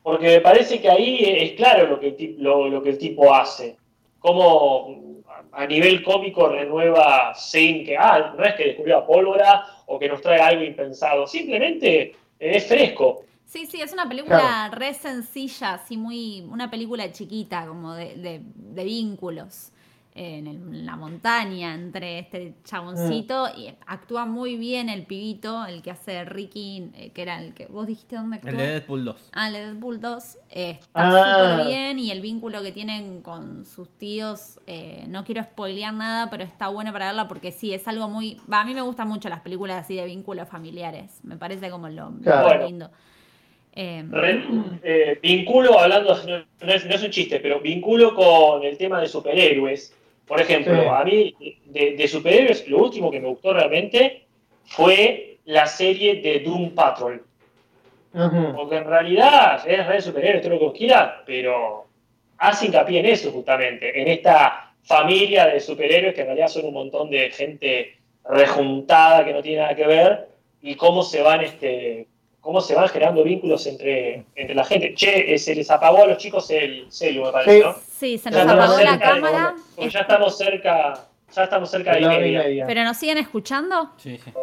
[0.03, 2.97] Porque me parece que ahí es claro lo que el, ti- lo, lo que el
[2.97, 3.77] tipo hace.
[4.19, 5.21] Como
[5.53, 10.07] a nivel cómico renueva sin que, ah, no es que descubrió la pólvora o que
[10.07, 11.27] nos trae algo impensado.
[11.27, 13.23] Simplemente es fresco.
[13.45, 14.75] Sí, sí, es una película Claro.
[14.75, 16.41] re sencilla, así muy.
[16.49, 19.71] Una película chiquita, como de, de- de vínculos.
[20.13, 23.47] En, el- en la montaña, entre este chaboncito.
[23.55, 23.59] Mm.
[23.59, 27.67] Y actúa muy bien el pibito, el que hace Ricky, eh, que era el que.
[27.67, 28.49] ¿Vos dijiste dónde actuó?
[28.49, 29.29] El de Deadpool 2.
[29.31, 31.51] Ah, el de Deadpool 2 eh, está Ah.
[31.59, 36.29] súper bien y el vínculo que tienen con sus tíos, eh, no quiero spoilear nada,
[36.29, 38.37] pero está bueno para verla porque sí, es algo muy...
[38.51, 42.11] a mí me gustan mucho las películas así de vínculos familiares, me parece como lo,
[42.21, 42.65] Claro.
[42.67, 42.91] Lindo.
[43.73, 44.43] Eh, Re-
[44.83, 48.99] eh, vinculo, hablando, no, no es, no es un chiste, pero vinculo con el tema
[48.99, 49.95] de superhéroes.
[50.31, 50.87] Por ejemplo, Sí.
[50.89, 51.35] a mí
[51.65, 54.23] de, de superhéroes, lo último que me gustó realmente
[54.63, 57.21] fue la serie de Doom Patrol.
[58.55, 61.85] Porque en realidad es re superhéroe, todo lo que quieras, pero
[62.37, 66.75] hace hincapié en eso justamente, en esta familia de superhéroes que en realidad son un
[66.75, 70.29] montón de gente rejuntada que no tiene nada que ver
[70.61, 72.07] y cómo se van este
[72.41, 74.93] cómo se van generando vínculos entre, entre la gente.
[74.95, 77.63] Che, eh, se les apagó a los chicos el celu, me parece, Sí.
[77.63, 77.75] ¿no?
[77.97, 80.93] sí, se nos apagó la de- cámara, porque ya estamos cerca,
[81.33, 82.39] ya estamos cerca de La media.
[82.39, 82.65] media.
[82.67, 83.91] pero nos siguen escuchando.
[83.97, 84.33] Sí, sí.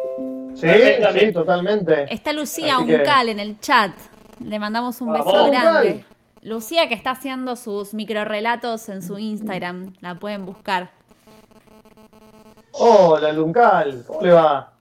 [0.55, 2.05] Sí, totalmente.
[2.13, 3.91] Está Lucía Así que- Uncal en el chat,
[4.43, 5.89] le mandamos un beso grande.
[5.91, 6.05] Uncal.
[6.41, 10.89] Lucía que está haciendo sus microrelatos en su Instagram, la pueden buscar.
[12.71, 14.71] Hola, Luncal, ¿cómo le va?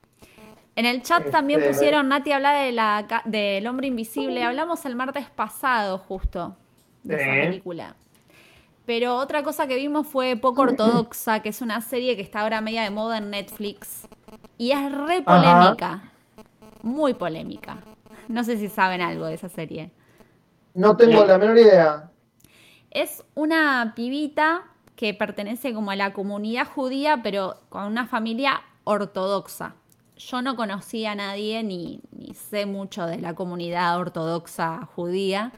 [0.79, 4.45] En el chat Este, también pusieron, Nati habla de la, del hombre invisible.
[4.45, 6.55] Hablamos el martes pasado justo
[7.03, 7.41] de esa Sí.
[7.41, 7.97] película.
[8.87, 12.61] Pero otra cosa que vimos fue Poco Ortodoxa, que es una serie que está ahora
[12.61, 14.07] media de moda en Netflix.
[14.57, 15.65] Y es re Ajá.
[15.67, 16.03] polémica.
[16.83, 17.79] Muy polémica.
[18.29, 19.91] No sé si saben algo de esa serie.
[20.75, 22.09] No tengo la menor idea.
[22.93, 24.63] Es una pibita
[24.95, 29.75] que pertenece como a la comunidad judía, pero con una familia ortodoxa.
[30.19, 35.53] Yo no conocía a nadie ni, ni sé mucho de la comunidad ortodoxa judía.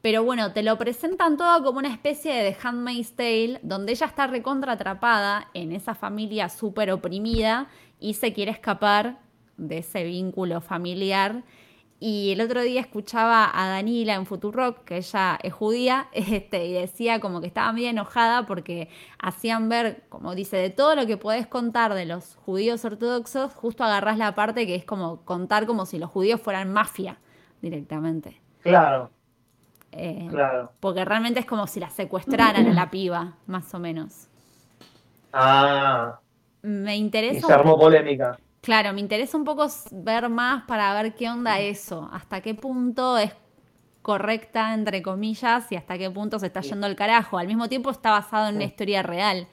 [0.00, 4.26] Pero bueno, te lo presentan todo como una especie de Handmaid's Tale, donde ella está
[4.26, 7.68] recontra atrapada en esa familia súper oprimida
[8.00, 9.20] y se quiere escapar
[9.58, 11.44] de ese vínculo familiar.
[12.04, 16.72] Y el otro día escuchaba a Danila en Futurock, que ella es judía, este, y
[16.72, 18.88] decía como que estaba medio enojada porque
[19.20, 23.84] hacían ver, como dice, de todo lo que podés contar de los judíos ortodoxos, justo
[23.84, 27.18] agarrás la parte que es como contar como si los judíos fueran mafia
[27.60, 28.40] directamente.
[28.60, 29.12] Claro,
[29.92, 30.72] Eh, claro.
[30.80, 34.28] Porque realmente es como si la secuestraran a la piba, más o menos.
[35.32, 36.20] Ah,
[36.62, 37.46] Me y interesa.
[37.46, 38.38] se armó polémica.
[38.62, 43.18] Claro, me interesa un poco ver más para ver qué onda eso, hasta qué punto
[43.18, 43.32] es
[44.02, 47.38] correcta, entre comillas, y hasta qué punto se está yendo al carajo.
[47.38, 49.48] Al mismo tiempo está basado en una historia real.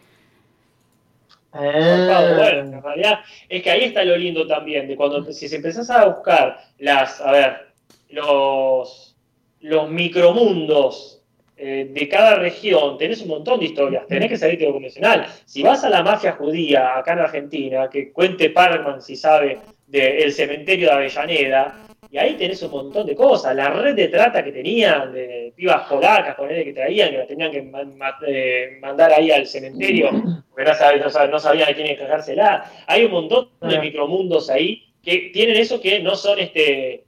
[1.52, 5.53] Zarpado, bueno, Eh, en realidad es que ahí está lo lindo también, de cuando si
[5.56, 7.73] empezás a buscar las, a ver,
[8.10, 9.15] los,
[9.61, 11.19] los micromundos
[11.60, 15.26] eh, de cada región, tenés un montón de historias, tenés que salirte de lo convencional.
[15.45, 20.31] Si vas a la mafia judía acá en Argentina, que cuente Parkman si sabe del
[20.31, 24.52] cementerio de Avellaneda, y ahí tenés un montón de cosas, la red de trata que
[24.52, 28.77] tenían, de pibas polacas con él que traían, que las tenían que man- ma- eh,
[28.81, 30.10] mandar ahí al cementerio,
[30.49, 32.72] porque no, sab- no sab- no sabían a quién encargársela.
[32.88, 37.03] Hay un montón de micromundos ahí que tienen eso que no son este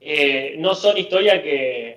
[0.00, 1.96] eh, no son historias que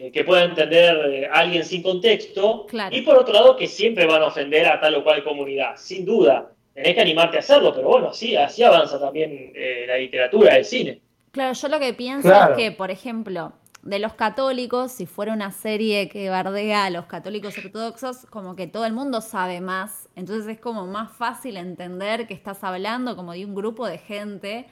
[0.00, 2.96] eh, que pueda entender eh, alguien sin contexto, Claro.
[2.96, 6.04] y por otro lado que siempre van a ofender a tal o cual comunidad, sin
[6.04, 6.50] duda.
[6.74, 10.64] Tenés que animarte a hacerlo, pero bueno, así, así avanza también eh, la literatura, el
[10.64, 11.00] cine.
[11.32, 12.52] Claro, yo lo que pienso Claro.
[12.54, 13.52] es que, por ejemplo,
[13.82, 18.66] de los católicos, si fuera una serie que bardea a los católicos ortodoxos, como que
[18.66, 20.08] todo el mundo sabe más.
[20.16, 24.66] Entonces es como más fácil entender que estás hablando como de un grupo de gente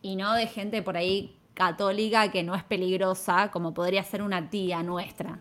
[0.00, 4.50] y no de gente por ahí católica que no es peligrosa, como podría ser una
[4.50, 5.40] tía nuestra.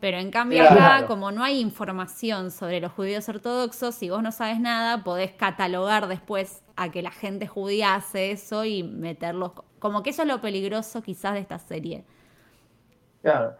[0.00, 1.06] Pero en cambio acá, Claro.
[1.06, 6.08] como no hay información sobre los judíos ortodoxos, si vos no sabes nada, podés catalogar
[6.08, 9.52] después a que la gente judía hace eso y meterlos.
[9.78, 12.04] Como que eso es lo peligroso quizás de esta serie.
[13.22, 13.54] Claro.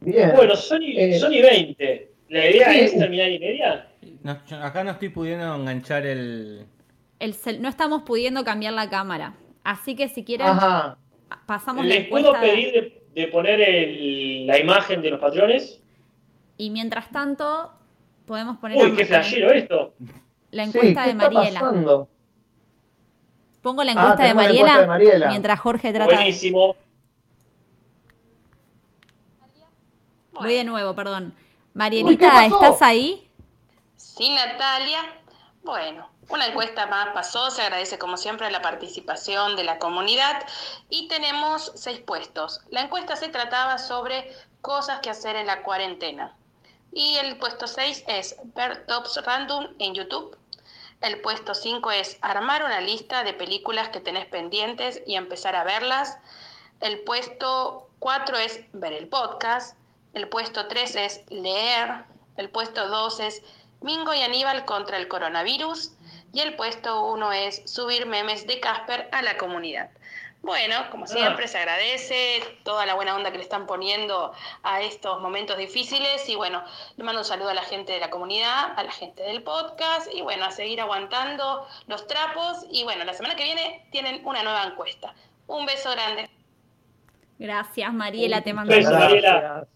[0.00, 0.32] Bien.
[0.36, 2.12] Bueno, Sony, Eh, Sony 20.
[2.28, 2.80] ¿La idea sí.
[2.80, 3.88] es terminar y media?
[4.22, 6.66] No, acá no estoy pudiendo enganchar el.
[7.18, 9.34] El cel- no estamos pudiendo cambiar la cámara.
[9.64, 10.98] Así que si quieren, Ajá.
[11.46, 12.40] pasamos la ¿Les puedo encuesta.
[12.46, 15.80] pedir de, de poner el- la imagen de los patrones?
[16.56, 17.72] Y mientras tanto,
[18.26, 19.94] podemos poner Uy, qué flashero esto.
[20.50, 21.60] la Sí, encuesta ¿qué de está Mariela.
[21.60, 22.08] pasando?
[23.62, 25.28] Pongo la Ah, encuesta, de, la Mariela encuesta de Mariela.
[25.30, 26.14] mientras Jorge trata.
[26.14, 26.76] Buenísimo.
[30.32, 31.24] Voy de nuevo, perdón.
[31.26, 32.44] Uy, ¿qué Marielita?
[32.46, 33.28] ¿estás ahí?
[33.96, 34.98] Sí, Natalia.
[35.64, 40.44] Bueno, una encuesta más pasó, se agradece como siempre la participación de la comunidad
[40.88, 42.60] y tenemos seis puestos.
[42.70, 46.34] La encuesta se trataba sobre cosas que hacer en la cuarentena.
[46.94, 50.38] Y el puesto 6 es ver tops random en YouTube.
[51.00, 55.64] El puesto 5 es armar una lista de películas que tenés pendientes y empezar a
[55.64, 56.16] verlas.
[56.80, 59.76] El puesto 4 es ver el podcast.
[60.12, 62.04] El puesto 3 es leer.
[62.36, 63.42] El puesto 2 es
[63.80, 65.90] Mingo y Aníbal contra el coronavirus.
[66.34, 69.88] Y el puesto 1 es subir memes de Casper a la comunidad.
[70.42, 75.22] Bueno, como siempre, se agradece toda la buena onda que le están poniendo a estos
[75.22, 76.28] momentos difíciles.
[76.28, 76.62] Y bueno,
[76.96, 80.12] le mando un saludo a la gente de la comunidad, a la gente del podcast.
[80.12, 82.66] Y bueno, a seguir aguantando los trapos.
[82.68, 85.14] Y bueno, la semana que viene tienen una nueva encuesta.
[85.46, 86.28] Un beso grande.
[87.38, 89.66] Gracias, Mariela, te mando un beso.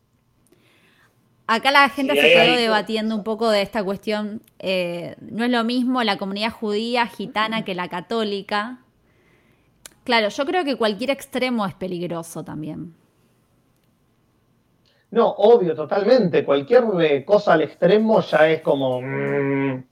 [1.50, 4.42] Acá la gente Sí, se quedó ahí- debatiendo un poco de esta cuestión.
[4.60, 8.78] eh, no es lo mismo la comunidad judía gitana que la católica.
[10.04, 12.94] Claro, yo creo que cualquier extremo es peligroso también.
[15.10, 16.44] No, obvio, totalmente.
[16.44, 19.00] Cualquier eh, cosa al extremo ya es como.
[19.00, 19.84] mm,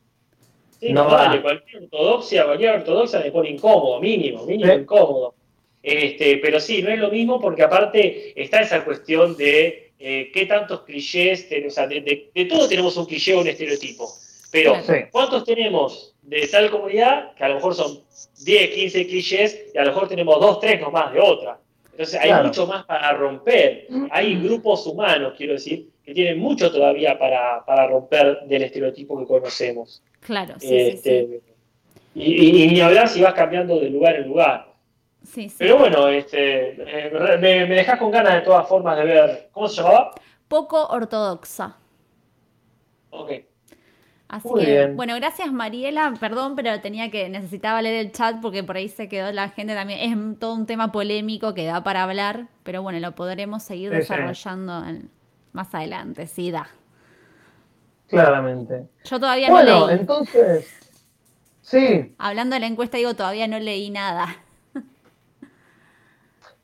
[0.78, 1.28] Sí, No no, va.
[1.28, 5.34] vale, cualquier ortodoxia, cualquier ortodoxa me pone incómodo, mínimo, mínimo incómodo.
[5.82, 10.46] Este, pero sí, no es lo mismo porque aparte está esa cuestión de eh, qué
[10.46, 14.08] tantos clichés, ten- o sea, de, de- de todo tenemos un cliché o un estereotipo.
[14.52, 14.74] Pero.
[14.82, 14.92] Sí.
[15.10, 17.34] ¿cuántos tenemos de tal comunidad?
[17.34, 18.00] Que a lo mejor son
[18.44, 21.58] 10, 15 clichés y a lo mejor tenemos 2, 3 nomás de otra.
[21.92, 22.48] Entonces hay Claro.
[22.48, 23.86] mucho más para romper.
[24.10, 29.24] Hay grupos humanos, quiero decir, que tienen mucho todavía para, para romper del estereotipo que
[29.26, 30.02] conocemos.
[30.20, 31.40] Claro, sí, sí, Este,
[32.14, 34.66] Y, y- y ni hablar si vas cambiando de lugar en lugar.
[35.26, 35.48] Sí.
[35.48, 35.56] sí, sí.
[35.58, 39.48] Pero bueno, este, eh, me, me dejas con ganas de todas formas de ver.
[39.52, 40.12] ¿Cómo se llamaba?
[40.48, 41.66] Poco ortodoxa.
[43.10, 43.30] Ok.
[44.28, 44.96] Así Muy que, bien.
[44.96, 49.08] bueno, gracias Mariela, perdón, pero tenía que, necesitaba leer el chat porque por ahí se
[49.08, 50.00] quedó la gente también.
[50.34, 53.94] Es todo un tema polémico que da para hablar, pero bueno, lo podremos seguir Sí,
[53.94, 55.10] desarrollando en-
[55.52, 56.68] más adelante, sí da.
[58.06, 58.88] claramente.
[59.04, 59.90] Yo todavía no Bueno, leí.
[59.90, 60.66] entonces.
[61.62, 64.36] Sí, Hablando de la encuesta, digo, todavía no leí nada.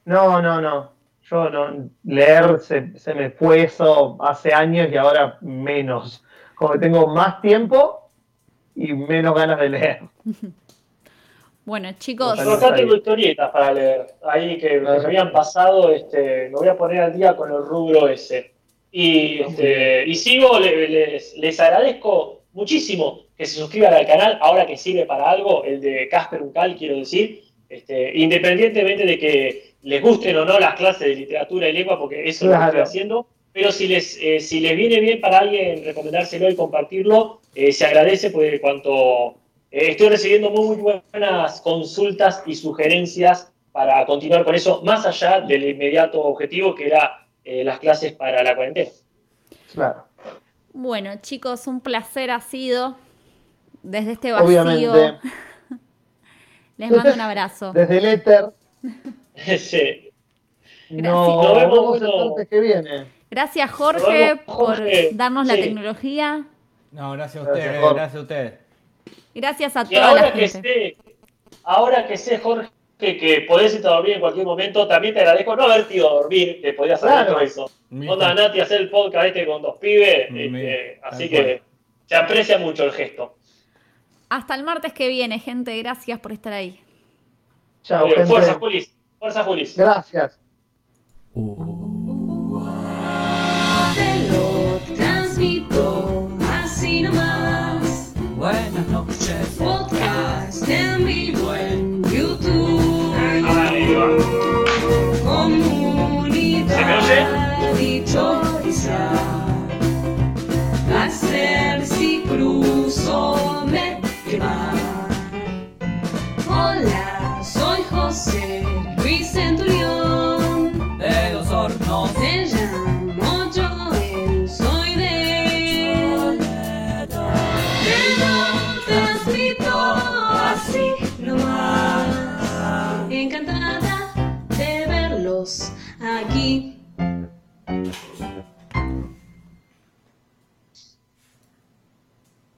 [0.04, 0.92] No, no, no.
[1.30, 1.88] Yo no.
[2.04, 6.24] Leer se, se me fue eso hace años y ahora menos.
[6.54, 8.10] Como que tengo más tiempo
[8.74, 10.00] y menos ganas de leer.
[11.64, 12.42] Bueno, chicos.
[12.42, 14.06] Yo acá tengo historietas para leer.
[14.24, 17.58] Ahí que, que me habían pasado, este, me voy a poner al día con el
[17.64, 18.52] rubro ese.
[18.90, 24.66] Y, este, y sigo, le- les, les agradezco muchísimo que se suscriban al canal, ahora
[24.66, 30.02] que sirve para algo, el de Casper Uncal, quiero decir, este, independientemente de que les
[30.02, 32.66] gusten o no las clases de literatura y lengua, porque eso es lo que Claro.
[32.68, 37.40] estoy haciendo, pero si les, eh, si les viene bien para alguien recomendárselo y compartirlo,
[37.54, 39.34] eh, se agradece porque cuanto
[39.70, 45.40] eh, estoy recibiendo muy, muy buenas consultas y sugerencias para continuar con eso, más allá
[45.40, 48.90] del inmediato objetivo que era eh, las clases para la cuarentena.
[49.72, 50.04] Claro.
[50.74, 52.96] bueno, chicos, un placer ha sido
[53.82, 54.46] desde este vacío.
[54.46, 55.18] Obviamente.
[56.76, 57.72] Les mando un abrazo.
[57.72, 58.44] Desde el éter.
[59.34, 60.10] Sí.
[60.90, 61.56] No, Nos
[62.00, 63.06] vemos, el que viene.
[63.30, 64.78] Gracias, Jorge, vemos, por
[65.12, 66.44] darnos la tecnología.
[66.90, 68.52] No, gracias a ustedes, gracias a ustedes.
[69.34, 70.68] Gracias a Y toda la ahora que gente.
[70.68, 70.96] sé,
[71.64, 72.68] ahora que sé, Jorge,
[72.98, 74.86] que, podés irte a dormir en cualquier momento.
[74.86, 77.40] También te agradezco no haberte ido a dormir, que podías haber Claro.
[77.40, 77.70] eso.
[77.90, 81.42] Onda Nati hacer el podcast este con dos pibes, este, así cual.
[81.44, 81.62] que
[82.06, 83.36] se aprecia mucho el gesto.
[84.28, 85.76] Hasta el martes que viene, gente.
[85.78, 86.78] Gracias por estar ahí.
[87.82, 88.94] Chao, fuerza, Julis.
[89.22, 89.76] Fuerza, Julis.
[89.76, 90.40] Gracias.
[91.32, 91.38] Te